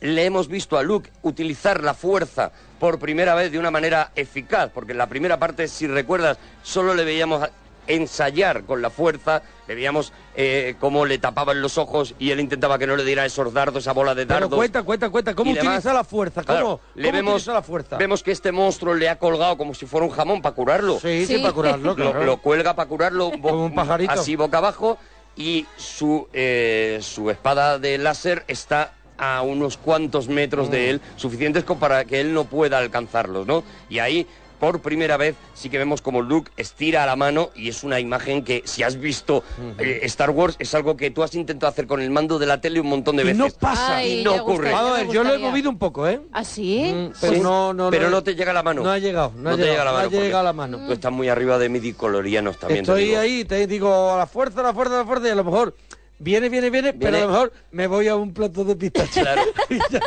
le 0.02 0.26
hemos 0.26 0.48
visto 0.48 0.78
a 0.78 0.84
Luke 0.84 1.12
utilizar 1.22 1.84
la 1.84 1.94
fuerza 1.94 2.52
por 2.80 2.98
primera 3.00 3.36
vez 3.36 3.52
de 3.52 3.60
una 3.60 3.70
manera 3.72 4.12
eficaz, 4.16 4.72
porque 4.74 4.94
en 4.94 4.98
la 4.98 5.08
primera 5.08 5.38
parte, 5.38 5.68
si 5.68 5.86
recuerdas, 5.88 6.38
solo 6.64 6.96
le 6.96 7.04
veíamos 7.04 7.48
ensayar 7.88 8.64
con 8.64 8.82
la 8.82 8.90
fuerza, 8.90 9.42
le 9.68 9.76
veíamos 9.76 10.14
eh, 10.36 10.76
cómo 10.80 11.06
le 11.06 11.18
tapaban 11.18 11.62
los 11.62 11.78
ojos 11.78 12.16
y 12.20 12.32
él 12.32 12.40
intentaba 12.40 12.78
que 12.80 12.88
no 12.88 12.96
le 12.96 13.04
diera 13.04 13.26
esos 13.26 13.54
dardos, 13.54 13.84
esa 13.84 13.92
bola 13.94 14.16
de 14.16 14.26
Pero 14.26 14.42
dardos. 14.42 14.56
cuenta, 14.58 14.84
cuenta, 14.84 15.10
cuenta, 15.10 15.34
¿cómo 15.36 15.52
utiliza 15.52 15.92
la 15.94 16.04
fuerza? 16.04 16.44
¿Cómo, 16.44 16.54
Claro, 16.58 16.80
le 16.96 17.04
cómo 17.10 17.18
vemos, 17.18 17.34
utiliza 17.34 17.54
la 17.54 17.62
fuerza? 17.62 17.98
Vemos 17.98 18.24
que 18.24 18.32
este 18.32 18.52
monstruo 18.52 18.94
le 18.94 19.10
ha 19.10 19.18
colgado 19.20 19.58
como 19.58 19.74
si 19.74 19.86
fuera 19.86 20.06
un 20.06 20.12
jamón 20.12 20.42
para 20.42 20.56
curarlo. 20.56 21.00
Sí, 21.00 21.26
sí, 21.26 21.36
Sí. 21.36 21.42
para 21.42 21.54
curarlo, 21.54 21.90
Lo, 21.90 21.96
claro. 21.96 22.24
lo 22.24 22.38
cuelga 22.38 22.76
para 22.76 22.88
curarlo 22.88 23.32
Como 23.32 23.66
un 23.66 23.76
pajarito. 23.76 24.12
así 24.14 24.36
boca 24.36 24.60
abajo 24.60 24.98
y 25.36 25.66
su, 25.78 26.28
eh, 26.34 27.00
su 27.02 27.30
espada 27.30 27.80
de 27.80 27.98
láser 27.98 28.44
está 28.48 28.94
a 29.18 29.44
unos 29.44 29.78
cuantos 29.78 30.28
metros 30.28 30.68
Mm. 30.68 30.72
de 30.72 30.90
él, 30.90 31.02
suficientes 31.16 31.64
para 31.64 32.06
que 32.06 32.20
él 32.22 32.34
no 32.34 32.46
pueda 32.46 32.80
alcanzarlos, 32.80 33.46
¿no? 33.46 33.64
Y 33.90 34.00
ahí, 34.00 34.26
por 34.62 34.80
primera 34.80 35.18
vez, 35.18 35.36
sí 35.56 35.70
que 35.72 35.80
vemos 35.80 36.02
como 36.04 36.22
Luke 36.22 36.52
estira 36.56 37.04
la 37.08 37.16
mano 37.16 37.50
y 37.56 37.68
es 37.68 37.84
una 37.84 38.00
imagen 38.00 38.44
que, 38.44 38.62
si 38.64 38.84
has 38.84 38.96
visto 38.98 39.44
eh, 39.80 40.02
Star 40.04 40.30
Wars, 40.30 40.56
es 40.60 40.74
algo 40.76 40.96
que 40.96 41.10
tú 41.10 41.24
has 41.24 41.34
intentado 41.34 41.70
hacer 41.72 41.88
con 41.88 42.00
el 42.00 42.12
mando 42.12 42.38
de 42.38 42.46
la 42.46 42.62
tele 42.62 42.80
un 42.80 42.88
montón 42.88 43.16
de 43.18 43.24
Y 43.24 43.26
veces. 43.26 43.40
no 43.40 43.48
pasa. 43.60 43.98
Ay, 43.98 44.20
y 44.20 44.24
no 44.24 44.36
ocurre. 44.36 44.70
gustaría, 44.70 44.78
Vamos 44.78 44.92
a 44.92 45.02
ver, 45.04 45.12
yo 45.12 45.24
lo 45.24 45.34
he 45.34 45.38
movido 45.40 45.70
un 45.72 45.80
poco, 45.80 46.08
¿eh? 46.08 46.22
¿Ah, 46.32 46.44
sí? 46.44 46.94
Mm, 46.94 47.14
pero 47.20 47.34
Sí, 47.34 47.40
no, 47.42 47.74
no, 47.74 47.90
pero 47.90 48.12
no 48.12 48.22
te 48.22 48.36
llega 48.36 48.54
la 48.54 48.62
mano. 48.62 48.84
No 48.84 48.92
ha 48.92 49.00
llegado, 49.00 49.34
no, 49.36 49.50
ha 49.50 49.56
te 49.56 49.64
llegado, 49.64 49.72
llega 49.74 49.84
la 49.84 49.92
no 49.92 49.98
mano. 49.98 50.08
ha 50.08 50.12
llegado 50.12 50.32
porque 50.32 50.44
la 50.46 50.54
mano. 50.54 50.88
Tú 50.88 50.94
estás 50.94 51.12
muy 51.12 51.28
arriba 51.28 51.58
de 51.58 51.68
midiclorianos 51.70 52.58
también. 52.60 52.86
te 52.86 52.92
Estoy 52.92 53.06
digo. 53.06 53.20
ahí, 53.20 53.46
te 53.46 53.66
digo, 53.66 54.14
a 54.14 54.18
la 54.20 54.28
fuerza, 54.28 54.60
a 54.60 54.64
la 54.64 54.74
fuerza, 54.76 54.94
a 54.94 54.98
la 55.00 55.06
fuerza, 55.06 55.28
y 55.28 55.32
a 55.32 55.36
lo 55.36 55.44
mejor 55.44 55.76
viene, 56.22 56.50
viene, 56.50 56.70
viene, 56.70 56.94
pero 56.94 57.18
a 57.18 57.20
lo 57.22 57.28
mejor 57.30 57.54
me 57.72 57.88
voy 57.88 58.08
a 58.08 58.16
un 58.16 58.34
plato 58.34 58.64
de 58.64 58.76
pistache. 58.76 59.22
Claro. 59.22 59.42
y, 59.70 59.78
ya, 59.92 60.00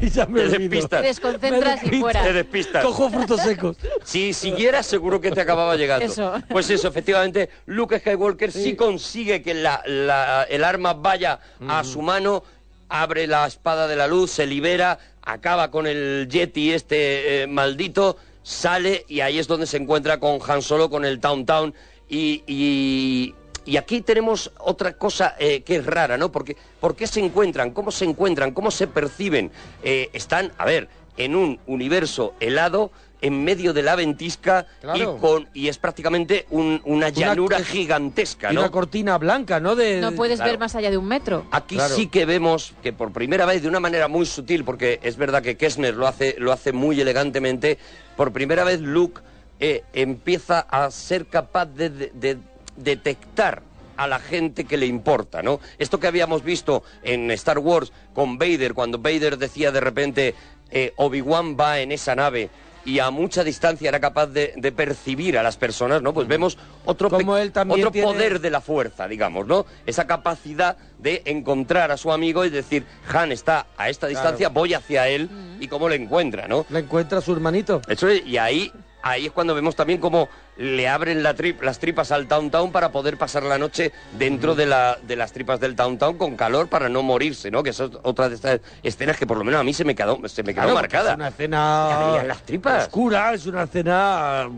y 0.00 0.10
ya 0.10 0.26
me 0.26 0.40
Te 0.40 0.46
olvido. 0.46 0.58
despistas. 0.58 1.00
Te 1.02 1.06
desconcentras 1.08 1.82
Me 1.82 1.96
y 1.96 2.00
fuera. 2.00 2.22
Te 2.22 2.32
despistas. 2.32 2.84
Cojo 2.84 3.10
frutos 3.10 3.40
secos. 3.40 3.76
Si 4.04 4.32
siguieras, 4.32 4.86
seguro 4.86 5.20
que 5.20 5.30
te 5.32 5.40
acababa 5.40 5.76
llegando. 5.76 6.04
Eso. 6.06 6.34
Pues 6.48 6.68
eso, 6.70 6.88
efectivamente, 6.88 7.48
Luke 7.66 7.98
Skywalker 7.98 8.52
sí, 8.52 8.76
consigue 8.76 9.42
que 9.42 9.54
la- 9.54 9.82
la- 9.86 10.44
el 10.48 10.62
arma 10.64 10.92
vaya 10.94 11.40
a 11.68 11.82
su 11.84 12.02
mano, 12.02 12.42
abre 12.88 13.26
la 13.26 13.46
espada 13.46 13.88
de 13.88 13.96
la 13.96 14.06
luz, 14.06 14.30
se 14.30 14.46
libera, 14.46 14.98
acaba 15.22 15.70
con 15.70 15.86
el 15.86 16.28
Yeti 16.30 16.72
este 16.72 17.42
eh, 17.42 17.46
maldito, 17.46 18.16
sale 18.42 19.04
y 19.08 19.20
ahí 19.20 19.38
es 19.40 19.48
donde 19.48 19.66
se 19.66 19.76
encuentra 19.76 20.20
con 20.20 20.38
Han 20.46 20.62
Solo, 20.62 20.88
con 20.88 21.04
el 21.04 21.18
Town 21.18 21.44
Town 21.46 21.74
y... 22.08 22.42
y 22.46 23.34
y 23.66 23.76
aquí 23.76 24.00
tenemos 24.00 24.50
otra 24.58 24.92
cosa 24.94 25.34
eh, 25.38 25.62
que 25.62 25.76
es 25.76 25.86
rara, 25.86 26.16
¿no? 26.16 26.30
Porque, 26.32 26.56
¿Por 26.80 26.94
qué 26.96 27.06
se 27.06 27.20
encuentran? 27.20 27.72
¿Cómo 27.72 27.90
se 27.90 28.04
encuentran? 28.04 28.52
¿Cómo 28.52 28.70
se 28.70 28.86
perciben? 28.86 29.50
Eh, 29.82 30.08
están, 30.12 30.52
a 30.56 30.64
ver, 30.64 30.88
en 31.16 31.34
un 31.34 31.58
universo 31.66 32.34
helado, 32.40 32.90
en 33.22 33.42
medio 33.44 33.72
de 33.72 33.82
la 33.82 33.96
ventisca 33.96 34.66
Claro. 34.82 35.16
y, 35.16 35.20
con, 35.20 35.48
y 35.54 35.68
es 35.68 35.78
prácticamente 35.78 36.46
un- 36.50 36.82
una 36.84 37.08
llanura 37.08 37.56
es- 37.58 37.66
gigantesca, 37.66 38.50
una 38.50 38.70
cortina 38.70 39.16
blanca, 39.16 39.58
¿no? 39.58 39.74
De, 39.74 40.00
No 40.00 40.12
puedes 40.12 40.36
claro. 40.36 40.52
ver 40.52 40.60
más 40.60 40.74
allá 40.76 40.90
de 40.90 40.98
un 40.98 41.06
metro. 41.08 41.46
Aquí 41.50 41.76
Claro. 41.76 41.94
sí 41.96 42.08
que 42.08 42.26
vemos 42.26 42.74
que 42.82 42.92
por 42.92 43.12
primera 43.12 43.46
vez, 43.46 43.62
de 43.62 43.68
una 43.68 43.80
manera 43.80 44.06
muy 44.06 44.26
sutil, 44.26 44.64
porque 44.64 45.00
es 45.02 45.16
verdad 45.16 45.42
que 45.42 45.56
Kessner 45.56 45.94
lo 45.94 46.06
hace, 46.06 46.36
lo 46.38 46.52
hace 46.52 46.72
muy 46.72 47.00
elegantemente, 47.00 47.78
por 48.16 48.32
primera 48.32 48.62
vez 48.64 48.80
Luke 48.80 49.22
eh, 49.58 49.82
empieza 49.94 50.60
a 50.60 50.90
ser 50.90 51.26
capaz 51.26 51.64
de, 51.64 51.88
de- 51.88 52.10
de 52.14 52.36
detectar 52.76 53.62
a 53.96 54.06
la 54.06 54.18
gente 54.18 54.64
que 54.64 54.76
le 54.76 54.86
importa, 54.86 55.42
¿no? 55.42 55.58
Esto 55.78 55.98
que 55.98 56.06
habíamos 56.06 56.42
visto 56.44 56.82
en 57.02 57.30
Star 57.30 57.58
Wars 57.58 57.92
con 58.14 58.36
Vader, 58.38 58.74
cuando 58.74 58.98
Vader 58.98 59.38
decía 59.38 59.72
de 59.72 59.80
repente, 59.80 60.34
eh, 60.70 60.92
Obi-Wan 60.96 61.56
va 61.58 61.80
en 61.80 61.92
esa 61.92 62.14
nave 62.14 62.50
y 62.84 62.98
a 63.00 63.10
mucha 63.10 63.42
distancia 63.42 63.88
era 63.88 63.98
capaz 63.98 64.26
de, 64.28 64.52
de 64.56 64.70
percibir 64.70 65.38
a 65.38 65.42
las 65.42 65.56
personas, 65.56 66.02
¿no? 66.02 66.12
Pues 66.12 66.28
vemos 66.28 66.56
otro, 66.84 67.08
pe- 67.08 67.16
Como 67.16 67.36
él 67.38 67.50
también 67.52 67.80
otro 67.80 67.90
tiene- 67.90 68.06
poder 68.06 68.40
de 68.40 68.50
la 68.50 68.60
fuerza, 68.60 69.08
digamos, 69.08 69.46
¿no? 69.46 69.64
Esa 69.86 70.06
capacidad 70.06 70.76
de 70.98 71.22
encontrar 71.24 71.90
a 71.90 71.96
su 71.96 72.12
amigo 72.12 72.44
y 72.44 72.50
decir, 72.50 72.84
Han 73.12 73.32
está 73.32 73.66
a 73.78 73.88
esta 73.88 74.06
distancia, 74.08 74.50
voy 74.50 74.74
hacia 74.74 75.08
él 75.08 75.28
y 75.58 75.66
cómo 75.68 75.88
le 75.88 75.96
encuentra, 75.96 76.46
¿no? 76.46 76.66
Le 76.68 76.80
encuentra 76.80 77.18
a 77.18 77.22
su 77.22 77.32
hermanito. 77.32 77.80
Eso 77.88 78.06
es, 78.08 78.24
y 78.26 78.36
ahí, 78.38 78.70
ahí 79.10 79.26
es 79.26 79.32
cuando 79.32 79.54
vemos 79.54 79.76
también 79.76 80.00
cómo 80.00 80.28
le 80.56 80.88
abren 80.88 81.22
la 81.22 81.34
tri- 81.36 81.58
las 81.60 81.78
tripas 81.78 82.10
al 82.12 82.26
Town 82.28 82.50
Town 82.50 82.72
para 82.72 82.90
poder 82.90 83.18
pasar 83.18 83.42
la 83.42 83.58
noche 83.58 83.92
dentro 84.18 84.54
de, 84.54 84.64
la, 84.66 84.96
de 85.02 85.14
las 85.16 85.32
tripas 85.32 85.60
del 85.60 85.76
Town 85.76 85.98
Town 85.98 86.16
con 86.16 86.34
calor 86.36 86.68
para 86.68 86.88
no 86.88 87.02
morirse, 87.02 87.50
¿no? 87.50 87.62
Que 87.62 87.70
es 87.70 87.80
otra 87.80 88.28
de 88.28 88.34
estas 88.36 88.60
escenas 88.82 89.18
que 89.18 89.26
por 89.26 89.36
lo 89.36 89.44
menos 89.44 89.60
a 89.60 89.64
mí 89.64 89.74
se 89.74 89.84
me 89.84 89.94
quedó, 89.94 90.18
se 90.28 90.42
me 90.42 90.54
quedó 90.54 90.64
Claro, 90.64 90.78
porque 90.80 90.96
marcada. 90.96 91.10
Es 91.12 91.16
una 91.16 91.28
escena 91.28 92.22
las 92.24 92.42
tripas. 92.42 92.84
oscura, 92.84 93.34
es 93.34 93.46
una 93.46 93.64
escena 93.64 94.48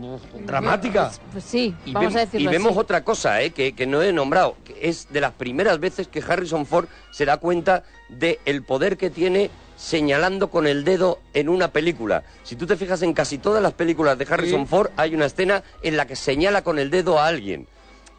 dramática. 0.45 1.07
Pues, 1.07 1.21
pues 1.33 1.43
sí, 1.43 1.75
Y, 1.85 1.91
vamos 1.93 2.15
a 2.15 2.19
decirlo 2.19 2.49
y 2.49 2.53
vemos 2.53 2.71
así. 2.71 2.79
otra 2.79 3.03
cosa 3.03 3.41
eh, 3.41 3.51
que, 3.51 3.73
que 3.73 3.85
no 3.85 4.01
he 4.01 4.13
nombrado, 4.13 4.55
que 4.63 4.77
es 4.81 5.11
de 5.11 5.21
las 5.21 5.33
primeras 5.33 5.79
veces 5.79 6.07
que 6.07 6.23
Harrison 6.25 6.65
Ford 6.65 6.87
se 7.11 7.25
da 7.25 7.37
cuenta 7.37 7.83
de 8.09 8.39
el 8.45 8.63
poder 8.63 8.97
que 8.97 9.09
tiene 9.09 9.49
señalando 9.79 10.49
con 10.49 10.67
el 10.67 10.83
dedo 10.83 11.19
en 11.33 11.47
una 11.47 11.71
película. 11.71 12.23
Si 12.43 12.57
tú 12.57 12.67
te 12.67 12.75
fijas 12.75 13.01
en 13.01 13.13
casi 13.13 13.37
todas 13.37 13.63
las 13.63 13.71
películas 13.71 14.17
de 14.17 14.27
Harrison 14.29 14.63
Sí. 14.63 14.67
Ford, 14.67 14.89
hay 14.97 15.15
una 15.15 15.25
escena 15.25 15.63
en 15.81 15.95
la 15.95 16.05
que 16.05 16.17
señala 16.17 16.63
con 16.63 16.79
el 16.79 16.89
dedo 16.91 17.17
a 17.17 17.27
alguien. 17.27 17.65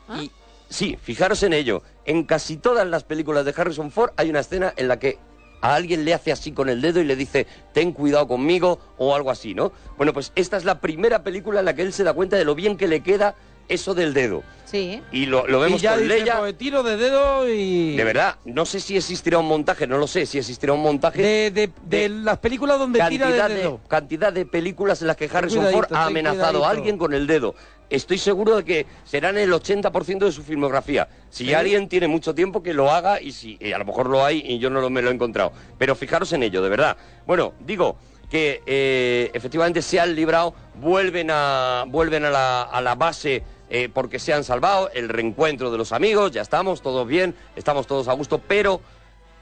Ah. 0.09 0.23
Y 0.23 0.31
sí, 0.71 0.99
fijaros 1.03 1.43
en 1.43 1.53
ello. 1.53 1.83
En 2.07 2.25
casi 2.25 2.57
todas 2.57 2.87
las 2.87 3.05
películas 3.05 3.45
de 3.45 3.53
Harrison 3.55 3.91
Ford 3.91 4.11
hay 4.17 4.31
una 4.31 4.41
escena 4.41 4.73
en 4.75 4.89
la 4.89 4.99
que 4.99 5.19
a 5.61 5.75
alguien 5.75 6.07
le 6.07 6.15
hace 6.15 6.33
así 6.33 6.53
con 6.53 6.71
el 6.71 6.81
dedo 6.81 6.99
y 6.99 7.05
le 7.05 7.15
dice, 7.15 7.47
ten 7.75 7.93
cuidado 7.93 8.27
conmigo 8.27 8.79
o 8.97 9.15
algo 9.15 9.31
así, 9.31 9.55
¿no? 9.55 9.71
Bueno, 9.99 10.15
pues 10.15 10.33
esta 10.37 10.57
es 10.57 10.65
la 10.65 10.81
primera 10.81 11.23
película 11.23 11.61
en 11.61 11.67
la 11.67 11.75
que 11.75 11.83
él 11.83 11.93
se 11.93 12.05
da 12.05 12.15
cuenta 12.15 12.39
de 12.39 12.47
lo 12.47 12.55
bien 12.55 12.79
que 12.79 12.89
le 12.89 13.03
queda 13.03 13.35
eso 13.71 13.95
del 13.95 14.13
dedo. 14.13 14.43
Sí. 14.67 15.03
Y 15.11 15.27
lo, 15.27 15.49
lo 15.49 15.59
y 15.59 15.63
vemos 15.63 15.83
ya 15.83 15.95
con 15.95 16.03
dice, 16.05 16.19
Leia. 16.21 16.39
pues, 16.39 16.57
tiro 16.57 16.85
de 16.85 16.97
dedo 16.97 17.49
y... 17.49 17.97
De 17.97 18.05
verdad, 18.05 18.37
no 18.45 18.65
sé 18.65 18.79
si 18.79 18.97
existirá 18.97 19.39
un 19.39 19.47
montaje, 19.49 19.85
no 19.89 19.99
lo 19.99 20.07
sé, 20.07 20.27
si 20.27 20.39
existirá 20.39 20.73
un 20.75 20.83
montaje. 20.83 21.21
De, 21.21 21.51
de- 21.51 21.67
de 21.83 22.01
de 22.03 22.09
las 22.09 22.39
películas 22.39 22.79
donde 22.79 23.01
tira 23.09 23.27
cantidad, 23.27 23.49
de 23.49 23.55
de, 23.55 23.61
dedo. 23.63 23.81
cantidad 23.89 24.33
de 24.33 24.47
películas 24.47 25.01
en 25.01 25.09
las 25.09 25.17
que 25.17 25.29
Harrison 25.33 25.59
cuidadito, 25.65 25.89
Ford 25.89 25.97
ha 25.97 26.05
amenazado 26.05 26.65
a 26.65 26.71
alguien 26.71 26.99
con 26.99 27.13
el 27.15 27.27
dedo. 27.27 27.57
Estoy 27.89 28.19
seguro 28.19 28.55
de 28.59 28.65
que 28.65 28.87
serán 29.05 29.37
el 29.39 29.51
80% 29.53 30.19
de 30.21 30.31
su 30.31 30.45
filmografía. 30.45 31.09
Si 31.31 31.47
¿Sí? 31.47 31.55
alguien 31.55 31.89
tiene 31.89 32.07
mucho 32.07 32.33
tiempo, 32.37 32.63
que 32.63 32.73
lo 32.73 32.93
haga 32.93 33.21
y 33.21 33.33
si 33.33 33.57
eh, 33.59 33.75
a 33.75 33.79
lo 33.79 33.85
mejor 33.85 34.09
lo 34.09 34.25
hay 34.25 34.41
y 34.47 34.61
yo 34.61 34.71
no 34.71 34.81
lo, 34.81 34.89
me 34.89 35.03
lo 35.03 35.11
he 35.11 35.13
encontrado. 35.15 35.53
Pero 35.79 35.97
fijaros 35.97 36.33
en 36.33 36.45
ello, 36.45 36.63
de 36.63 36.69
verdad. 36.69 36.97
Bueno, 37.27 37.55
digo 37.59 37.97
que 38.31 38.63
eh, 38.65 39.33
efectivamente 39.35 39.83
se 39.83 39.99
han 39.99 40.15
librado, 40.15 40.55
vuelven 40.81 41.31
a, 41.33 41.85
vuelven 41.89 42.25
a, 42.27 42.31
la, 42.31 42.63
a 42.63 42.81
la 42.81 42.95
base 42.95 43.43
eh, 43.71 43.89
porque 43.93 44.19
se 44.19 44.33
han 44.35 44.45
salvado, 44.45 44.91
el 44.93 45.09
reencuentro 45.09 45.71
de 45.71 45.79
los 45.79 45.93
amigos, 45.93 46.33
ya 46.33 46.43
estamos 46.43 46.83
todos 46.83 47.07
bien, 47.07 47.35
estamos 47.57 47.87
todos 47.87 48.09
a 48.09 48.13
gusto, 48.13 48.39
pero 48.47 48.81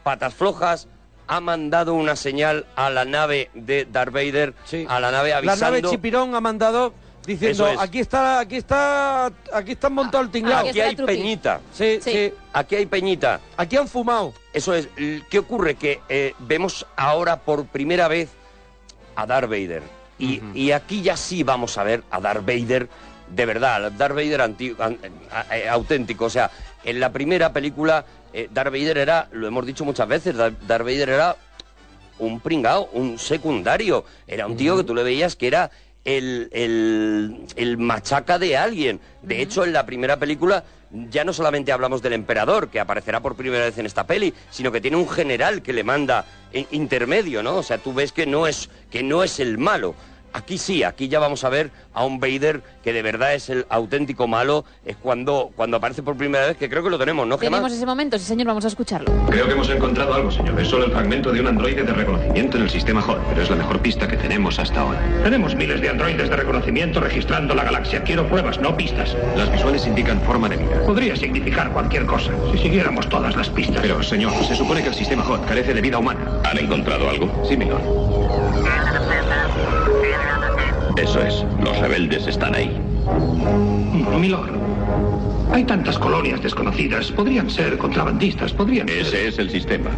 patas 0.02 0.34
flojas 0.34 0.86
ha 1.26 1.40
mandado 1.40 1.94
una 1.94 2.14
señal 2.16 2.66
a 2.76 2.88
la 2.90 3.04
nave 3.04 3.50
de 3.54 3.86
Darth 3.90 4.12
Vader, 4.12 4.54
Sí. 4.64 4.86
a 4.88 5.00
la 5.00 5.10
nave 5.10 5.30
La 5.30 5.38
avisando. 5.38 5.64
nave 5.64 5.82
Chipirón 5.82 6.34
ha 6.34 6.40
mandado 6.40 6.94
diciendo, 7.26 7.68
es. 7.68 7.78
aquí 7.78 7.98
está, 8.00 8.38
aquí 8.40 8.56
está, 8.56 9.26
aquí 9.52 9.72
están 9.72 9.92
montado 9.92 10.24
el 10.24 10.30
tinglao. 10.30 10.66
Aquí 10.66 10.80
hay 10.80 10.96
la 10.96 11.04
peñita, 11.06 11.60
Sí, 11.72 11.98
Sí. 12.02 12.10
sí, 12.12 12.34
aquí 12.54 12.76
hay 12.76 12.86
peñita. 12.86 13.40
Aquí 13.58 13.76
han 13.76 13.86
fumado. 13.88 14.32
Eso 14.54 14.74
es. 14.74 14.88
¿Qué 15.28 15.38
ocurre? 15.38 15.74
Que 15.74 16.00
eh, 16.08 16.32
vemos 16.38 16.86
ahora 16.96 17.40
por 17.40 17.66
primera 17.66 18.08
vez 18.08 18.30
a 19.14 19.26
Darth 19.26 19.50
Vader. 19.50 19.82
Y, 20.18 20.40
y 20.54 20.72
aquí 20.72 21.02
ya 21.02 21.16
sí 21.18 21.42
vamos 21.42 21.76
a 21.76 21.84
ver 21.84 22.02
a 22.10 22.20
Darth 22.20 22.46
Vader 22.46 22.88
de 23.34 23.46
verdad, 23.46 23.92
Darth 23.92 24.14
Vader 24.14 24.40
auténtico. 25.70 26.24
O 26.26 26.30
sea, 26.30 26.50
en 26.84 27.00
la 27.00 27.12
primera 27.12 27.52
película, 27.52 28.04
eh, 28.32 28.48
Darth 28.52 28.72
Vader 28.72 28.98
era, 28.98 29.28
lo 29.32 29.46
hemos 29.46 29.66
dicho 29.66 29.84
muchas 29.84 30.08
veces, 30.08 30.36
Dar- 30.36 30.58
Darth 30.66 30.84
Vader 30.84 31.08
era 31.08 31.36
un 32.18 32.40
pringao, 32.40 32.88
un 32.92 33.18
secundario. 33.18 34.04
Era 34.26 34.46
un 34.46 34.56
tío 34.56 34.76
que 34.76 34.84
tú 34.84 34.94
le 34.94 35.02
veías 35.02 35.36
que 35.36 35.46
era 35.46 35.70
el, 36.04 36.48
el, 36.52 37.46
el 37.56 37.78
machaca 37.78 38.38
de 38.38 38.56
alguien. 38.56 39.00
De 39.22 39.40
hecho, 39.42 39.64
en 39.64 39.72
la 39.72 39.86
primera 39.86 40.16
película 40.18 40.64
ya 40.90 41.22
no 41.22 41.34
solamente 41.34 41.70
hablamos 41.70 42.00
del 42.00 42.14
emperador, 42.14 42.70
que 42.70 42.80
aparecerá 42.80 43.20
por 43.20 43.36
primera 43.36 43.64
vez 43.66 43.76
en 43.76 43.84
esta 43.84 44.06
peli, 44.06 44.32
sino 44.50 44.72
que 44.72 44.80
tiene 44.80 44.96
un 44.96 45.06
general 45.08 45.60
que 45.60 45.74
le 45.74 45.84
manda 45.84 46.24
intermedio, 46.70 47.42
¿no? 47.42 47.56
O 47.56 47.62
sea, 47.62 47.76
tú 47.78 47.92
ves 47.92 48.10
que 48.10 48.24
no 48.26 48.46
es, 48.46 48.70
que 48.90 49.02
no 49.02 49.22
es 49.22 49.38
el 49.38 49.58
malo. 49.58 49.94
Aquí 50.32 50.58
sí, 50.58 50.82
aquí 50.82 51.08
ya 51.08 51.18
vamos 51.18 51.44
a 51.44 51.48
ver 51.48 51.70
a 51.94 52.04
un 52.04 52.20
Vader 52.20 52.62
que 52.82 52.92
de 52.92 53.02
verdad 53.02 53.34
es 53.34 53.50
el 53.50 53.66
auténtico 53.68 54.28
malo, 54.28 54.64
es 54.84 54.96
cuando, 54.96 55.50
cuando 55.56 55.76
aparece 55.78 56.02
por 56.02 56.16
primera 56.16 56.46
vez, 56.46 56.56
que 56.56 56.68
creo 56.68 56.82
que 56.82 56.90
lo 56.90 56.98
tenemos, 56.98 57.26
¿no, 57.26 57.38
Gemma? 57.38 57.58
Tenemos 57.58 57.72
ese 57.72 57.86
momento, 57.86 58.18
sí 58.18 58.24
señor, 58.24 58.46
vamos 58.46 58.64
a 58.64 58.68
escucharlo. 58.68 59.10
Creo 59.28 59.46
que 59.46 59.52
hemos 59.52 59.68
encontrado 59.68 60.14
algo, 60.14 60.30
señor. 60.30 60.58
Es 60.60 60.68
solo 60.68 60.84
el 60.84 60.92
fragmento 60.92 61.32
de 61.32 61.40
un 61.40 61.48
androide 61.48 61.82
de 61.82 61.92
reconocimiento 61.92 62.56
en 62.56 62.64
el 62.64 62.70
sistema 62.70 63.04
HOT, 63.04 63.18
pero 63.30 63.42
es 63.42 63.50
la 63.50 63.56
mejor 63.56 63.80
pista 63.80 64.06
que 64.06 64.16
tenemos 64.16 64.58
hasta 64.58 64.80
ahora. 64.80 65.00
Tenemos 65.22 65.54
miles 65.54 65.80
de 65.80 65.88
androides 65.88 66.28
de 66.28 66.36
reconocimiento 66.36 67.00
registrando 67.00 67.54
la 67.54 67.64
galaxia. 67.64 68.02
Quiero 68.02 68.26
pruebas, 68.28 68.58
no 68.60 68.76
pistas. 68.76 69.16
Las 69.36 69.50
visuales 69.50 69.86
indican 69.86 70.20
forma 70.22 70.48
de 70.48 70.56
vida. 70.56 70.82
Podría 70.86 71.16
significar 71.16 71.72
cualquier 71.72 72.06
cosa 72.06 72.32
si 72.52 72.58
siguiéramos 72.58 73.08
todas 73.08 73.34
las 73.36 73.48
pistas. 73.48 73.80
Pero, 73.82 74.02
señor, 74.02 74.32
se 74.44 74.54
supone 74.54 74.82
que 74.82 74.88
el 74.88 74.94
sistema 74.94 75.26
HOT 75.28 75.46
carece 75.46 75.74
de 75.74 75.80
vida 75.80 75.98
humana. 75.98 76.40
¿Han 76.44 76.58
encontrado 76.58 77.08
algo? 77.08 77.44
Sí, 77.48 77.56
milord. 77.56 77.82
Eso 81.02 81.22
es. 81.22 81.44
Los 81.62 81.78
rebeldes 81.78 82.26
están 82.26 82.54
ahí. 82.54 82.76
Milord. 84.18 84.50
Hay 85.52 85.64
tantas 85.64 85.98
colonias 85.98 86.42
desconocidas. 86.42 87.12
Podrían 87.12 87.48
ser 87.48 87.78
contrabandistas, 87.78 88.52
podrían 88.52 88.88
ser... 88.88 88.98
Ese 88.98 89.28
es 89.28 89.38
el 89.38 89.48
sistema. 89.48 89.90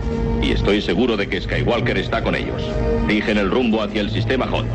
Y 0.43 0.53
estoy 0.53 0.83
seguro 0.83 1.17
de 1.17 1.27
que 1.29 1.41
Skywalker 1.41 1.97
está 1.97 2.23
con 2.23 2.35
ellos. 2.35 2.63
Fijen 3.07 3.39
el 3.39 3.51
rumbo 3.51 3.83
hacia 3.83 4.03
el 4.03 4.11
sistema 4.11 4.47
HOT. 4.47 4.67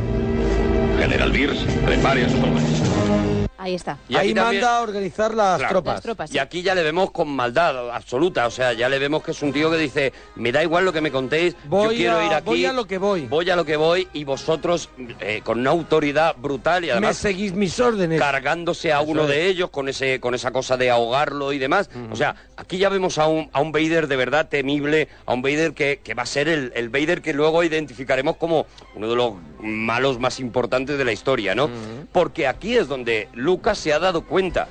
General 1.00 1.32
Beers, 1.32 1.60
prepare 1.86 2.26
a 2.26 2.30
sus 2.30 2.40
hombres. 2.40 3.35
Ahí 3.66 3.74
está. 3.74 3.98
Y 4.08 4.16
Ahí 4.16 4.32
también- 4.32 4.62
manda 4.62 4.78
a 4.78 4.82
organizar 4.82 5.34
las 5.34 5.58
Claro. 5.58 5.72
tropas. 5.74 5.94
Las 5.96 6.04
tropas. 6.04 6.32
Y 6.36 6.38
aquí 6.38 6.62
ya 6.62 6.76
le 6.76 6.84
vemos 6.84 7.10
con 7.10 7.28
maldad 7.30 7.90
absoluta, 7.90 8.46
o 8.46 8.52
sea, 8.52 8.74
ya 8.74 8.88
le 8.90 9.00
vemos 9.00 9.24
que 9.24 9.32
es 9.32 9.42
un 9.42 9.52
tío 9.52 9.72
que 9.72 9.78
dice, 9.78 10.14
me 10.36 10.52
da 10.52 10.62
igual 10.62 10.86
lo 10.86 10.94
que 10.94 11.02
me 11.02 11.10
contéis, 11.12 11.56
Voy 11.68 11.96
yo 11.96 11.98
quiero 11.98 12.20
a- 12.20 12.26
ir 12.26 12.34
aquí, 12.34 12.46
voy 12.46 12.66
a 12.68 12.74
lo 12.74 12.86
que 12.86 13.00
voy". 13.00 13.22
voy 13.26 13.50
a 13.50 13.56
lo 13.56 13.66
que 13.66 13.76
voy, 13.76 14.08
y 14.14 14.24
vosotros 14.24 14.90
eh, 15.20 15.42
con 15.44 15.62
una 15.62 15.72
autoridad 15.72 16.36
brutal 16.38 16.84
y 16.84 16.88
Me 16.88 16.92
además 16.94 17.18
seguís 17.18 17.54
mis 17.54 17.80
órdenes. 17.80 18.20
cargándose 18.22 18.94
a 18.94 19.02
Eso 19.02 19.10
uno 19.10 19.24
es. 19.24 19.30
de 19.30 19.48
ellos 19.48 19.72
con 19.72 19.90
ese 19.90 20.20
con 20.20 20.36
esa 20.36 20.52
cosa 20.52 20.78
de 20.78 20.92
ahogarlo 20.92 21.52
y 21.52 21.58
demás. 21.58 21.90
O 22.12 22.16
sea, 22.16 22.36
aquí 22.58 22.78
ya 22.78 22.90
vemos 22.90 23.18
a 23.18 23.26
un, 23.28 23.50
a 23.52 23.62
un 23.62 23.72
Vader 23.72 24.08
de 24.08 24.16
verdad 24.16 24.48
temible, 24.48 25.08
a 25.26 25.34
un 25.34 25.42
Vader 25.42 25.74
que, 25.74 26.02
que 26.04 26.14
va 26.14 26.22
a 26.22 26.28
ser 26.28 26.48
el, 26.50 26.72
el 26.76 26.90
Vader 26.90 27.24
que 27.24 27.34
luego 27.34 27.64
identificaremos 27.64 28.36
como 28.38 28.68
uno 28.94 29.10
de 29.10 29.16
los 29.16 29.34
malos 29.60 30.20
más 30.20 30.40
importantes 30.40 31.00
de 31.00 31.04
la 31.06 31.12
historia, 31.12 31.56
¿no? 31.56 31.68
Porque 32.12 32.46
aquí 32.46 32.78
es 32.78 32.88
donde 32.88 33.28
Lucas 33.56 33.78
se 33.78 33.94
ha 33.94 34.00
dado 34.00 34.26
cuenta 34.26 34.68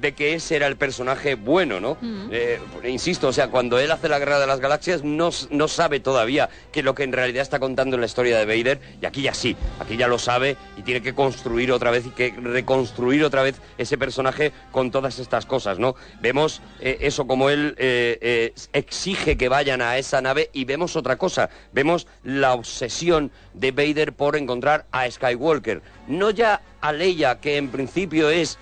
de 0.00 0.12
que 0.12 0.34
ese 0.34 0.56
era 0.56 0.66
el 0.66 0.76
personaje 0.76 1.34
bueno, 1.34 1.80
¿no? 1.80 1.98
Eh, 2.30 2.58
insisto, 2.84 3.28
o 3.28 3.32
sea, 3.32 3.48
cuando 3.48 3.78
él 3.78 3.90
hace 3.90 4.08
la 4.08 4.18
Guerra 4.18 4.38
de 4.38 4.46
las 4.46 4.60
Galaxias 4.60 5.04
no, 5.04 5.30
no 5.50 5.68
sabe 5.68 6.00
todavía 6.00 6.48
que 6.72 6.82
lo 6.82 6.94
que 6.94 7.02
en 7.02 7.12
realidad 7.12 7.42
está 7.42 7.58
contando 7.58 7.96
en 7.96 8.00
la 8.00 8.06
historia 8.06 8.38
de 8.38 8.46
Vader, 8.46 8.80
y 9.00 9.06
aquí 9.06 9.22
ya 9.22 9.34
sí, 9.34 9.56
aquí 9.78 9.96
ya 9.96 10.08
lo 10.08 10.18
sabe 10.18 10.56
y 10.76 10.82
tiene 10.82 11.02
que 11.02 11.14
construir 11.14 11.72
otra 11.72 11.90
vez 11.90 12.06
y 12.06 12.10
que 12.10 12.30
reconstruir 12.30 13.24
otra 13.24 13.42
vez 13.42 13.56
ese 13.78 13.98
personaje 13.98 14.52
con 14.72 14.90
todas 14.90 15.18
estas 15.18 15.44
cosas, 15.44 15.78
¿no? 15.78 15.94
Vemos 16.20 16.62
eh, 16.80 16.98
eso 17.00 17.26
como 17.26 17.50
él 17.50 17.74
eh, 17.78 18.52
exige 18.72 19.36
que 19.36 19.48
vayan 19.48 19.82
a 19.82 19.98
esa 19.98 20.22
nave 20.22 20.50
y 20.52 20.64
vemos 20.64 20.96
otra 20.96 21.16
cosa, 21.16 21.50
vemos 21.72 22.06
la 22.24 22.54
obsesión 22.54 23.30
de 23.54 23.72
Vader 23.72 24.12
por 24.12 24.36
encontrar 24.36 24.86
a 24.92 25.10
Skywalker, 25.10 25.82
no 26.08 26.30
ya 26.30 26.62
a 26.80 26.92
Leia, 26.92 27.40
que 27.40 27.56
en 27.56 27.68
principio 27.68 28.30
es 28.30 28.58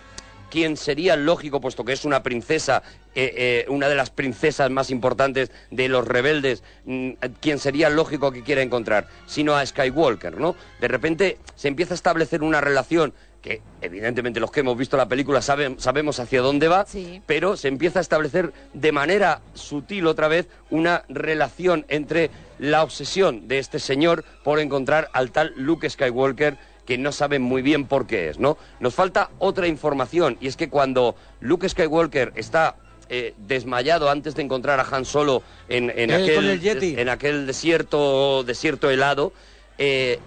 quien 0.50 0.76
sería 0.76 1.16
lógico, 1.16 1.60
puesto 1.60 1.84
que 1.84 1.92
es 1.92 2.04
una 2.04 2.22
princesa, 2.22 2.82
eh, 3.14 3.32
eh, 3.36 3.66
una 3.68 3.88
de 3.88 3.94
las 3.94 4.10
princesas 4.10 4.70
más 4.70 4.90
importantes 4.90 5.50
de 5.70 5.88
los 5.88 6.06
rebeldes, 6.06 6.62
mm, 6.84 7.10
quien 7.40 7.58
sería 7.58 7.90
lógico 7.90 8.32
que 8.32 8.42
quiera 8.42 8.62
encontrar, 8.62 9.06
sino 9.26 9.54
a 9.56 9.64
Skywalker, 9.64 10.38
¿no? 10.38 10.56
De 10.80 10.88
repente 10.88 11.38
se 11.54 11.68
empieza 11.68 11.94
a 11.94 11.96
establecer 11.96 12.42
una 12.42 12.60
relación 12.60 13.12
que 13.42 13.62
evidentemente 13.82 14.40
los 14.40 14.50
que 14.50 14.60
hemos 14.60 14.76
visto 14.76 14.96
la 14.96 15.06
película 15.08 15.40
sabemos 15.42 16.18
hacia 16.18 16.40
dónde 16.42 16.66
va, 16.66 16.84
Sí. 16.86 17.22
pero 17.24 17.56
se 17.56 17.68
empieza 17.68 18.00
a 18.00 18.02
establecer 18.02 18.52
de 18.74 18.90
manera 18.90 19.42
sutil 19.54 20.08
otra 20.08 20.26
vez 20.26 20.48
una 20.70 21.04
relación 21.08 21.84
entre 21.88 22.30
la 22.58 22.82
obsesión 22.82 23.46
de 23.46 23.60
este 23.60 23.78
señor 23.78 24.24
por 24.42 24.58
encontrar 24.58 25.08
al 25.12 25.30
tal 25.30 25.52
Luke 25.56 25.88
Skywalker 25.88 26.56
que 26.88 26.96
no 26.96 27.12
saben 27.12 27.42
muy 27.42 27.60
bien 27.60 27.84
por 27.84 28.06
qué 28.06 28.30
es, 28.30 28.38
¿no? 28.38 28.56
Nos 28.80 28.94
falta 28.94 29.28
otra 29.38 29.66
información 29.66 30.38
y 30.40 30.46
es 30.46 30.56
que 30.56 30.70
cuando 30.70 31.16
Luke 31.40 31.68
Skywalker 31.68 32.32
está 32.34 32.76
eh, 33.10 33.34
desmayado 33.36 34.08
antes 34.08 34.34
de 34.34 34.40
encontrar 34.40 34.80
a 34.80 34.86
Han 34.90 35.04
Solo 35.04 35.42
en, 35.68 35.92
en 35.94 36.08
Eh, 36.10 36.14
aquel, 36.14 36.98
en 36.98 37.08
aquel 37.10 37.46
desierto, 37.46 38.42
desierto 38.42 38.88
helado, 38.88 39.34
eh, 39.76 40.18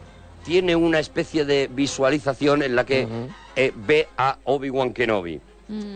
tiene 0.46 0.76
una 0.76 1.00
especie 1.00 1.46
de 1.46 1.68
visualización 1.68 2.62
en 2.62 2.76
la 2.76 2.86
que 2.86 3.08
eh, 3.56 3.74
ve 3.76 4.08
a 4.16 4.38
Obi-Wan 4.44 4.94
Kenobi. 4.94 5.42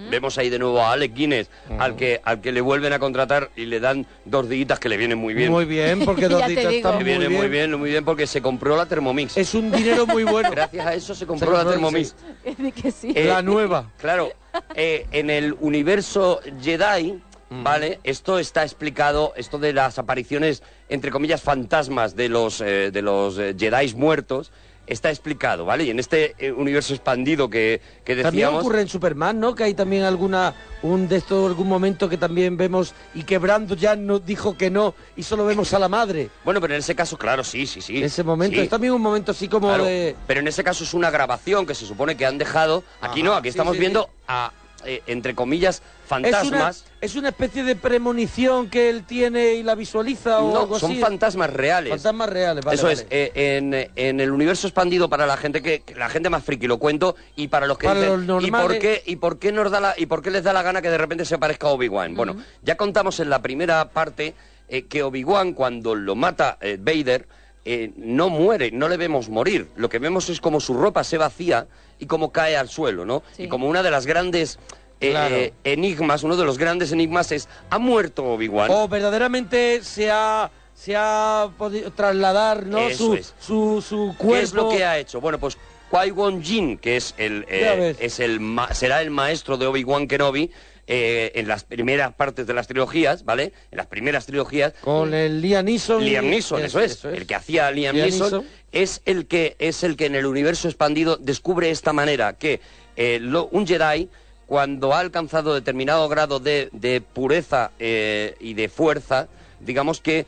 Vemos 0.10 0.38
ahí 0.38 0.50
de 0.50 0.58
nuevo 0.58 0.82
a 0.82 0.94
Alec 0.94 1.14
Guinness, 1.14 1.50
al, 1.78 1.96
que, 1.96 2.22
al 2.24 2.40
que 2.40 2.52
le 2.52 2.62
vuelven 2.62 2.94
a 2.94 3.00
contratar 3.00 3.52
y 3.56 3.66
le 3.66 3.80
dan 3.80 4.06
dos 4.24 4.48
días 4.48 4.80
que 4.80 4.88
le 4.88 4.96
vienen 4.98 5.18
muy 5.18 5.34
bien. 5.34 5.52
Muy 5.52 5.66
bien, 5.66 6.06
porque 6.06 6.28
dos 6.30 6.48
ditas 6.48 6.74
están 6.74 6.92
Le 6.94 6.98
muy 6.98 7.04
viene 7.04 7.30
muy 7.30 7.48
bien, 7.50 7.78
muy 7.78 7.90
bien, 7.90 8.06
porque 8.06 8.26
se 8.26 8.42
compró 8.42 8.78
la 8.78 8.86
Thermomix. 8.86 9.36
Es 9.38 9.54
un 9.54 9.72
dinero 9.72 10.08
muy 10.08 10.24
bueno. 10.36 10.50
Gracias 10.52 10.86
a 10.86 10.94
eso 10.94 11.14
se 11.14 11.20
Se 11.22 11.26
compró 11.26 11.52
la 11.52 11.66
Thermomix. 11.66 12.16
Que 12.82 12.92
sí. 12.92 13.12
Eh, 13.16 13.26
La 13.26 13.42
nueva. 13.42 13.92
Claro, 13.98 14.32
eh, 14.76 15.08
en 15.12 15.30
el 15.30 15.56
universo 15.60 16.40
Jedi, 16.62 17.20
¿vale? 17.50 18.00
Esto 18.04 18.40
está 18.40 18.64
explicado, 18.64 19.34
esto 19.36 19.60
de 19.60 19.74
las 19.74 20.00
apariciones, 20.00 20.64
entre 20.90 21.12
comillas, 21.12 21.42
fantasmas 21.42 22.16
de 22.16 22.30
los, 22.30 22.62
eh, 22.62 22.92
de 22.92 23.02
los 23.02 23.38
eh, 23.38 23.56
Jedi 23.58 23.94
muertos, 23.96 24.52
está 24.88 25.10
explicado, 25.10 25.66
¿vale? 25.66 25.84
Y 25.86 25.90
en 25.90 26.00
este 26.00 26.36
eh, 26.38 26.52
universo 26.52 26.94
expandido 26.94 27.50
que, 27.50 27.82
que 28.04 28.16
También 28.18 28.50
ocurre 28.50 28.82
en 28.82 28.88
Superman, 28.88 29.40
¿no? 29.40 29.56
Que 29.56 29.64
hay 29.64 29.74
también 29.74 30.04
alguna 30.04 30.54
un 30.82 31.08
de 31.08 31.18
estos 31.18 31.48
algún 31.48 31.68
momento 31.68 32.08
que 32.08 32.18
también 32.18 32.58
vemos 32.58 32.94
y 33.14 33.24
que 33.24 33.38
Brando 33.38 33.76
ya 33.76 33.96
no 33.96 34.20
dijo 34.20 34.56
que 34.58 34.70
no 34.70 34.94
y 35.16 35.24
solo 35.24 35.46
vemos 35.46 35.74
a 35.74 35.80
la 35.80 35.90
madre. 35.90 36.30
Bueno, 36.44 36.62
pero 36.62 36.74
en 36.74 36.80
ese 36.80 36.96
caso, 36.96 37.18
claro, 37.18 37.44
sí, 37.44 37.66
sí, 37.66 37.82
sí. 37.82 38.04
Ese 38.04 38.24
momento 38.24 38.56
Sí. 38.58 38.62
es 38.64 38.70
también 38.70 38.94
un 38.94 39.02
momento 39.02 39.32
así 39.32 39.48
como 39.48 39.68
Claro, 39.68 39.86
de 39.86 40.16
Pero 40.28 40.40
en 40.40 40.48
ese 40.48 40.64
caso 40.64 40.84
es 40.84 40.94
una 40.94 41.10
grabación 41.10 41.66
que 41.66 41.74
se 41.76 41.86
supone 41.86 42.16
que 42.16 42.26
han 42.26 42.38
dejado. 42.38 42.84
Aquí 43.02 43.22
Ajá, 43.22 43.30
no, 43.30 43.36
aquí 43.36 43.50
estamos 43.50 43.74
sí, 43.74 43.80
viendo 43.80 44.10
a, 44.28 44.52
eh, 44.86 45.02
entre 45.08 45.36
comillas, 45.36 45.78
es 45.78 46.12
una, 46.12 46.30
fantasmas. 46.32 46.86
es 47.02 47.16
una 47.16 47.30
especie 47.30 47.64
de 47.64 47.76
premonición 47.76 48.70
que 48.70 48.90
él 48.90 49.04
tiene 49.04 49.56
y 49.56 49.64
la 49.64 49.76
visualiza 49.76 50.40
o 50.40 50.54
No, 50.54 50.60
algo 50.62 50.80
son 50.80 50.92
así. 50.92 51.02
fantasmas 51.02 51.52
reales. 51.52 51.90
Fantasmas 51.92 52.30
reales, 52.30 52.64
vale, 52.64 52.76
Eso 52.76 52.86
vale. 52.88 52.94
es, 53.02 53.08
eh, 53.10 53.32
en, 53.58 53.74
en 53.96 54.20
el 54.20 54.32
universo 54.32 54.68
expandido 54.68 55.10
para 55.10 55.26
la 55.26 55.38
gente 55.38 55.62
que, 55.62 55.84
la 55.96 56.10
gente 56.10 56.30
más 56.30 56.44
friki 56.44 56.68
lo 56.68 56.78
cuento 56.78 57.16
y 57.36 57.48
para 57.48 57.68
los 57.68 57.78
que 57.78 57.88
Para 57.88 58.00
dicen 58.00 58.28
los 58.28 58.44
¿y 58.44 58.52
por 58.52 58.80
qué 58.80 59.04
y 59.06 59.16
por 59.18 59.40
qué 59.40 59.52
nos 59.52 59.72
da 59.72 59.80
la 59.80 59.94
y 59.98 60.06
por 60.06 60.22
qué 60.22 60.32
les 60.32 60.44
da 60.44 60.54
la 60.54 60.62
gana 60.62 60.82
que 60.82 60.90
de 60.90 60.98
repente 60.98 61.26
se 61.26 61.38
parezca 61.38 61.68
a 61.68 61.72
Obi-Wan? 61.72 62.16
Bueno, 62.16 62.38
ya 62.62 62.78
contamos 62.78 63.20
en 63.20 63.30
la 63.30 63.42
primera 63.42 63.90
parte 63.90 64.36
eh, 64.70 64.84
que 64.84 65.04
Obi-Wan 65.04 65.54
cuando 65.54 65.96
lo 65.96 66.16
mata 66.16 66.58
Vader 66.80 67.28
eh, 67.68 67.92
no 67.98 68.30
muere, 68.30 68.70
no 68.72 68.88
le 68.88 68.96
vemos 68.96 69.28
morir. 69.30 69.70
Lo 69.76 69.90
que 69.90 69.98
vemos 69.98 70.30
es 70.30 70.40
como 70.40 70.60
su 70.60 70.76
ropa 70.76 71.04
se 71.04 71.18
vacía 71.18 71.66
y 72.00 72.06
como 72.08 72.32
cae 72.32 72.56
al 72.58 72.70
suelo, 72.70 73.06
¿no? 73.06 73.24
Sí. 73.36 73.44
Y 73.44 73.48
como 73.48 73.68
una 73.68 73.84
de 73.84 73.92
las 73.92 74.06
grandes 74.06 74.60
eh, 75.02 75.12
Claro. 75.12 75.36
eh, 75.36 75.54
enigmas, 75.64 76.24
uno 76.24 76.38
de 76.38 76.46
los 76.46 76.58
grandes 76.58 76.92
enigmas 76.92 77.32
es 77.32 77.50
¿ha 77.70 77.78
muerto 77.80 78.24
Obi-Wan? 78.24 78.70
O 78.72 78.88
verdaderamente 78.88 79.82
se 79.84 80.10
ha 80.12 80.50
se 80.74 80.94
ha 80.96 81.50
podido 81.58 81.92
trasladar, 81.92 82.66
¿no? 82.66 82.80
Eso 82.80 83.06
su, 83.08 83.14
es. 83.16 83.34
su 83.40 83.82
su 83.88 84.16
cuerpo. 84.18 84.34
¿Qué 84.36 84.42
es 84.42 84.54
lo 84.54 84.70
que 84.70 84.84
ha 84.86 84.98
hecho? 84.98 85.22
Bueno, 85.22 85.38
pues 85.40 85.58
Qui-Gon 85.92 86.42
Jinn, 86.44 86.78
que 86.78 86.98
es 86.98 87.14
el, 87.18 87.46
eh, 87.48 87.96
es 88.00 88.20
el 88.20 88.40
ma- 88.40 88.74
será 88.74 89.02
el 89.02 89.10
maestro 89.12 89.58
de 89.58 89.68
Obi-Wan 89.68 90.08
Kenobi 90.08 90.52
eh, 90.88 91.32
en 91.36 91.48
las 91.48 91.64
primeras 91.64 92.14
partes 92.14 92.46
de 92.48 92.54
las 92.54 92.68
trilogías, 92.68 93.26
¿vale? 93.26 93.54
En 93.72 93.78
las 93.78 93.88
primeras 93.88 94.26
trilogías. 94.26 94.74
Con 94.82 95.14
el 95.14 95.42
Liam 95.42 95.66
Neeson. 95.66 96.04
Liam 96.04 96.30
Neeson, 96.30 96.64
eso, 96.64 96.80
es, 96.80 97.04
el 97.06 97.26
que 97.26 97.36
hacía 97.36 97.72
Liam, 97.72 97.96
Liam 97.96 98.08
Neeson, 98.10 98.32
Neeson. 98.32 98.46
es 98.72 99.02
el 99.06 99.26
que 99.26 99.56
es 99.60 99.84
el 99.84 99.96
que 99.98 100.06
en 100.06 100.16
el 100.16 100.26
universo 100.26 100.68
expandido 100.68 101.18
descubre 101.18 101.70
esta 101.72 101.94
manera 101.94 102.34
que 102.34 102.60
eh, 102.96 103.20
lo- 103.22 103.48
un 103.48 103.66
Jedi 103.68 104.10
cuando 104.48 104.94
ha 104.94 105.00
alcanzado 105.00 105.56
determinado 105.56 106.08
grado 106.08 106.40
de, 106.40 106.70
de 106.72 107.02
pureza 107.02 107.72
eh, 107.80 108.36
y 108.40 108.54
de 108.54 108.70
fuerza, 108.70 109.28
digamos 109.60 110.02
que 110.02 110.28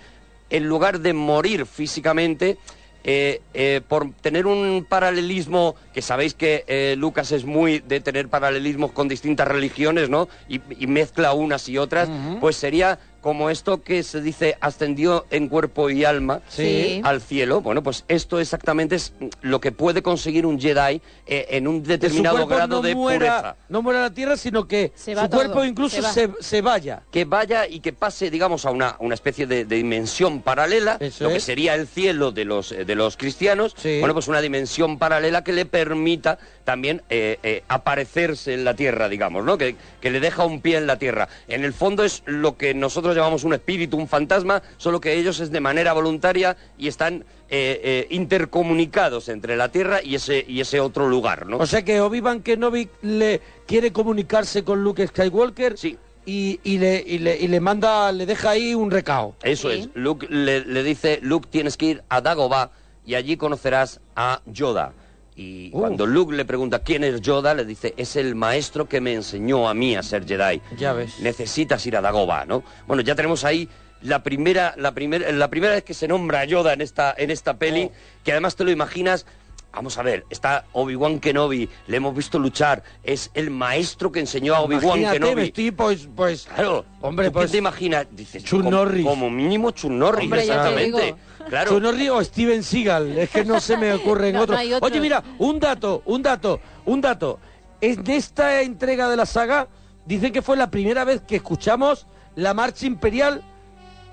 en 0.49 0.67
lugar 0.67 1.01
de 1.01 1.13
morir 1.13 1.65
físicamente 1.65 2.57
eh, 3.03 3.41
eh, 3.53 3.81
por 3.87 4.11
tener 4.13 4.47
un 4.47 4.85
paralelismo, 4.87 5.75
que 5.93 6.01
sabéis 6.01 6.33
que 6.33 6.65
eh, 6.67 6.95
Lucas 6.97 7.31
es 7.31 7.45
muy 7.45 7.79
de 7.79 7.99
tener 7.99 8.27
paralelismos 8.27 8.91
con 8.91 9.07
distintas 9.07 9.47
religiones, 9.47 10.09
¿no? 10.09 10.27
Y, 10.49 10.61
y 10.77 10.87
mezcla 10.87 11.33
unas 11.33 11.69
y 11.69 11.77
otras, 11.77 12.09
pues 12.39 12.55
sería 12.55 12.99
como 13.21 13.49
esto 13.49 13.81
que 13.83 14.03
se 14.03 14.21
dice 14.21 14.57
ascendió 14.61 15.25
en 15.31 15.47
cuerpo 15.49 15.89
y 15.89 16.05
alma 16.05 16.41
Sí. 16.47 17.01
al 17.03 17.21
cielo. 17.21 17.61
Bueno, 17.61 17.83
pues 17.83 18.05
esto 18.07 18.39
exactamente 18.39 18.95
es 18.95 19.13
lo 19.41 19.59
que 19.61 19.71
puede 19.71 20.01
conseguir 20.01 20.45
un 20.45 20.59
Jedi 20.59 21.01
eh, 21.25 21.47
en 21.51 21.67
un 21.67 21.81
Que 21.81 21.85
su 21.85 21.89
determinado 21.91 22.47
grado 22.47 22.77
no 22.77 22.81
de 22.81 22.95
muera, 22.95 23.37
pureza. 23.41 23.55
no 23.69 23.81
muera 23.81 24.01
la 24.01 24.13
tierra, 24.13 24.37
sino 24.37 24.67
que 24.67 24.91
Se 24.95 25.15
va 25.15 25.23
su 25.23 25.29
cuerpo 25.29 25.63
incluso 25.65 25.95
se 25.97 26.01
va. 26.01 26.11
se, 26.13 26.29
se 26.39 26.61
vaya. 26.61 27.01
que 27.11 27.25
vaya 27.25 27.67
y 27.67 27.79
que 27.79 27.93
pase, 27.93 28.29
digamos, 28.29 28.65
a 28.65 28.71
una, 28.71 28.95
una 28.99 29.13
especie 29.13 29.45
de, 29.47 29.65
de 29.65 29.75
dimensión 29.75 30.41
paralela, 30.41 30.97
Eso 30.99 31.25
lo 31.25 31.29
que 31.31 31.39
sería 31.39 31.75
el 31.75 31.87
cielo 31.87 32.31
de 32.31 32.45
los, 32.45 32.71
eh, 32.71 32.85
de 32.85 32.95
los 32.95 33.17
cristianos, 33.17 33.73
Sí. 33.77 33.97
bueno, 33.99 34.13
pues 34.13 34.27
una 34.27 34.41
dimensión 34.41 34.97
paralela 34.97 35.43
que 35.43 35.53
le 35.53 35.65
permita 35.65 36.37
también 36.63 37.01
eh, 37.09 37.39
eh, 37.43 37.63
aparecerse 37.67 38.53
en 38.53 38.63
la 38.63 38.75
tierra, 38.75 39.09
digamos, 39.09 39.43
¿no? 39.43 39.57
Que, 39.57 39.75
que 40.01 40.11
le 40.11 40.19
deja 40.19 40.45
un 40.45 40.61
pie 40.61 40.77
en 40.77 40.87
la 40.87 40.97
tierra. 40.99 41.27
En 41.47 41.63
el 41.63 41.73
fondo 41.73 42.03
es 42.03 42.23
lo 42.25 42.57
que 42.57 42.73
nosotros 42.73 43.15
llamamos 43.17 43.43
un 43.43 43.53
espíritu, 43.53 43.97
un 43.97 44.07
fantasma, 44.07 44.61
solo 44.77 45.01
que 45.01 45.13
ellos 45.13 45.39
es 45.39 45.51
de 45.51 45.59
manera 45.59 45.93
voluntaria 45.93 46.55
y 46.77 46.87
están 46.87 47.25
eh, 47.49 47.81
eh, 47.83 48.07
intercomunicados 48.11 49.29
entre 49.29 49.55
la 49.57 49.69
tierra 49.69 49.99
y 50.03 50.15
ese, 50.15 50.43
y 50.47 50.61
ese 50.61 50.79
otro 50.79 51.07
lugar, 51.07 51.45
¿no? 51.45 51.57
O 51.57 51.65
sea 51.65 51.83
que 51.83 51.99
Obi-Wan 52.01 52.41
Kenobi 52.41 52.89
le 53.01 53.41
quiere 53.65 53.91
comunicarse 53.91 54.63
con 54.63 54.83
Luke 54.83 55.05
Skywalker 55.07 55.77
Sí. 55.77 55.97
y, 56.25 56.59
y 56.63 56.77
le, 56.77 57.03
y, 57.05 57.19
le, 57.19 57.37
y 57.37 57.47
le 57.47 57.59
manda, 57.59 58.11
le 58.11 58.25
deja 58.25 58.51
ahí 58.51 58.73
un 58.75 58.91
recao. 58.91 59.35
Eso 59.43 59.69
Sí. 59.71 59.79
es. 59.79 59.89
Luke 59.93 60.27
le, 60.29 60.61
le 60.65 60.83
dice, 60.83 61.19
Luke, 61.21 61.47
tienes 61.51 61.77
que 61.77 61.85
ir 61.87 62.03
a 62.09 62.21
Dagobah 62.21 62.71
y 63.05 63.15
allí 63.15 63.37
conocerás 63.37 64.01
a 64.15 64.41
Yoda. 64.45 64.93
Y 65.39 65.69
Uf. 65.71 65.79
cuando 65.81 66.07
Luke 66.07 66.35
le 66.35 66.45
pregunta 66.45 66.79
quién 66.79 67.03
es 67.03 67.21
Yoda, 67.21 67.53
le 67.53 67.63
dice, 67.63 67.93
es 67.95 68.15
el 68.15 68.33
maestro 68.33 68.89
que 68.89 68.99
me 68.99 69.13
enseñó 69.13 69.69
a 69.69 69.73
mí 69.75 69.95
a 69.95 70.01
ser 70.01 70.25
Jedi. 70.27 70.59
Ya 70.77 70.93
ves. 70.93 71.19
Necesitas 71.19 71.85
ir 71.85 71.95
a 71.95 72.01
Dagobah, 72.01 72.45
¿no? 72.45 72.63
Bueno, 72.87 73.03
ya 73.03 73.13
tenemos 73.13 73.43
ahí 73.43 73.69
la 74.01 74.23
primera, 74.23 74.73
la 74.77 74.93
primera, 74.93 75.31
la 75.31 75.47
primera 75.49 75.73
vez 75.75 75.83
que 75.83 75.93
se 75.93 76.07
nombra 76.07 76.39
a 76.39 76.45
Yoda 76.45 76.73
en 76.73 76.81
esta, 76.81 77.13
en 77.15 77.29
esta 77.29 77.55
peli, 77.57 77.83
Oh. 77.85 77.91
que 78.23 78.31
además 78.31 78.55
te 78.55 78.63
lo 78.63 78.71
imaginas. 78.71 79.27
Vamos 79.73 79.95
a 79.99 80.01
ver, 80.01 80.25
está 80.31 80.65
Obi-Wan 80.73 81.19
Kenobi, 81.19 81.69
le 81.85 81.97
hemos 81.97 82.15
visto 82.15 82.39
luchar, 82.39 82.81
es 83.03 83.29
el 83.35 83.51
maestro 83.51 84.11
que 84.11 84.19
enseñó 84.19 84.55
a 84.55 84.61
Obi-Wan 84.61 85.03
Kenobi. 85.11 85.35
me 85.35 85.43
estoy, 85.43 85.69
pues, 85.69 86.09
pues, 86.15 86.47
Claro, 86.55 86.83
Hombre, 87.01 87.27
¿tú 87.27 87.33
pues, 87.33 87.45
¿qué 87.47 87.51
te 87.51 87.57
imaginas? 87.59 88.07
Dices, 88.09 88.43
Chuck 88.43 88.59
como, 88.63 88.71
Norris. 88.71 89.05
como 89.05 89.29
mínimo 89.29 89.69
Chuck 89.71 89.91
Norris, 89.91 90.23
Hombre, 90.23 90.41
exactamente. 90.41 91.15
Claro. 91.49 91.71
Chuck 91.71 91.81
Norris 91.81 92.09
o 92.09 92.23
Steven 92.23 92.63
Seagal, 92.63 93.17
es 93.17 93.29
que 93.29 93.45
no 93.45 93.59
se 93.59 93.77
me 93.77 93.93
ocurren 93.93 94.33
No, 94.33 94.39
no 94.39 94.43
otros. 94.43 94.59
hay 94.59 94.73
otros. 94.73 94.91
Oye, 94.91 94.99
mira, 95.01 95.23
un 95.39 95.59
dato, 95.59 96.01
un 96.05 96.21
dato, 96.21 96.59
un 96.85 97.01
dato. 97.01 97.39
En 97.81 98.09
esta 98.09 98.61
entrega 98.61 99.09
de 99.09 99.15
la 99.17 99.25
saga, 99.25 99.67
dicen 100.05 100.31
que 100.33 100.41
fue 100.41 100.57
la 100.57 100.69
primera 100.71 101.03
vez 101.03 101.21
que 101.21 101.35
escuchamos 101.37 102.07
la 102.35 102.53
marcha 102.53 102.85
imperial 102.85 103.41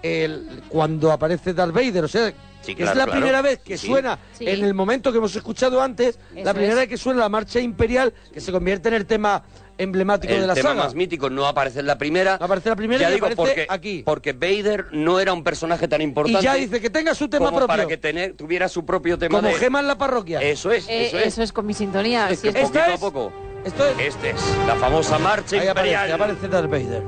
el- 0.02 0.62
cuando 0.68 1.10
aparece 1.12 1.54
Darth 1.54 1.72
Vader. 1.72 2.04
O 2.04 2.08
sea, 2.08 2.32
Sí, 2.60 2.74
claro, 2.74 2.92
es 2.92 2.96
la 2.96 3.04
claro. 3.04 3.12
primera 3.20 3.42
vez 3.42 3.58
que 3.60 3.76
Sí. 3.78 3.86
suena 3.86 4.18
Sí. 4.32 4.46
en 4.48 4.64
el 4.64 4.72
momento 4.74 5.12
que 5.12 5.18
hemos 5.18 5.34
escuchado 5.36 5.82
antes, 5.82 6.18
la 6.34 6.52
primera 6.54 6.72
es. 6.74 6.78
vez 6.80 6.88
que 6.88 6.96
suena 6.96 7.20
la 7.20 7.28
marcha 7.28 7.60
imperial, 7.60 8.12
que 8.32 8.40
se 8.40 8.52
convierte 8.52 8.88
en 8.88 8.94
el 8.94 9.06
tema 9.06 9.42
emblemático 9.78 10.32
el 10.32 10.42
de 10.42 10.46
la 10.46 10.54
tema 10.54 10.70
saga. 10.70 10.84
más 10.84 10.94
mítico 10.94 11.30
no 11.30 11.46
aparece 11.46 11.80
en 11.80 11.86
la 11.86 11.98
primera. 11.98 12.36
No 12.38 12.46
aparece 12.46 12.68
en 12.68 12.72
la 12.72 12.76
primera 12.76 13.00
ya 13.02 13.10
y 13.10 13.14
digo, 13.14 13.26
aparece 13.26 13.36
porque, 13.36 13.66
aquí. 13.68 14.02
Porque 14.04 14.32
Vader 14.32 14.86
no 14.92 15.18
era 15.20 15.32
un 15.32 15.42
personaje 15.42 15.88
tan 15.88 16.00
importante. 16.02 16.40
Y 16.40 16.44
ya 16.44 16.54
dice 16.54 16.80
que 16.80 16.90
tenga 16.90 17.14
su 17.14 17.28
tema 17.28 17.46
como 17.46 17.58
propio. 17.58 17.66
para 17.68 17.86
que 17.86 17.96
tener- 17.96 18.34
tuviera 18.36 18.68
su 18.68 18.84
propio 18.86 19.18
tema 19.18 19.38
como 19.38 19.48
de... 19.48 19.54
gema 19.54 19.80
en 19.80 19.86
la 19.88 19.98
parroquia. 19.98 20.40
Eso 20.42 20.70
es, 20.70 20.86
Eh, 20.88 21.10
eso 21.24 21.42
es. 21.42 21.52
con 21.52 21.66
mi 21.66 21.74
sintonía. 21.74 22.28
Es 22.30 22.40
que 22.40 22.48
es- 22.48 22.54
poquito 22.54 22.78
¿Esta 22.78 22.94
a 22.94 22.98
poco. 22.98 23.32
Esto 23.64 23.86
es... 23.86 23.98
Este 24.14 24.30
es 24.30 24.40
la 24.66 24.74
famosa 24.76 25.18
marcha 25.18 25.58
Ahí 25.60 25.66
aparece, 25.68 25.94
imperial. 25.94 26.12
aparece 26.12 26.48
Darth 26.48 26.70
Vader. 26.70 27.02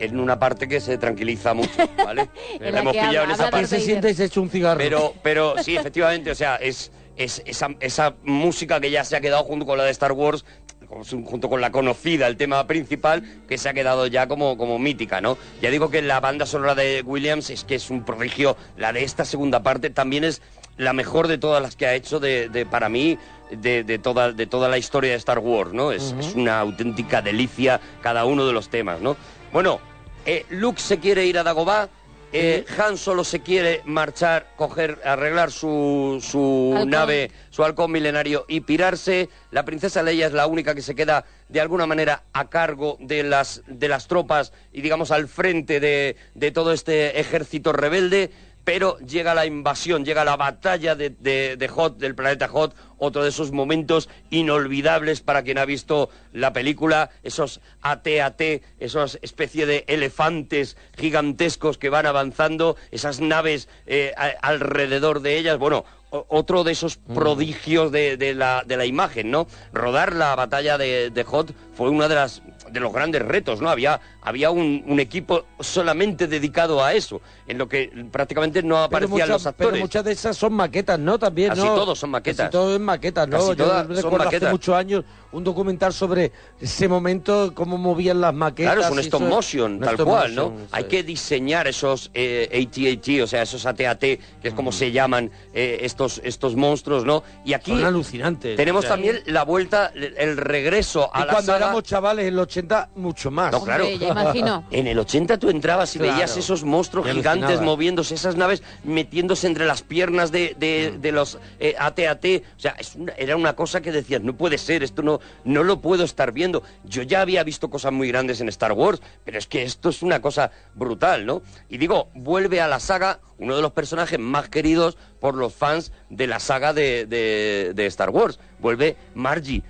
En 0.00 0.20
una 0.20 0.38
parte 0.38 0.68
que 0.68 0.80
se 0.80 0.96
tranquiliza 0.96 1.54
mucho, 1.54 1.70
¿vale? 2.04 2.28
En 2.60 2.66
la 2.66 2.70
la 2.70 2.80
hemos 2.80 2.92
que 2.92 2.98
pillado 3.00 3.20
habla- 3.22 3.24
en 3.24 3.30
esa 3.40 3.50
parte. 3.50 3.66
Se 3.66 3.80
siente 3.80 4.10
y 4.10 4.14
se 4.14 4.24
echa 4.26 4.40
un 4.40 4.48
cigarro. 4.48 4.78
Pero, 4.78 5.14
pero 5.22 5.54
sí, 5.62 5.76
efectivamente, 5.76 6.30
o 6.30 6.34
sea, 6.36 6.54
es, 6.56 6.92
es 7.18 7.42
esa, 7.46 7.70
esa 7.80 8.14
música 8.22 8.80
que 8.80 8.90
ya 8.90 9.04
se 9.04 9.16
ha 9.16 9.20
quedado 9.20 9.44
junto 9.44 9.66
con 9.66 9.76
la 9.76 9.84
de 9.84 9.90
Star 9.90 10.12
Wars, 10.12 10.44
junto 10.88 11.50
con 11.50 11.60
la 11.60 11.70
conocida, 11.70 12.26
el 12.28 12.36
tema 12.38 12.66
principal, 12.66 13.22
que 13.48 13.58
se 13.58 13.68
ha 13.68 13.74
quedado 13.74 14.06
ya 14.06 14.26
como, 14.26 14.56
como 14.56 14.78
mítica, 14.78 15.20
¿no? 15.20 15.36
Ya 15.60 15.70
digo 15.70 15.90
que 15.90 16.00
la 16.00 16.20
banda 16.20 16.46
sonora 16.46 16.74
de 16.74 17.02
Williams 17.04 17.50
es 17.50 17.64
que 17.64 17.74
es 17.74 17.90
un 17.90 18.04
prodigio, 18.04 18.56
la 18.76 18.92
de 18.92 19.04
esta 19.04 19.24
segunda 19.26 19.62
parte 19.62 19.90
también 19.90 20.24
es 20.24 20.40
la 20.78 20.92
mejor 20.92 21.28
de 21.28 21.36
todas 21.38 21.60
las 21.60 21.76
que 21.76 21.86
ha 21.86 21.94
hecho 21.94 22.20
de, 22.20 22.48
de- 22.48 22.64
para 22.64 22.88
mí 22.88 23.18
de, 23.50 23.82
de 23.84 23.98
toda, 23.98 24.32
de 24.32 24.46
toda 24.46 24.68
la 24.68 24.78
historia 24.78 25.10
de 25.10 25.16
Star 25.16 25.40
Wars, 25.40 25.72
¿no? 25.72 25.92
Es, 25.92 26.14
es 26.20 26.34
una 26.34 26.60
auténtica 26.60 27.20
delicia 27.20 27.80
cada 28.00 28.24
uno 28.24 28.46
de 28.46 28.52
los 28.52 28.68
temas, 28.70 29.00
¿no? 29.00 29.16
Bueno, 29.52 29.80
eh, 30.24 30.46
Luke 30.50 30.80
se 30.80 30.98
quiere 30.98 31.26
ir 31.26 31.38
a 31.38 31.42
Dagobah, 31.42 31.88
eh, 32.32 32.64
Han 32.78 32.96
solo 32.98 33.24
se 33.24 33.40
quiere 33.40 33.82
marchar, 33.84 34.48
coger, 34.56 34.98
arreglar 35.04 35.50
su, 35.50 36.18
su 36.22 36.72
Halcón. 36.74 36.90
nave, 36.90 37.30
su 37.50 37.64
halcón 37.64 37.92
milenario 37.92 38.44
y 38.48 38.60
pirarse. 38.60 39.28
La 39.50 39.64
princesa 39.64 40.02
Leia 40.02 40.26
es 40.26 40.32
la 40.32 40.46
única 40.46 40.74
que 40.74 40.82
se 40.82 40.94
queda 40.94 41.24
de 41.48 41.60
alguna 41.60 41.86
manera 41.86 42.24
a 42.32 42.48
cargo 42.50 42.96
de 43.00 43.22
las, 43.22 43.62
de 43.66 43.88
las 43.88 44.06
tropas 44.08 44.52
y 44.72 44.82
digamos 44.82 45.10
al 45.10 45.28
frente 45.28 45.80
de, 45.80 46.16
de 46.34 46.50
todo 46.50 46.72
este 46.72 47.18
ejército 47.20 47.72
rebelde. 47.72 48.30
Pero 48.68 48.98
llega 48.98 49.34
la 49.34 49.46
invasión, 49.46 50.04
llega 50.04 50.26
la 50.26 50.36
batalla 50.36 50.94
de, 50.94 51.08
de, 51.08 51.56
de 51.56 51.68
Hot, 51.68 51.96
del 51.96 52.14
planeta 52.14 52.48
Hot, 52.48 52.76
otro 52.98 53.22
de 53.22 53.30
esos 53.30 53.50
momentos 53.50 54.10
inolvidables 54.28 55.22
para 55.22 55.42
quien 55.42 55.56
ha 55.56 55.64
visto 55.64 56.10
la 56.34 56.52
película, 56.52 57.08
esos 57.22 57.62
AT-AT, 57.80 58.42
esos 58.78 59.18
especie 59.22 59.64
de 59.64 59.84
elefantes 59.86 60.76
gigantescos 60.98 61.78
que 61.78 61.88
van 61.88 62.04
avanzando, 62.04 62.76
esas 62.90 63.20
naves 63.20 63.70
eh, 63.86 64.12
a- 64.18 64.34
alrededor 64.46 65.20
de 65.22 65.38
ellas, 65.38 65.56
bueno, 65.56 65.86
o- 66.10 66.26
otro 66.28 66.62
de 66.62 66.72
esos 66.72 66.96
prodigios 66.98 67.90
de, 67.90 68.18
de 68.18 68.34
la, 68.34 68.64
de 68.66 68.76
la 68.76 68.84
imagen, 68.84 69.30
¿no? 69.30 69.46
Rodar 69.72 70.14
la 70.14 70.34
batalla 70.34 70.76
de, 70.76 71.08
de 71.08 71.24
Hot 71.24 71.54
fue 71.74 71.88
uno 71.88 72.06
de 72.06 72.14
las 72.16 72.42
de 72.70 72.80
los 72.80 72.92
grandes 72.92 73.22
retos, 73.22 73.62
¿no? 73.62 73.70
Había, 73.70 73.98
había 74.28 74.50
un, 74.50 74.84
un 74.86 75.00
equipo 75.00 75.44
solamente 75.58 76.26
dedicado 76.26 76.84
a 76.84 76.92
eso, 76.94 77.20
en 77.46 77.58
lo 77.58 77.68
que 77.68 77.90
prácticamente 78.12 78.62
no 78.62 78.78
aparecían 78.82 79.10
muchas, 79.12 79.28
los 79.28 79.46
actores. 79.46 79.70
pero 79.72 79.82
muchas 79.82 80.04
de 80.04 80.12
esas 80.12 80.36
son 80.36 80.52
maquetas, 80.52 80.98
¿no? 80.98 81.18
También, 81.18 81.48
Casi 81.50 81.62
¿no? 81.62 81.74
todos 81.74 81.98
son 81.98 82.10
maquetas. 82.10 82.46
Casi 82.46 82.52
todo 82.52 82.74
es 82.74 82.80
maquetas, 82.80 83.26
¿no? 83.26 83.38
Casi 83.38 83.56
Yo 83.56 83.66
son 83.66 83.88
recuerdo 83.88 84.16
hace 84.16 84.24
maquetas. 84.26 84.52
muchos 84.52 84.74
años 84.74 85.04
un 85.30 85.44
documental 85.44 85.92
sobre 85.92 86.32
ese 86.58 86.88
momento, 86.88 87.52
cómo 87.54 87.76
movían 87.76 88.20
las 88.20 88.32
maquetas. 88.32 88.74
Claro, 88.76 88.86
es 88.88 88.92
un 88.92 88.98
stop 89.00 89.22
motion, 89.22 89.78
tal 89.80 89.90
stop 89.94 90.08
cual, 90.08 90.34
¿no? 90.34 90.52
Hay 90.72 90.84
que 90.84 91.02
diseñar 91.02 91.66
esos 91.68 92.10
eh, 92.14 92.48
AT-AT, 92.50 93.22
o 93.22 93.26
sea, 93.26 93.42
esos 93.42 93.66
AT-AT, 93.66 94.00
que 94.00 94.20
es 94.42 94.54
como 94.54 94.72
se 94.72 94.90
llaman 94.90 95.30
eh, 95.52 95.80
estos, 95.82 96.20
estos 96.24 96.56
monstruos, 96.56 97.04
¿no? 97.04 97.22
Y 97.44 97.52
aquí 97.52 97.72
Son 97.72 97.84
alucinantes. 97.84 98.56
tenemos 98.56 98.80
O 98.80 98.82
sea, 98.88 98.90
también 98.96 99.20
la 99.26 99.44
vuelta, 99.44 99.92
el 99.94 100.14
el 100.18 100.36
regreso 100.36 101.10
a 101.14 101.20
Y 101.22 101.26
la 101.26 101.32
cuando 101.32 101.52
saga. 101.52 101.64
éramos 101.66 101.82
chavales 101.82 102.26
en 102.26 102.36
los 102.36 102.44
80, 102.44 102.90
mucho 102.96 103.30
más. 103.30 103.52
No, 103.52 103.62
claro. 103.62 103.84
Imagino. 104.22 104.64
En 104.70 104.86
el 104.86 104.98
80 104.98 105.38
tú 105.38 105.50
entrabas 105.50 105.94
y 105.96 105.98
Claro. 105.98 106.14
veías 106.14 106.36
esos 106.36 106.64
monstruos 106.64 107.06
gigantes 107.10 107.60
moviéndose, 107.60 108.14
esas 108.14 108.36
naves 108.36 108.62
metiéndose 108.84 109.46
entre 109.46 109.66
las 109.66 109.82
piernas 109.82 110.30
de, 110.32 110.54
de- 110.58 110.92
Mm. 110.96 111.00
de 111.00 111.12
los 111.12 111.38
eh, 111.60 111.74
AT-AT. 111.78 112.42
O 112.56 112.60
sea, 112.60 112.72
es 112.78 112.94
una- 112.96 113.12
era 113.16 113.36
una 113.36 113.54
cosa 113.54 113.80
que 113.80 113.92
decías, 113.92 114.22
no 114.22 114.34
puede 114.36 114.58
ser, 114.58 114.82
esto 114.82 115.02
no, 115.02 115.20
no 115.44 115.62
lo 115.64 115.80
puedo 115.80 116.04
estar 116.04 116.32
viendo. 116.32 116.62
Yo 116.84 117.02
ya 117.02 117.20
había 117.20 117.42
visto 117.44 117.70
cosas 117.70 117.92
muy 117.92 118.08
grandes 118.08 118.40
en 118.40 118.48
Star 118.48 118.72
Wars, 118.72 119.00
pero 119.24 119.38
es 119.38 119.46
que 119.46 119.62
esto 119.62 119.88
es 119.90 120.02
una 120.02 120.20
cosa 120.20 120.50
brutal, 120.74 121.26
¿no? 121.26 121.42
Y 121.68 121.78
digo, 121.78 122.08
vuelve 122.14 122.60
a 122.60 122.68
la 122.68 122.80
saga 122.80 123.20
uno 123.38 123.54
de 123.54 123.62
los 123.62 123.72
personajes 123.72 124.18
más 124.18 124.48
queridos 124.48 124.96
por 125.20 125.34
los 125.36 125.54
fans 125.54 125.92
de 126.10 126.26
la 126.26 126.40
saga 126.40 126.72
de, 126.72 127.06
de- 127.06 127.72
de 127.74 127.86
Star 127.86 128.10
Wars. 128.10 128.38
Vuelve 128.58 128.96
Margie. 129.14 129.62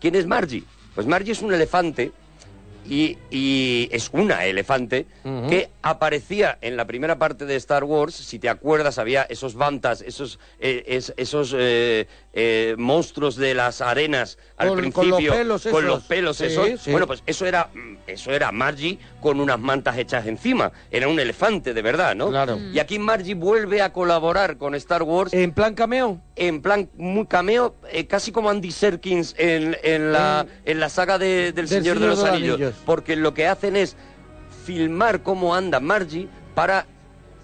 ¿Quién 0.00 0.14
es 0.14 0.26
Margie? 0.26 0.64
Pues 0.94 1.06
Margie 1.06 1.32
es 1.32 1.40
un 1.42 1.52
elefante 1.54 2.12
y, 2.88 3.18
y 3.30 3.88
es 3.92 4.10
una 4.12 4.44
elefante 4.44 5.06
que 5.48 5.70
aparecía 5.82 6.58
en 6.60 6.76
la 6.76 6.86
primera 6.86 7.18
parte 7.18 7.46
de 7.46 7.56
Star 7.56 7.84
Wars, 7.84 8.14
si 8.14 8.38
te 8.38 8.48
acuerdas, 8.48 8.98
había 8.98 9.22
esos 9.22 9.54
bantas, 9.54 10.00
esos, 10.02 10.38
eh, 10.58 10.84
es- 10.86 11.12
esos 11.16 11.54
eh, 11.56 12.06
eh, 12.32 12.74
monstruos 12.78 13.36
de 13.36 13.54
las 13.54 13.80
arenas 13.80 14.38
al 14.56 14.68
Con- 14.68 14.90
con 14.90 15.02
principio, 15.04 15.30
los 15.44 15.62
pelos 15.62 15.66
con 15.70 15.86
los 15.86 16.02
pelos 16.04 16.36
Sí, 16.38 16.44
esos. 16.46 16.80
sí. 16.80 16.90
Bueno, 16.90 17.06
pues 17.06 17.22
eso 17.26 17.46
era, 17.46 17.68
mm, 17.72 17.96
eso 18.06 18.32
era 18.32 18.50
Margie 18.52 18.98
con 19.20 19.40
unas 19.40 19.58
mantas 19.58 19.96
hechas 19.98 20.26
encima. 20.26 20.72
Era 20.90 21.08
un 21.08 21.18
elefante 21.20 21.72
de 21.74 21.82
verdad, 21.82 22.14
¿no? 22.14 22.28
Claro. 22.30 22.58
Y 22.72 22.78
aquí 22.78 22.98
Margie 22.98 23.34
vuelve 23.34 23.82
a 23.82 23.92
colaborar 23.92 24.56
con 24.58 24.74
Star 24.74 25.02
Wars 25.02 25.32
En 25.32 25.52
plan 25.52 25.74
cameo. 25.74 26.20
en 26.36 26.60
plan 26.60 26.88
muy 26.96 27.26
cameo, 27.26 27.76
casi 28.08 28.32
como 28.32 28.50
Andy 28.50 28.72
Serkins 28.72 29.34
en, 29.38 29.76
en 29.82 30.12
la, 30.12 30.46
en 30.64 30.80
la 30.80 30.88
saga 30.88 31.18
de- 31.18 31.52
del, 31.52 31.68
Señor, 31.68 31.98
de 32.00 32.06
los 32.08 32.24
Anillos, 32.24 32.54
Anillos. 32.56 32.73
Porque 32.86 33.16
lo 33.16 33.34
que 33.34 33.46
hacen 33.46 33.76
es 33.76 33.96
filmar 34.64 35.22
cómo 35.22 35.54
anda 35.54 35.80
Margie 35.80 36.28
para 36.54 36.86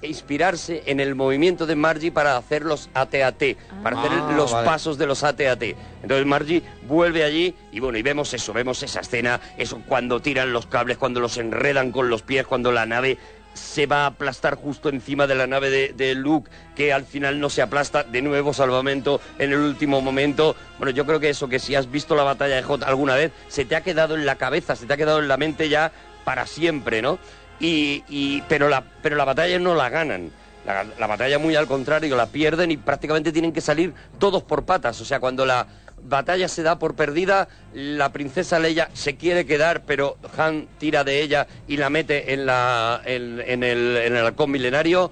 inspirarse 0.02 0.82
en 0.86 0.98
el 0.98 1.14
movimiento 1.14 1.66
de 1.66 1.76
Margie 1.76 2.10
para 2.10 2.38
hacer 2.38 2.62
los 2.64 2.88
AT-AT, 2.94 3.42
para 3.82 4.00
hacer 4.00 4.10
Ah, 4.14 4.32
los 4.34 4.50
vale. 4.52 4.66
pasos 4.66 4.96
de 4.96 5.06
los 5.06 5.22
AT-AT. 5.22 5.62
Entonces 6.02 6.24
Margie 6.26 6.62
vuelve 6.88 7.22
allí 7.22 7.54
y 7.70 7.80
bueno, 7.80 7.98
y 7.98 8.02
vemos 8.02 8.32
eso, 8.32 8.54
vemos 8.54 8.82
esa 8.82 9.00
escena, 9.00 9.40
eso 9.58 9.82
cuando 9.86 10.20
tiran 10.20 10.54
los 10.54 10.66
cables, 10.66 10.96
cuando 10.96 11.20
los 11.20 11.36
enredan 11.36 11.92
con 11.92 12.08
los 12.08 12.22
pies, 12.22 12.46
cuando 12.46 12.72
la 12.72 12.86
nave 12.86 13.18
se 13.54 13.86
va 13.86 14.04
a 14.04 14.06
aplastar 14.06 14.54
justo 14.54 14.88
encima 14.88 15.26
de 15.26 15.34
la 15.34 15.46
nave 15.46 15.92
de, 15.92 16.14
Luke, 16.14 16.50
que 16.76 16.92
al 16.92 17.04
final 17.04 17.40
no 17.40 17.50
se 17.50 17.62
aplasta, 17.62 18.04
de 18.04 18.22
nuevo 18.22 18.52
salvamento 18.52 19.20
en 19.38 19.52
el 19.52 19.58
último 19.58 20.00
momento. 20.00 20.56
Bueno, 20.78 20.90
yo 20.92 21.04
creo 21.06 21.20
que 21.20 21.30
eso, 21.30 21.48
que 21.48 21.58
si 21.58 21.74
has 21.74 21.90
visto 21.90 22.14
la 22.14 22.22
batalla 22.22 22.56
de 22.56 22.62
Hot 22.62 22.82
alguna 22.84 23.14
vez, 23.16 23.32
se 23.48 23.64
te 23.64 23.76
ha 23.76 23.80
quedado 23.82 24.14
en 24.14 24.24
la 24.26 24.36
cabeza, 24.36 24.76
se 24.76 24.86
te 24.86 24.92
ha 24.94 24.96
quedado 24.96 25.18
en 25.20 25.28
la 25.28 25.36
mente 25.36 25.68
ya 25.68 25.92
para 26.24 26.46
siempre, 26.46 27.02
¿no? 27.02 27.18
Y, 27.58 28.04
y- 28.08 28.42
pero, 28.48 28.68
la, 28.68 28.84
pero 29.02 29.16
la 29.16 29.24
batalla 29.24 29.58
no 29.58 29.74
la 29.74 29.88
ganan. 29.88 30.30
La, 30.64 30.84
la 30.98 31.06
batalla 31.06 31.38
muy 31.38 31.56
al 31.56 31.66
contrario, 31.66 32.16
la 32.16 32.26
pierden 32.26 32.70
y 32.70 32.76
prácticamente 32.76 33.32
tienen 33.32 33.52
que 33.52 33.62
salir 33.62 33.94
todos 34.18 34.42
por 34.42 34.64
patas. 34.64 35.00
O 35.00 35.04
sea, 35.06 35.18
cuando 35.18 35.46
la 35.46 35.66
batalla 36.04 36.48
se 36.48 36.62
da 36.62 36.78
por 36.78 36.94
perdida, 36.94 37.48
la 37.74 38.12
princesa 38.12 38.58
Leia 38.58 38.90
se 38.94 39.16
quiere 39.16 39.46
quedar, 39.46 39.82
pero 39.84 40.16
Han 40.36 40.66
tira 40.78 41.04
de 41.04 41.22
ella 41.22 41.46
y 41.68 41.76
la 41.76 41.90
mete 41.90 42.32
en, 42.32 42.46
la, 42.46 43.00
en, 43.04 43.40
en 43.46 43.62
el, 43.62 43.96
en 43.96 44.16
el 44.16 44.26
halcón 44.26 44.50
milenario. 44.50 45.10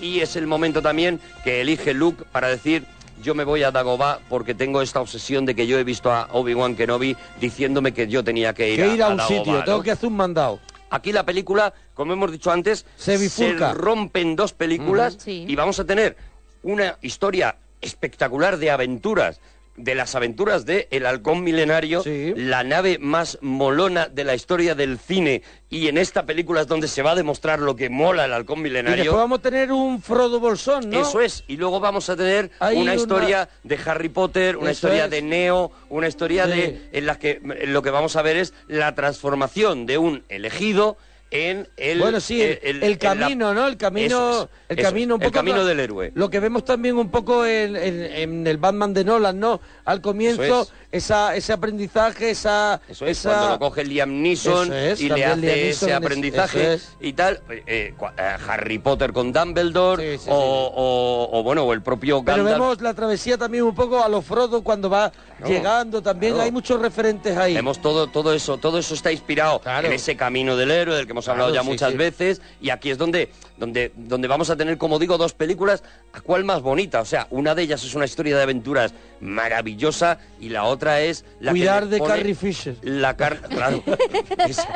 Y 0.00 0.20
es 0.20 0.36
el 0.36 0.46
momento 0.46 0.82
también 0.82 1.20
que 1.44 1.60
elige 1.60 1.94
Luke 1.94 2.24
para 2.32 2.48
decir 2.48 2.84
yo 3.22 3.34
me 3.34 3.44
voy 3.44 3.62
a 3.62 3.70
Dagobah 3.70 4.18
porque 4.28 4.54
tengo 4.54 4.82
esta 4.82 5.00
obsesión 5.00 5.46
de 5.46 5.54
que 5.54 5.66
yo 5.66 5.78
he 5.78 5.84
visto 5.84 6.10
a 6.12 6.28
Obi-Wan 6.32 6.74
Kenobi 6.76 7.16
diciéndome 7.40 7.92
que 7.94 8.06
yo 8.08 8.22
tenía 8.24 8.52
que 8.52 8.70
ir, 8.70 8.80
Que 8.80 8.94
ir 8.94 9.02
a 9.02 9.08
un 9.08 9.16
Dagobah, 9.16 9.38
sitio, 9.38 9.52
¿no? 9.54 9.64
tengo 9.64 9.82
que 9.82 9.92
hacer 9.92 10.08
un 10.08 10.16
mandado. 10.16 10.58
Aquí 10.90 11.10
la 11.12 11.24
película, 11.24 11.72
como 11.94 12.12
hemos 12.12 12.30
dicho 12.32 12.50
antes, 12.50 12.84
Se 12.96 13.16
bifurca. 13.16 13.72
rompen 13.72 14.36
dos 14.36 14.52
películas. 14.52 15.16
Sí. 15.20 15.44
y 15.48 15.54
vamos 15.56 15.78
a 15.80 15.84
tener 15.84 16.16
una 16.64 16.96
historia 17.02 17.56
espectacular 17.80 18.58
de 18.58 18.70
aventuras, 18.70 19.40
de 19.76 19.94
las 19.94 20.14
aventuras 20.14 20.64
de 20.66 20.86
El 20.90 21.04
Halcón 21.06 21.42
Milenario, 21.42 22.02
Sí. 22.02 22.32
la 22.36 22.62
nave 22.62 22.98
más 23.00 23.38
molona 23.40 24.06
de 24.06 24.22
la 24.24 24.34
historia 24.34 24.74
del 24.74 24.98
cine. 24.98 25.42
Y 25.68 25.88
en 25.88 25.98
esta 25.98 26.24
película 26.26 26.60
es 26.60 26.66
donde 26.68 26.86
se 26.86 27.02
va 27.02 27.10
a 27.10 27.14
demostrar 27.16 27.58
lo 27.58 27.74
que 27.74 27.90
mola 27.90 28.24
el 28.26 28.32
Halcón 28.32 28.60
Y 28.60 28.62
Milenario. 28.62 28.96
después 29.04 29.16
vamos 29.18 29.40
a 29.40 29.42
tener 29.42 29.72
un 29.72 30.00
Frodo 30.00 30.38
Bolsón, 30.38 30.90
¿no? 30.90 31.00
Eso 31.02 31.20
es, 31.20 31.42
y 31.48 31.56
luego 31.56 31.80
vamos 31.80 32.08
a 32.08 32.16
tener 32.16 32.50
Hay 32.60 32.76
una 32.76 32.92
una- 32.92 32.94
historia 32.94 33.48
de 33.64 33.78
Harry 33.84 34.08
Potter, 34.08 34.56
una 34.56 34.70
Eso 34.70 34.86
historia 34.86 35.06
es. 35.06 35.10
de 35.10 35.22
Neo, 35.22 35.72
una 35.88 36.06
historia 36.06 36.44
Sí. 36.44 36.50
de 36.52 36.88
en 36.92 37.06
la 37.06 37.18
que 37.18 37.40
en 37.42 37.72
lo 37.72 37.82
que 37.82 37.90
vamos 37.90 38.14
a 38.16 38.22
ver 38.22 38.36
es 38.36 38.54
la 38.68 38.94
transformación 38.94 39.86
de 39.86 39.98
un 39.98 40.22
elegido 40.28 40.96
en 41.30 41.68
el 41.76 41.98
bueno, 41.98 42.20
sí, 42.20 42.40
el, 42.40 42.58
el- 42.62 42.76
el 42.76 42.82
en 42.84 42.90
la- 42.92 42.98
camino, 42.98 43.54
¿no? 43.54 43.66
El 43.66 43.76
camino, 43.76 44.06
Eso 44.06 44.48
el 44.68 44.78
eso 44.78 44.88
camino 44.88 45.14
un 45.16 45.22
el 45.22 45.26
poco 45.28 45.34
camino 45.38 45.56
lo- 45.58 45.64
del 45.64 45.80
héroe. 45.80 46.12
Lo 46.14 46.30
que 46.30 46.38
vemos 46.38 46.64
también 46.64 46.96
un 46.96 47.10
poco 47.10 47.44
en, 47.44 47.74
en- 47.74 48.02
en 48.04 48.46
el 48.46 48.56
Batman 48.58 48.94
de 48.94 49.04
Nolan, 49.04 49.40
¿no? 49.40 49.60
Al 49.84 50.00
comienzo, 50.00 50.62
es. 50.62 50.72
esa, 50.92 51.34
ese 51.34 51.52
aprendizaje, 51.52 52.30
esa, 52.30 52.80
Eso 52.88 53.04
es, 53.06 53.18
esa- 53.18 53.30
cuando 53.30 53.48
lo 53.50 53.58
coge 53.58 53.84
Liam 53.84 54.22
Neeson 54.22 54.66
Eso 54.66 54.74
es, 54.74 55.00
y 55.00 55.08
le 55.08 55.24
hace 55.24 55.36
Liam 55.36 55.44
ese 55.44 55.60
en 55.62 55.68
ese- 55.70 55.92
aprendizaje 55.94 56.78
y 57.00 57.12
tal. 57.14 57.40
eh, 57.50 57.62
eh, 57.66 57.94
eh, 58.16 58.36
Harry 58.48 58.78
Potter 58.78 59.12
con 59.12 59.32
Dumbledore 59.32 60.18
Sí, 60.18 60.24
sí, 60.24 60.30
o, 60.30 60.68
sí. 60.68 60.72
o- 60.76 61.28
o, 61.32 61.42
bueno, 61.42 61.64
o 61.64 61.72
el 61.72 61.82
propio 61.82 62.22
Pero 62.24 62.36
Gandalf. 62.44 62.58
vemos 62.60 62.80
la 62.80 62.94
travesía 62.94 63.36
también 63.36 63.64
un 63.64 63.74
poco 63.74 64.04
a 64.04 64.08
los 64.08 64.24
Frodo 64.24 64.62
cuando 64.62 64.88
va 64.88 65.10
llegando 65.44 66.00
también. 66.02 66.34
claro. 66.34 66.44
Hay 66.44 66.52
muchos 66.52 66.80
referentes 66.80 67.36
ahí. 67.36 67.54
Vemos 67.54 67.80
todo, 67.82 68.06
todo 68.06 68.32
eso, 68.32 68.58
todo 68.58 68.78
eso 68.78 68.94
está 68.94 69.10
inspirado 69.10 69.58
Claro. 69.60 69.88
en 69.88 69.94
ese 69.94 70.16
camino 70.16 70.56
del 70.56 70.70
héroe 70.70 70.96
del 70.96 71.06
que 71.06 71.13
hemos 71.14 71.28
hablado 71.28 71.50
Claro, 71.50 71.62
ya 71.62 71.64
sí, 71.64 71.70
muchas 71.72 71.92
sí. 71.92 71.96
veces. 71.96 72.42
Y 72.60 72.70
aquí 72.70 72.90
es 72.90 72.98
donde, 72.98 73.30
donde, 73.56 73.92
donde 73.96 74.28
vamos 74.28 74.50
a 74.50 74.56
tener, 74.56 74.76
como 74.78 74.98
digo, 74.98 75.16
dos 75.16 75.32
películas, 75.32 75.82
¿a 76.12 76.20
cuál 76.20 76.44
más 76.44 76.60
bonita? 76.62 77.00
O 77.00 77.04
sea, 77.04 77.26
una 77.30 77.54
de 77.54 77.62
ellas 77.62 77.82
es 77.84 77.94
una 77.94 78.04
historia 78.04 78.36
de 78.36 78.42
aventuras 78.42 78.92
maravillosa 79.20 80.18
y 80.40 80.48
la 80.48 80.64
otra 80.64 81.00
es 81.00 81.24
la 81.40 81.52
Cuidar 81.52 81.84
que 81.84 81.88
de 81.90 82.00
Carrie 82.02 82.34
Fisher. 82.34 82.76
La 82.82 83.16
car 83.16 83.40
claro. 83.42 83.82
Es- 84.48 84.58
es- 84.58 84.66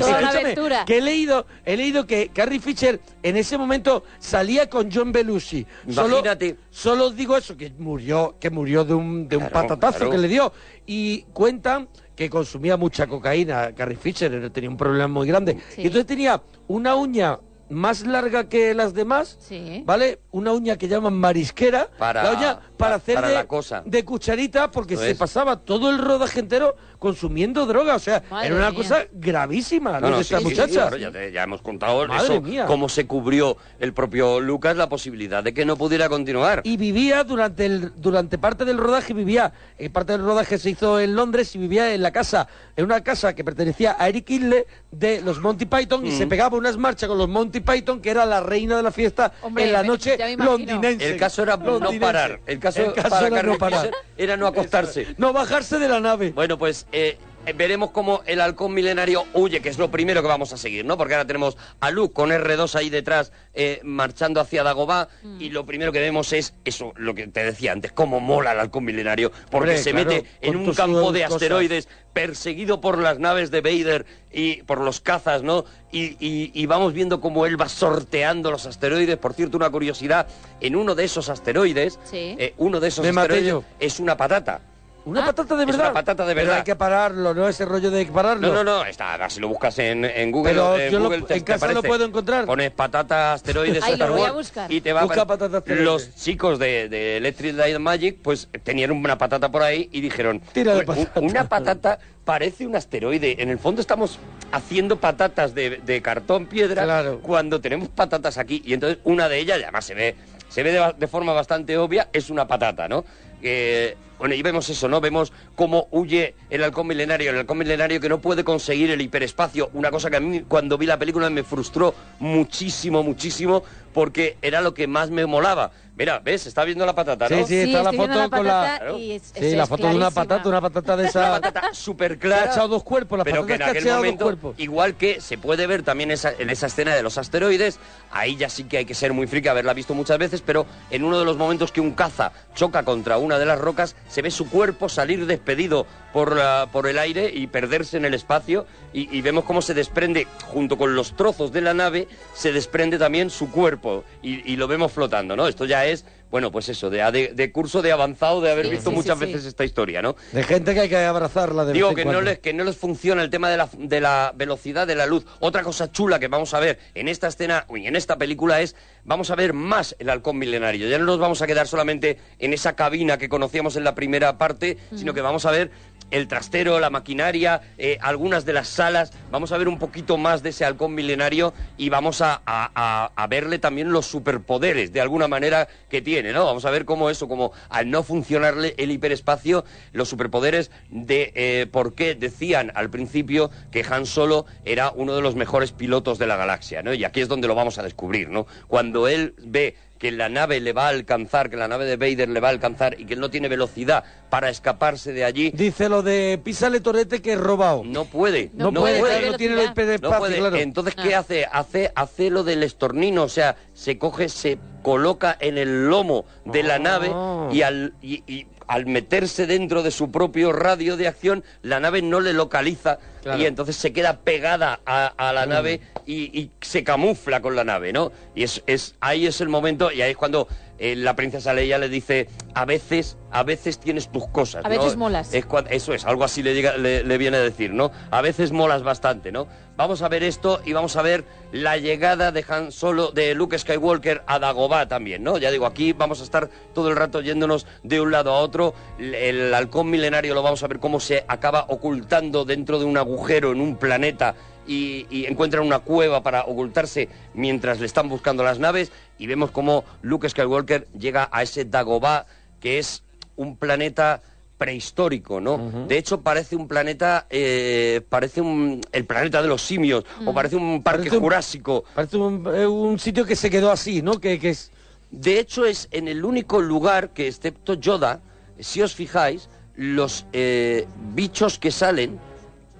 Toda 0.00 0.18
una 0.18 0.20
Escúchame, 0.20 0.38
aventura. 0.40 0.84
Que 0.86 0.98
he 0.98 1.02
leído, 1.02 1.46
he 1.64 1.76
leído 1.76 2.06
que 2.06 2.28
Carrie 2.32 2.60
Fisher 2.60 3.00
en 3.22 3.36
ese 3.36 3.58
momento 3.58 4.04
salía 4.18 4.68
con 4.70 4.90
John 4.90 5.12
Belushi. 5.12 5.66
Solo, 5.90 6.18
Imagínate. 6.18 6.56
solo 6.70 7.06
os 7.06 7.16
digo 7.16 7.36
eso, 7.36 7.56
que 7.56 7.70
murió, 7.78 8.36
que 8.40 8.50
murió 8.50 8.84
de 8.84 8.94
un, 8.94 9.28
de 9.28 9.36
un 9.36 9.46
Claro, 9.48 9.68
patatazo 9.68 9.98
claro. 9.98 10.10
que 10.12 10.18
le 10.18 10.28
dio. 10.28 10.52
Y 10.86 11.22
cuentan 11.32 11.88
que 12.14 12.28
consumía 12.30 12.76
mucha 12.76 13.06
cocaína, 13.06 13.74
Carrie 13.74 13.96
Fisher, 13.96 14.50
tenía 14.50 14.70
un 14.70 14.76
problema 14.76 15.08
muy 15.08 15.26
grande. 15.26 15.58
Sí. 15.74 15.82
Y 15.82 15.86
entonces 15.86 16.06
tenía 16.06 16.42
una 16.68 16.94
uña 16.94 17.38
más 17.70 18.06
larga 18.06 18.50
que 18.50 18.74
las 18.74 18.92
demás, 18.92 19.38
Sí. 19.40 19.82
¿vale? 19.86 20.20
Una 20.30 20.52
uña 20.52 20.76
que 20.76 20.88
llaman 20.88 21.14
marisquera, 21.14 21.88
Para- 21.98 22.22
la 22.22 22.32
uña 22.32 22.60
para 22.76 22.90
pa- 22.90 22.94
hacer 22.96 23.14
para 23.14 23.28
de, 23.28 23.34
la 23.34 23.46
cosa. 23.46 23.82
de 23.86 24.04
cucharita 24.04 24.70
porque 24.70 24.96
se 24.96 25.14
pasaba 25.14 25.56
todo 25.56 25.88
el 25.88 25.96
rodaje 25.98 26.40
entero 26.40 26.76
consumiendo 27.02 27.66
droga, 27.66 27.96
o 27.96 27.98
sea, 27.98 28.22
Madre 28.30 28.46
era 28.46 28.56
una 28.56 28.70
mía. 28.70 28.76
cosa 28.78 29.04
gravísima 29.12 29.94
No, 29.94 30.00
lo 30.02 30.10
no, 30.10 30.18
de 30.18 30.24
sí, 30.24 30.32
esta 30.34 30.38
sí, 30.38 30.44
sí, 30.44 30.50
muchacha. 30.60 30.80
claro, 30.88 30.96
ya, 30.96 31.10
te- 31.10 31.32
ya 31.32 31.42
hemos 31.42 31.60
contado 31.62 32.06
Madre 32.06 32.22
eso, 32.24 32.40
mía. 32.40 32.64
cómo 32.66 32.88
se 32.88 33.06
cubrió 33.08 33.56
el 33.80 33.92
propio 33.92 34.38
Lucas 34.40 34.76
la 34.76 34.88
posibilidad 34.88 35.42
de 35.42 35.52
que 35.52 35.64
no 35.64 35.76
pudiera 35.76 36.08
continuar. 36.08 36.60
Y 36.64 36.76
vivía 36.76 37.24
durante 37.24 37.66
el 37.66 37.92
durante 37.96 38.38
parte 38.38 38.64
del 38.64 38.78
rodaje 38.78 39.12
vivía, 39.14 39.52
eh, 39.78 39.90
parte 39.90 40.12
del 40.12 40.22
rodaje 40.22 40.58
se 40.58 40.70
hizo 40.70 41.00
en 41.00 41.16
Londres 41.16 41.54
y 41.56 41.58
vivía 41.58 41.92
en 41.92 42.02
la 42.02 42.12
casa, 42.12 42.46
en 42.76 42.84
una 42.84 43.02
casa 43.02 43.34
que 43.34 43.42
pertenecía 43.42 43.96
a 43.98 44.08
Eric 44.08 44.30
Idle 44.30 44.66
de 44.92 45.20
los 45.22 45.40
Monty 45.40 45.66
Python 45.66 46.06
y 46.06 46.10
Mm. 46.10 46.18
se 46.18 46.26
pegaba 46.28 46.56
unas 46.56 46.76
marchas 46.76 47.08
con 47.08 47.18
los 47.18 47.28
Monty 47.28 47.60
Python 47.60 48.00
que 48.00 48.10
era 48.10 48.24
la 48.24 48.40
reina 48.40 48.76
de 48.76 48.82
la 48.84 48.92
fiesta 48.92 49.32
Hombre, 49.42 49.64
en 49.64 49.72
la 49.72 49.82
noche 49.82 50.16
londinense. 50.38 51.10
El 51.10 51.16
caso 51.18 51.42
era 51.42 51.56
no 51.56 51.80
parar. 52.00 52.40
El 52.46 52.58
caso, 52.60 52.94
para 52.94 53.26
era 53.26 53.42
no 53.42 53.58
parar. 53.58 53.90
Era 54.16 54.36
no 54.36 54.46
acostarse. 54.46 55.08
No 55.18 55.32
bajarse 55.32 55.78
de 55.78 55.88
la 55.88 55.98
nave. 55.98 56.30
Bueno, 56.30 56.58
pues 56.58 56.86
eh, 56.92 57.18
veremos 57.56 57.90
cómo 57.90 58.22
el 58.26 58.40
halcón 58.40 58.72
milenario 58.72 59.24
huye, 59.34 59.60
que 59.60 59.68
es 59.68 59.76
lo 59.76 59.90
primero 59.90 60.22
que 60.22 60.28
vamos 60.28 60.52
a 60.52 60.56
seguir, 60.56 60.84
¿no? 60.84 60.96
Porque 60.96 61.14
ahora 61.14 61.26
tenemos 61.26 61.56
a 61.80 61.90
Luke 61.90 62.14
con 62.14 62.30
R2 62.30 62.76
ahí 62.76 62.88
detrás 62.88 63.32
eh, 63.52 63.80
marchando 63.82 64.40
hacia 64.40 64.62
Dagobah 64.62 65.08
y 65.40 65.50
lo 65.50 65.66
primero 65.66 65.90
que 65.90 65.98
vemos 65.98 66.32
es 66.32 66.54
eso, 66.64 66.92
lo 66.94 67.14
que 67.16 67.26
te 67.26 67.42
decía 67.42 67.72
antes, 67.72 67.90
cómo 67.90 68.20
mola 68.20 68.52
el 68.52 68.60
halcón 68.60 68.84
milenario, 68.84 69.32
porque 69.50 69.70
Hombre, 69.70 69.78
se 69.78 69.90
claro, 69.90 70.10
mete 70.10 70.28
en 70.40 70.54
un 70.56 70.72
campo 70.72 71.10
de 71.10 71.22
cosas. 71.24 71.32
asteroides 71.34 71.88
perseguido 72.12 72.80
por 72.80 72.98
las 72.98 73.18
naves 73.18 73.50
de 73.50 73.60
Vader 73.60 74.06
y 74.30 74.62
por 74.62 74.80
los 74.80 75.00
cazas, 75.00 75.42
¿no? 75.42 75.64
Y, 75.90 76.16
y- 76.24 76.52
y 76.54 76.66
vamos 76.66 76.92
viendo 76.92 77.20
cómo 77.20 77.44
él 77.46 77.60
va 77.60 77.68
sorteando 77.68 78.50
los 78.52 78.66
asteroides. 78.66 79.16
Por 79.16 79.34
cierto, 79.34 79.56
una 79.56 79.70
curiosidad, 79.70 80.28
en 80.60 80.76
uno 80.76 80.94
de 80.94 81.04
esos 81.04 81.28
asteroides, 81.28 81.98
Sí. 82.04 82.36
eh, 82.38 82.54
uno 82.58 82.78
de 82.78 82.88
esos 82.88 83.04
asteroides 83.04 83.56
es 83.80 83.98
una 83.98 84.16
patata. 84.16 84.60
Una 85.04 85.22
Ah, 85.22 85.26
patata 85.26 85.56
de 85.56 85.62
es 85.62 85.66
verdad. 85.66 85.84
una 85.86 85.92
patata 85.94 86.24
de 86.26 86.34
Pero 86.34 86.46
verdad. 86.46 86.58
hay 86.58 86.64
que 86.64 86.76
pararlo, 86.76 87.34
¿no? 87.34 87.48
Ese 87.48 87.64
rollo 87.64 87.90
de 87.90 88.06
pararlo. 88.06 88.48
No, 88.48 88.54
no, 88.54 88.64
no, 88.64 88.84
está, 88.84 89.12
ahora 89.12 89.28
si 89.28 89.40
lo 89.40 89.48
buscas 89.48 89.76
en, 89.80 90.04
en 90.04 90.30
Google, 90.30 90.52
Pero 90.52 90.78
en 90.78 90.92
yo 90.92 90.98
lo- 91.00 91.04
Google 91.06 91.22
te- 91.22 91.34
en 91.34 91.40
te 91.44 91.52
casa 91.52 91.72
lo 91.72 91.82
puedo 91.82 92.04
encontrar. 92.04 92.44
Pones 92.46 92.70
patata 92.70 93.32
asteroides 93.32 93.82
Ay, 93.82 93.96
lo 93.96 94.12
voy 94.12 94.22
a 94.28 94.32
buscar. 94.32 94.70
y 94.70 94.80
te 94.80 94.92
va 94.92 95.00
a 95.00 95.04
Busca 95.04 95.22
apare- 95.22 95.26
patata 95.38 95.58
asteroides. 95.58 95.84
Los 95.84 96.14
chicos 96.14 96.58
de, 96.60 96.88
de 96.88 97.16
Electric 97.16 97.56
Light 97.56 97.78
Magic 97.78 98.18
pues 98.22 98.48
tenían 98.62 98.92
una 98.92 99.18
patata 99.18 99.50
por 99.50 99.62
ahí 99.62 99.88
y 99.90 100.00
dijeron, 100.00 100.40
Tira 100.52 100.74
de 100.74 100.82
"U- 100.82 100.86
patata". 100.86 101.20
una 101.20 101.48
patata 101.48 101.98
parece 102.24 102.64
un 102.66 102.76
asteroide. 102.76 103.42
En 103.42 103.48
el 103.50 103.58
fondo 103.58 103.80
estamos 103.80 104.20
haciendo 104.52 104.96
patatas 105.00 105.52
de, 105.54 105.80
de 105.84 106.00
cartón 106.00 106.46
piedra 106.46 106.84
Claro. 106.84 107.18
cuando 107.20 107.60
tenemos 107.60 107.88
patatas 107.88 108.38
aquí 108.38 108.62
y 108.64 108.74
entonces 108.74 108.98
una 109.02 109.28
de 109.28 109.38
ellas, 109.40 109.58
además 109.62 109.84
se 109.84 109.94
ve 109.94 110.14
se 110.48 110.62
ve 110.62 110.70
de, 110.98 111.06
forma 111.08 111.32
bastante 111.32 111.78
obvia, 111.78 112.08
es 112.12 112.28
una 112.28 112.46
patata, 112.46 112.86
¿no? 112.86 113.06
Eh, 113.42 113.96
bueno, 114.22 114.36
y 114.36 114.42
vemos 114.42 114.70
eso, 114.70 114.86
¿no? 114.86 115.00
Vemos 115.00 115.32
cómo 115.56 115.88
huye 115.90 116.36
el 116.48 116.62
halcón 116.62 116.86
milenario, 116.86 117.32
el 117.32 117.38
halcón 117.38 117.58
milenario 117.58 118.00
que 118.00 118.08
no 118.08 118.20
puede 118.20 118.44
conseguir 118.44 118.88
el 118.92 119.00
hiperespacio, 119.00 119.68
una 119.74 119.90
cosa 119.90 120.10
que 120.10 120.16
a 120.18 120.20
mí 120.20 120.44
cuando 120.46 120.78
vi 120.78 120.86
la 120.86 120.96
película 120.96 121.28
me 121.28 121.42
frustró 121.42 121.92
muchísimo, 122.20 123.02
muchísimo, 123.02 123.64
porque 123.92 124.36
era 124.42 124.60
lo 124.60 124.74
que 124.74 124.86
más 124.86 125.10
me 125.10 125.26
molaba. 125.26 125.70
Mira, 125.94 126.20
¿ves? 126.20 126.46
Está 126.46 126.64
viendo 126.64 126.86
la 126.86 126.94
patata, 126.94 127.28
¿no? 127.28 127.36
Sí, 127.38 127.44
sí, 127.44 127.60
está 127.70 127.82
la 127.82 127.92
foto 127.92 128.30
con 128.30 128.46
la... 128.46 128.76
Claro. 128.78 128.96
es- 128.96 129.22
Sí, 129.34 129.44
es- 129.44 129.52
la 129.54 129.66
foto 129.66 129.88
de 129.88 129.94
una 129.94 130.10
patata, 130.10 130.48
una 130.48 130.60
patata 130.62 130.96
de 130.96 131.02
Una 131.02 131.08
esa... 131.10 131.30
patata 131.40 131.74
súper 131.74 132.18
Que 132.18 132.28
ha 132.28 132.30
clara. 132.30 132.50
echado 132.52 132.68
dos 132.68 132.82
cuerpos, 132.82 133.18
la 133.18 133.24
pero 133.24 133.42
patata 133.42 133.72
que 133.72 133.78
en 133.78 133.90
aquel 133.90 133.94
momento, 133.94 134.54
igual 134.56 134.94
que 134.96 135.20
se 135.20 135.36
puede 135.36 135.66
ver 135.66 135.82
también 135.82 136.10
esa- 136.10 136.32
en 136.38 136.48
esa 136.48 136.66
escena 136.68 136.94
de 136.94 137.02
los 137.02 137.18
asteroides, 137.18 137.78
ahí 138.10 138.36
ya 138.36 138.48
sí 138.48 138.64
que 138.64 138.78
hay 138.78 138.84
que 138.86 138.94
ser 138.94 139.12
muy 139.12 139.26
friki, 139.26 139.48
haberla 139.48 139.74
visto 139.74 139.92
muchas 139.94 140.16
veces, 140.16 140.40
pero 140.40 140.64
en 140.90 141.04
uno 141.04 141.18
de 141.18 141.26
los 141.26 141.36
momentos 141.36 141.72
que 141.72 141.82
un 141.82 141.92
caza 141.92 142.32
choca 142.54 142.84
contra 142.84 143.18
una 143.18 143.38
de 143.38 143.44
las 143.44 143.58
rocas, 143.58 143.94
se 144.08 144.22
ve 144.22 144.30
su 144.30 144.48
cuerpo 144.48 144.88
salir 144.88 145.26
despedido 145.26 145.86
por, 146.14 146.34
la- 146.34 146.68
por 146.72 146.86
el 146.88 146.98
aire 146.98 147.30
y 147.32 147.48
perderse 147.48 147.98
en 147.98 148.06
el 148.06 148.14
espacio, 148.14 148.66
y, 148.94 149.14
y 149.14 149.20
vemos 149.20 149.44
cómo 149.44 149.60
se 149.60 149.74
desprende, 149.74 150.26
junto 150.46 150.78
con 150.78 150.94
los 150.94 151.14
trozos 151.16 151.52
de 151.52 151.60
la 151.60 151.74
nave, 151.74 152.08
se 152.34 152.50
desprende 152.52 152.98
también 152.98 153.28
su 153.28 153.50
cuerpo, 153.50 153.81
y, 154.22 154.52
y 154.52 154.56
lo 154.56 154.68
vemos 154.68 154.92
flotando, 154.92 155.36
¿no? 155.36 155.46
Esto 155.48 155.64
ya 155.64 155.86
es 155.86 156.04
Bueno, 156.32 156.50
pues 156.50 156.70
eso, 156.70 156.88
de, 156.88 156.98
de- 157.12 157.32
de 157.34 157.52
curso 157.52 157.82
de 157.82 157.92
avanzado 157.92 158.40
de 158.40 158.50
haber 158.50 158.64
Sí, 158.64 158.70
visto 158.72 158.88
sí, 158.88 158.96
muchas 158.96 159.18
sí, 159.18 159.26
sí. 159.26 159.32
veces 159.34 159.46
esta 159.48 159.64
historia, 159.66 160.00
¿no? 160.00 160.16
De 160.32 160.42
gente 160.42 160.72
que 160.72 160.80
hay 160.80 160.88
que 160.88 160.96
abrazarla 160.96 161.66
de 161.66 161.74
Digo 161.74 161.88
vez 161.88 161.92
en 161.92 161.96
que 161.96 162.04
no, 162.06 162.12
cuando. 162.12 162.30
les, 162.30 162.38
que 162.38 162.54
no 162.54 162.64
les 162.64 162.74
funciona 162.78 163.22
el 163.22 163.28
tema 163.28 163.50
de 163.50 163.58
la, 163.58 163.68
de 163.76 164.00
la 164.00 164.32
velocidad 164.34 164.86
de 164.86 164.94
la 164.94 165.04
luz. 165.04 165.26
Otra 165.40 165.62
cosa 165.62 165.92
chula 165.92 166.18
que 166.18 166.28
vamos 166.28 166.54
a 166.54 166.60
ver 166.60 166.78
en 166.94 167.08
esta 167.08 167.28
escena, 167.28 167.66
uy, 167.68 167.86
en 167.86 167.96
esta 167.96 168.16
película 168.16 168.62
es, 168.62 168.76
vamos 169.04 169.30
a 169.30 169.34
ver 169.34 169.52
más 169.52 169.94
el 169.98 170.08
halcón 170.08 170.38
milenario. 170.38 170.88
Ya 170.88 170.96
no 170.98 171.04
nos 171.04 171.18
vamos 171.18 171.42
a 171.42 171.46
quedar 171.46 171.68
solamente 171.68 172.16
en 172.38 172.54
esa 172.54 172.76
cabina 172.76 173.18
que 173.18 173.28
conocíamos 173.28 173.76
en 173.76 173.84
la 173.84 173.94
primera 173.94 174.38
parte, 174.38 174.78
sino 174.96 175.12
que 175.12 175.20
vamos 175.20 175.44
a 175.44 175.50
ver 175.50 175.70
el 176.12 176.28
trastero, 176.28 176.78
la 176.78 176.90
maquinaria, 176.90 177.60
eh, 177.78 177.98
algunas 178.00 178.44
de 178.44 178.52
las 178.52 178.68
salas. 178.68 179.12
Vamos 179.30 179.50
a 179.50 179.58
ver 179.58 179.66
un 179.66 179.78
poquito 179.78 180.16
más 180.16 180.42
de 180.42 180.50
ese 180.50 180.64
halcón 180.64 180.94
milenario 180.94 181.52
y 181.76 181.88
vamos 181.88 182.20
a, 182.20 182.40
a- 182.46 183.26
verle 183.28 183.58
también 183.58 183.90
los 183.92 184.06
superpoderes, 184.06 184.92
de 184.92 185.00
alguna 185.00 185.26
manera, 185.26 185.66
que 185.88 186.02
tiene, 186.02 186.32
¿no? 186.32 186.44
Vamos 186.44 186.64
a 186.66 186.70
ver 186.70 186.84
cómo 186.84 187.08
eso, 187.08 187.28
como 187.28 187.52
al 187.70 187.90
no 187.90 188.02
funcionarle 188.02 188.74
el 188.76 188.90
hiperespacio, 188.90 189.64
los 189.92 190.08
superpoderes 190.08 190.70
de 190.90 191.32
eh, 191.34 191.66
por 191.70 191.94
qué 191.94 192.14
decían 192.14 192.70
al 192.74 192.90
principio 192.90 193.50
que 193.70 193.84
Han 193.88 194.04
Solo 194.04 194.44
era 194.66 194.92
uno 194.94 195.14
de 195.16 195.22
los 195.22 195.34
mejores 195.34 195.72
pilotos 195.72 196.18
de 196.18 196.26
la 196.26 196.36
galaxia, 196.36 196.82
¿no? 196.82 196.92
Y 196.92 197.04
aquí 197.04 197.22
es 197.22 197.28
donde 197.28 197.48
lo 197.48 197.54
vamos 197.54 197.78
a 197.78 197.82
descubrir, 197.82 198.28
¿no? 198.28 198.46
Cuando 198.68 199.08
él 199.08 199.34
ve 199.38 199.76
que 200.02 200.10
la 200.10 200.28
nave 200.28 200.58
le 200.58 200.72
va 200.72 200.86
a 200.86 200.88
alcanzar, 200.88 201.48
que 201.48 201.56
la 201.56 201.68
nave 201.68 201.84
de 201.84 201.96
Vader 201.96 202.28
le 202.28 202.40
va 202.40 202.48
a 202.48 202.50
alcanzar 202.50 202.98
y 202.98 203.04
que 203.04 203.14
él 203.14 203.20
no 203.20 203.30
tiene 203.30 203.46
velocidad 203.46 204.02
para 204.30 204.50
escaparse 204.50 205.12
de 205.12 205.24
allí, 205.24 205.52
Dice 205.54 205.88
lo 205.88 206.02
de 206.02 206.40
písale 206.42 206.80
torete 206.80 207.22
que 207.22 207.34
es 207.34 207.38
robado. 207.38 207.82
no 207.84 208.04
puede. 208.06 208.50
No 208.52 208.72
No, 208.72 208.80
puede, 208.80 208.98
puede, 208.98 209.30
no 209.30 209.36
tiene 209.36 209.62
el 209.62 209.70
hiperespacio, 209.70 210.10
No 210.10 210.18
puede. 210.18 210.38
claro. 210.38 210.56
Entonces, 210.56 210.96
¿qué 210.96 211.14
Ah. 211.14 211.20
hace? 211.20 211.46
hace? 211.52 211.92
Hace 211.94 212.30
lo 212.30 212.42
del 212.42 212.64
estornino, 212.64 213.22
o 213.22 213.28
sea, 213.28 213.54
se 213.74 213.96
coge, 213.96 214.28
se 214.28 214.58
coloca 214.82 215.36
en 215.38 215.56
el 215.56 215.88
lomo 215.88 216.24
de 216.46 216.64
la 216.64 216.80
nave 216.80 217.12
Ah. 217.14 217.48
y 217.52 217.62
al, 217.62 217.94
y- 218.02 218.24
y 218.26 218.48
al 218.66 218.86
meterse 218.86 219.46
dentro 219.46 219.84
de 219.84 219.92
su 219.92 220.10
propio 220.10 220.50
radio 220.52 220.96
de 220.96 221.06
acción, 221.06 221.44
la 221.62 221.78
nave 221.78 222.02
no 222.02 222.18
le 222.18 222.32
localiza 222.32 222.98
Claro. 223.22 223.40
y 223.40 223.46
entonces 223.46 223.76
se 223.76 223.92
queda 223.92 224.20
pegada 224.20 224.80
a, 224.84 225.06
a 225.16 225.32
la 225.32 225.46
nave 225.46 225.80
y, 226.06 226.38
y 226.38 226.50
se 226.60 226.84
camufla 226.84 227.40
con 227.40 227.56
la 227.56 227.64
nave, 227.64 227.92
¿no? 227.92 228.12
Y 228.34 228.42
es, 228.42 228.62
es 228.66 228.94
ahí 229.00 229.26
es 229.26 229.40
el 229.40 229.48
momento 229.48 229.92
y 229.92 230.02
ahí 230.02 230.12
es 230.12 230.16
cuando 230.16 230.48
eh, 230.78 230.96
la 230.96 231.14
princesa 231.14 231.52
Leia 231.54 231.78
le 231.78 231.88
dice 231.88 232.28
a 232.54 232.64
veces 232.64 233.16
a 233.30 233.44
veces 233.44 233.78
tienes 233.78 234.10
tus 234.10 234.26
cosas 234.28 234.64
A 234.64 234.68
¿no? 234.68 234.74
veces 234.76 234.96
molas. 234.96 235.32
Es 235.32 235.46
eso 235.70 235.94
es, 235.94 236.04
algo 236.04 236.24
así 236.24 236.42
le, 236.42 236.54
llega- 236.54 236.76
le, 236.76 237.02
le 237.02 237.18
viene 237.18 237.36
a 237.38 237.40
decir, 237.40 237.72
¿no? 237.72 237.90
A 238.10 238.20
veces 238.20 238.52
molas 238.52 238.82
bastante, 238.82 239.32
¿no? 239.32 239.46
Vamos 239.76 240.02
a 240.02 240.08
ver 240.08 240.22
esto 240.22 240.60
y 240.66 240.74
vamos 240.74 240.96
a 240.96 241.02
ver 241.02 241.24
la 241.50 241.78
llegada 241.78 242.30
de 242.30 242.44
Han 242.46 242.72
Solo, 242.72 243.10
de 243.10 243.34
Luke 243.34 243.58
Skywalker 243.58 244.22
a 244.26 244.38
Dagobah 244.38 244.86
también, 244.86 245.22
¿no? 245.22 245.38
Ya 245.38 245.50
digo, 245.50 245.64
aquí 245.64 245.94
vamos 245.94 246.20
a 246.20 246.24
estar 246.24 246.50
todo 246.74 246.90
el 246.90 246.96
rato 246.96 247.22
yéndonos 247.22 247.66
de 247.82 248.00
un 248.00 248.10
lado 248.12 248.32
a 248.32 248.40
otro. 248.40 248.74
El, 248.98 249.14
el 249.14 249.54
halcón 249.54 249.88
milenario 249.88 250.34
lo 250.34 250.42
vamos 250.42 250.62
a 250.62 250.66
ver 250.68 250.78
cómo 250.78 251.00
se 251.00 251.24
acaba 251.26 251.64
ocultando 251.68 252.44
dentro 252.44 252.78
de 252.78 252.84
un 252.84 252.98
agujero 252.98 253.52
en 253.52 253.60
un 253.62 253.76
planeta 253.76 254.34
y, 254.66 255.06
y 255.10 255.26
encuentran 255.26 255.64
una 255.66 255.80
cueva 255.80 256.22
para 256.22 256.44
ocultarse 256.44 257.08
mientras 257.34 257.80
le 257.80 257.86
están 257.86 258.08
buscando 258.08 258.42
las 258.44 258.58
naves 258.58 258.92
y 259.18 259.26
vemos 259.26 259.50
cómo 259.50 259.84
Luke 260.02 260.28
Skywalker 260.28 260.86
llega 260.98 261.28
a 261.32 261.42
ese 261.42 261.64
Dagobah 261.64 262.26
que 262.60 262.78
es 262.78 263.02
un 263.36 263.56
planeta 263.56 264.22
prehistórico, 264.58 265.40
¿no? 265.40 265.86
De 265.88 265.98
hecho, 265.98 266.20
parece 266.20 266.54
un 266.54 266.68
planeta, 266.68 267.26
eh, 267.30 268.00
parece 268.08 268.40
un, 268.40 268.80
el 268.92 269.04
planeta 269.04 269.42
de 269.42 269.48
los 269.48 269.60
simios, 269.60 270.04
o 270.24 270.32
parece 270.32 270.54
un 270.54 270.84
parque 270.84 270.98
Parece 271.00 271.16
un- 271.16 271.22
jurásico. 271.24 271.84
Parece 271.94 272.16
un, 272.16 272.46
eh, 272.54 272.66
un 272.68 272.96
sitio 273.00 273.24
que 273.24 273.34
se 273.34 273.50
quedó 273.50 273.72
así, 273.72 274.02
¿no? 274.02 274.20
Que, 274.20 274.38
que 274.38 274.50
es... 274.50 274.70
De 275.10 275.40
hecho, 275.40 275.66
es 275.66 275.88
en 275.90 276.06
el 276.06 276.24
único 276.24 276.60
lugar 276.60 277.10
que, 277.10 277.26
excepto 277.26 277.74
Yoda, 277.74 278.20
si 278.60 278.80
os 278.82 278.94
fijáis, 278.94 279.48
los 279.74 280.26
eh, 280.32 280.86
bichos 281.12 281.58
que 281.58 281.72
salen 281.72 282.20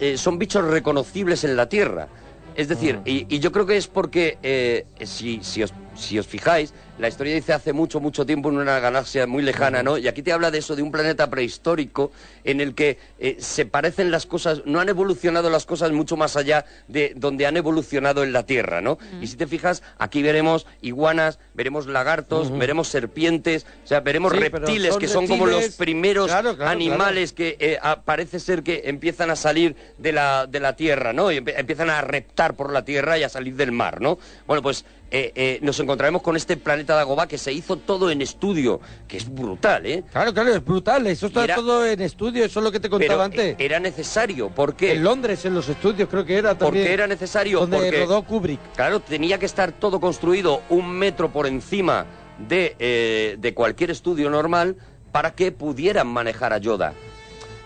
eh, 0.02 0.18
son 0.18 0.36
bichos 0.36 0.64
reconocibles 0.64 1.44
en 1.44 1.54
la 1.54 1.68
Tierra. 1.68 2.08
Es 2.56 2.66
decir, 2.66 2.98
y, 3.04 3.24
y 3.32 3.38
yo 3.38 3.52
creo 3.52 3.66
que 3.66 3.76
es 3.76 3.86
porque, 3.86 4.36
eh, 4.42 4.84
si, 5.04 5.38
si, 5.44 5.62
os, 5.62 5.72
si 5.94 6.18
os 6.18 6.26
fijáis, 6.26 6.72
la 6.98 7.08
historia 7.08 7.34
dice 7.34 7.52
hace 7.52 7.72
mucho, 7.72 8.00
mucho 8.00 8.24
tiempo 8.24 8.48
en 8.48 8.58
una 8.58 8.78
galaxia 8.80 9.26
muy 9.26 9.42
lejana, 9.42 9.82
¿no? 9.82 9.98
Y 9.98 10.08
aquí 10.08 10.22
te 10.22 10.32
habla 10.32 10.50
de 10.50 10.58
eso, 10.58 10.76
de 10.76 10.82
un 10.82 10.90
planeta 10.92 11.28
prehistórico 11.28 12.12
en 12.44 12.60
el 12.60 12.74
que 12.74 12.98
eh, 13.18 13.36
se 13.40 13.66
parecen 13.66 14.10
las 14.10 14.26
cosas, 14.26 14.62
no 14.64 14.80
han 14.80 14.88
evolucionado 14.88 15.50
las 15.50 15.66
cosas 15.66 15.90
mucho 15.92 16.16
más 16.16 16.36
allá 16.36 16.64
de 16.88 17.12
donde 17.16 17.46
han 17.46 17.56
evolucionado 17.56 18.22
en 18.24 18.32
la 18.32 18.44
Tierra, 18.46 18.80
¿no? 18.80 18.98
Y 19.20 19.26
si 19.26 19.36
te 19.36 19.46
fijas, 19.46 19.82
aquí 19.98 20.22
veremos 20.22 20.66
iguanas, 20.80 21.38
veremos 21.54 21.86
lagartos, 21.86 22.56
veremos 22.56 22.88
serpientes, 22.88 23.66
o 23.84 23.86
sea, 23.86 24.00
veremos 24.00 24.32
Sí, 24.32 24.38
reptiles 24.38 24.92
son 24.92 25.00
que 25.00 25.08
son 25.08 25.26
como 25.26 25.46
los 25.46 25.70
primeros 25.76 26.26
Claro, 26.26 26.56
claro, 26.56 26.70
animales 26.70 27.32
que 27.32 27.56
eh, 27.60 27.78
a- 27.82 28.02
parece 28.02 28.40
ser 28.40 28.62
que 28.62 28.82
empiezan 28.84 29.30
a 29.30 29.36
salir 29.36 29.76
de 29.98 30.12
la, 30.12 30.46
de 30.46 30.60
la 30.60 30.74
tierra, 30.76 31.12
¿no? 31.12 31.30
Y 31.32 31.36
empiezan 31.38 31.90
a 31.90 32.00
reptar 32.00 32.54
por 32.54 32.72
la 32.72 32.84
tierra 32.84 33.18
y 33.18 33.22
a 33.24 33.28
salir 33.28 33.56
del 33.56 33.72
mar, 33.72 34.00
¿no? 34.00 34.18
Bueno, 34.46 34.62
pues 34.62 34.84
eh, 35.14 35.30
eh, 35.34 35.58
nos 35.60 35.78
encontraremos 35.78 36.22
con 36.22 36.36
este 36.36 36.56
planeta 36.56 36.94
Dagobah 36.94 37.28
que 37.28 37.36
se 37.36 37.52
hizo 37.52 37.76
todo 37.76 38.10
en 38.10 38.22
estudio, 38.22 38.80
que 39.06 39.18
es 39.18 39.32
brutal, 39.32 39.84
¿eh? 39.84 40.02
Claro, 40.10 40.32
claro, 40.32 40.54
es 40.54 40.64
brutal. 40.64 41.06
Eso 41.06 41.26
está 41.26 41.44
era- 41.44 41.54
todo 41.54 41.86
en 41.86 42.00
estudio, 42.00 42.44
eso 42.46 42.60
es 42.60 42.64
lo 42.64 42.72
que 42.72 42.80
te 42.80 42.88
contaba 42.88 43.28
Pero 43.28 43.42
eh, 43.42 43.50
antes. 43.50 43.64
era 43.64 43.78
necesario, 43.78 44.48
¿por 44.48 44.74
qué? 44.74 44.92
En 44.92 45.04
Londres, 45.04 45.44
en 45.44 45.54
los 45.54 45.68
estudios, 45.68 46.08
creo 46.08 46.24
que 46.24 46.36
era 46.38 46.50
¿Por 46.56 46.68
también. 46.68 46.86
qué 46.86 46.92
era 46.94 47.06
necesario? 47.06 47.60
Donde 47.60 47.76
Porque- 47.76 48.00
rodó 48.04 48.22
Kubrick. 48.22 48.60
Claro, 48.74 49.00
tenía 49.00 49.38
que 49.38 49.46
estar 49.46 49.70
todo 49.72 50.00
construido 50.00 50.62
un 50.70 50.90
metro 50.90 51.30
por 51.30 51.46
encima 51.46 52.06
de, 52.48 52.74
eh, 52.78 53.36
de 53.38 53.54
cualquier 53.54 53.90
estudio 53.90 54.30
normal 54.30 54.76
para 55.12 55.32
que 55.34 55.52
pudieran 55.52 56.06
manejar 56.08 56.54
a 56.54 56.58
Yoda. 56.58 56.94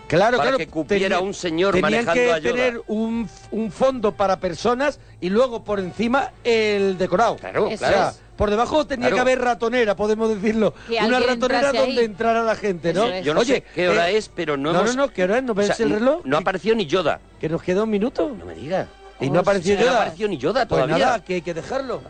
Claro, 0.07 0.37
para 0.37 0.49
claro. 0.51 0.57
que 0.57 0.67
cupiera 0.67 1.19
un 1.19 1.33
señor 1.33 1.73
tenían 1.73 1.91
manejando 2.05 2.13
que 2.21 2.31
a 2.33 2.37
Yoda. 2.39 2.51
tener 2.53 2.81
un, 2.87 3.29
un 3.51 3.71
fondo 3.71 4.13
para 4.13 4.39
personas 4.39 4.99
y 5.19 5.29
luego 5.29 5.63
por 5.63 5.79
encima 5.79 6.31
el 6.43 6.97
decorado. 6.97 7.35
Claro, 7.35 7.67
Eso 7.67 7.85
O 7.85 7.89
sea, 7.89 8.09
es. 8.09 8.19
por 8.37 8.49
debajo 8.49 8.87
tenía 8.87 9.07
Claro. 9.07 9.15
que 9.15 9.21
haber 9.21 9.41
ratonera, 9.41 9.95
podemos 9.95 10.29
decirlo. 10.29 10.73
Una 11.05 11.19
ratonera 11.19 11.73
donde 11.73 11.99
ahí. 12.01 12.05
entrara 12.05 12.41
la 12.43 12.55
gente, 12.55 12.93
¿no? 12.93 13.05
Es. 13.07 13.25
Yo 13.25 13.33
no 13.33 13.41
Oye, 13.41 13.55
sé 13.55 13.63
qué 13.75 13.89
hora 13.89 14.09
eh, 14.09 14.17
es, 14.17 14.29
pero 14.29 14.55
no 14.55 14.71
no, 14.71 14.79
hemos... 14.79 14.95
no, 14.95 15.07
no, 15.07 15.13
¿qué 15.13 15.23
hora 15.23 15.37
es? 15.39 15.43
¿No 15.43 15.51
O 15.51 15.55
ves 15.55 15.75
sea, 15.75 15.85
el 15.85 15.91
reloj? 15.91 16.21
No 16.23 16.37
ha 16.37 16.39
aparecido 16.39 16.75
ni 16.75 16.85
Yoda. 16.85 17.19
Que 17.39 17.49
nos 17.49 17.61
queda 17.61 17.83
un 17.83 17.89
minuto. 17.89 18.33
No 18.37 18.45
me 18.45 18.55
digas. 18.55 18.87
Y 19.19 19.29
no 19.29 19.39
apareció 19.41 19.73
No 19.75 19.81
ha 19.81 19.83
Yoda. 19.83 20.01
aparecido 20.03 20.29
ni 20.29 20.37
Yoda 20.37 20.65
Pues 20.67 20.81
todavía. 20.83 21.05
nada, 21.05 21.23
que 21.23 21.33
hay 21.35 21.41
que 21.41 21.53
dejarlo. 21.53 22.01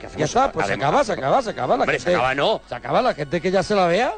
¿Qué 0.00 0.06
hacemos? 0.06 0.18
Ya 0.20 0.24
está, 0.24 0.50
pues 0.52 0.66
se 0.68 0.72
acaba, 0.72 1.04
se 1.04 1.12
acaba, 1.12 1.42
se 1.42 1.50
acaba. 1.50 1.76
La 1.76 1.82
Hombre, 1.82 1.98
se 1.98 2.04
gente, 2.04 2.16
acaba 2.16 2.34
no. 2.34 2.60
Se 2.68 2.74
acaba 2.74 3.02
la 3.02 3.14
gente 3.14 3.40
que 3.42 3.50
ya 3.50 3.62
se 3.62 3.74
la 3.74 3.86
vea. 3.88 4.14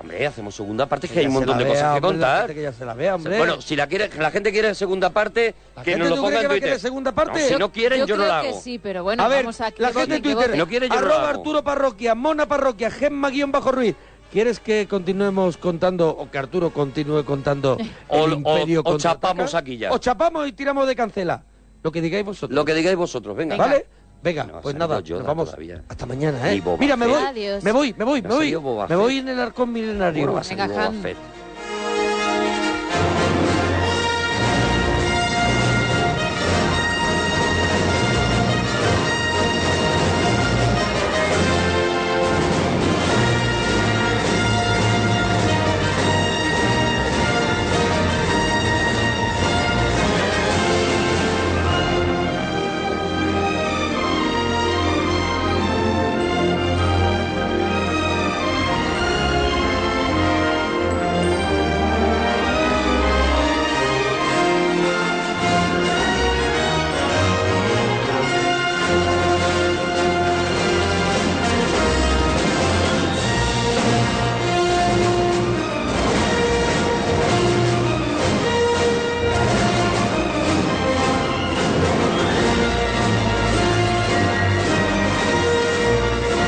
Hombre, 0.00 0.26
hacemos 0.26 0.54
segunda 0.54 0.86
parte, 0.86 1.08
que 1.08 1.14
Que 1.14 1.20
hay 1.20 1.24
ya 1.26 1.28
un 1.30 1.34
se 1.34 1.38
montón 1.40 1.58
la 1.58 1.64
de 1.64 1.64
vea, 1.64 1.72
cosas 1.74 1.90
que 2.00 2.06
hombre, 2.06 2.20
contar. 2.26 2.54
que 2.54 2.62
ya 2.62 2.72
se 2.72 2.84
la 2.84 2.94
vea, 2.94 3.14
hombre. 3.16 3.36
Bueno, 3.38 3.60
si 3.60 3.74
la, 3.74 3.86
quiere, 3.88 4.08
la 4.16 4.30
gente 4.30 4.52
quiere 4.52 4.74
segunda 4.76 5.10
parte, 5.10 5.54
¿La 5.74 5.82
que 5.82 5.90
gente 5.92 6.08
nos 6.08 6.16
lo 6.18 6.22
ponga 6.24 6.40
en 6.42 6.48
Twitter. 6.48 6.78
segunda 6.78 7.12
parte? 7.12 7.40
No, 7.40 7.46
si 7.46 7.52
Yo- 7.52 7.58
no 7.58 7.72
quieren, 7.72 7.98
yo, 8.00 8.06
yo 8.06 8.16
no 8.16 8.22
creo 8.22 8.34
la 8.36 8.42
que 8.42 8.48
hago. 8.50 8.60
sí, 8.60 8.78
pero 8.78 9.02
bueno, 9.02 9.22
a 9.24 9.28
ver, 9.28 9.42
vamos 9.44 9.60
a 9.60 9.70
que 9.72 9.82
la 9.82 9.92
gente 9.92 10.16
en 10.16 10.22
Twitter. 10.22 10.56
No 10.56 10.68
quiere, 10.68 10.88
yo 10.88 10.94
no 10.94 11.00
lo 11.00 11.06
arroba 11.08 11.28
hago. 11.30 11.38
Arturo 11.38 11.64
Parroquia, 11.64 12.14
Mona 12.14 12.46
Parroquia, 12.46 12.90
Gemma 12.90 13.30
guion 13.30 13.50
bajo 13.50 13.72
Ruiz. 13.72 13.96
¿Quieres 14.30 14.60
que 14.60 14.86
continuemos 14.86 15.56
contando 15.56 16.10
o 16.10 16.30
que 16.30 16.38
Arturo 16.38 16.70
continúe 16.70 17.24
contando 17.24 17.76
O- 18.08 18.26
el 18.26 18.32
o- 18.32 18.36
imperio 18.36 18.80
o 18.80 18.84
contraataca? 18.84 19.28
chapamos 19.28 19.54
aquí 19.54 19.78
ya. 19.78 19.90
O 19.92 19.98
chapamos 19.98 20.46
y 20.46 20.52
tiramos 20.52 20.86
de 20.86 20.94
cancela. 20.94 21.42
Lo 21.82 21.90
que 21.90 22.00
digáis 22.00 22.24
vosotros. 22.24 22.54
Lo 22.54 22.64
que 22.64 22.74
digáis 22.74 22.96
vosotros, 22.96 23.34
venga. 23.36 23.56
¿Vale? 23.56 23.86
Venga, 24.22 24.44
No 24.44 24.60
pues 24.60 24.74
nada, 24.74 25.00
nos 25.00 25.24
vamos. 25.24 25.46
todavía. 25.46 25.82
Hasta 25.88 26.04
mañana, 26.06 26.52
¿eh? 26.52 26.62
Mira, 26.78 26.96
me 26.96 27.06
voy. 27.06 27.22
Adiós. 27.22 27.62
Me 27.62 27.72
voy, 27.72 27.94
me 27.96 28.04
voy, 28.04 28.22
me 28.22 28.28
voy. 28.28 28.50
Me 28.88 28.96
voy 28.96 29.18
en 29.18 29.28
el 29.28 29.40
arcón 29.40 29.72
milenario. 29.72 30.24
Bueno, 30.26 30.40
Venga. 30.44 31.14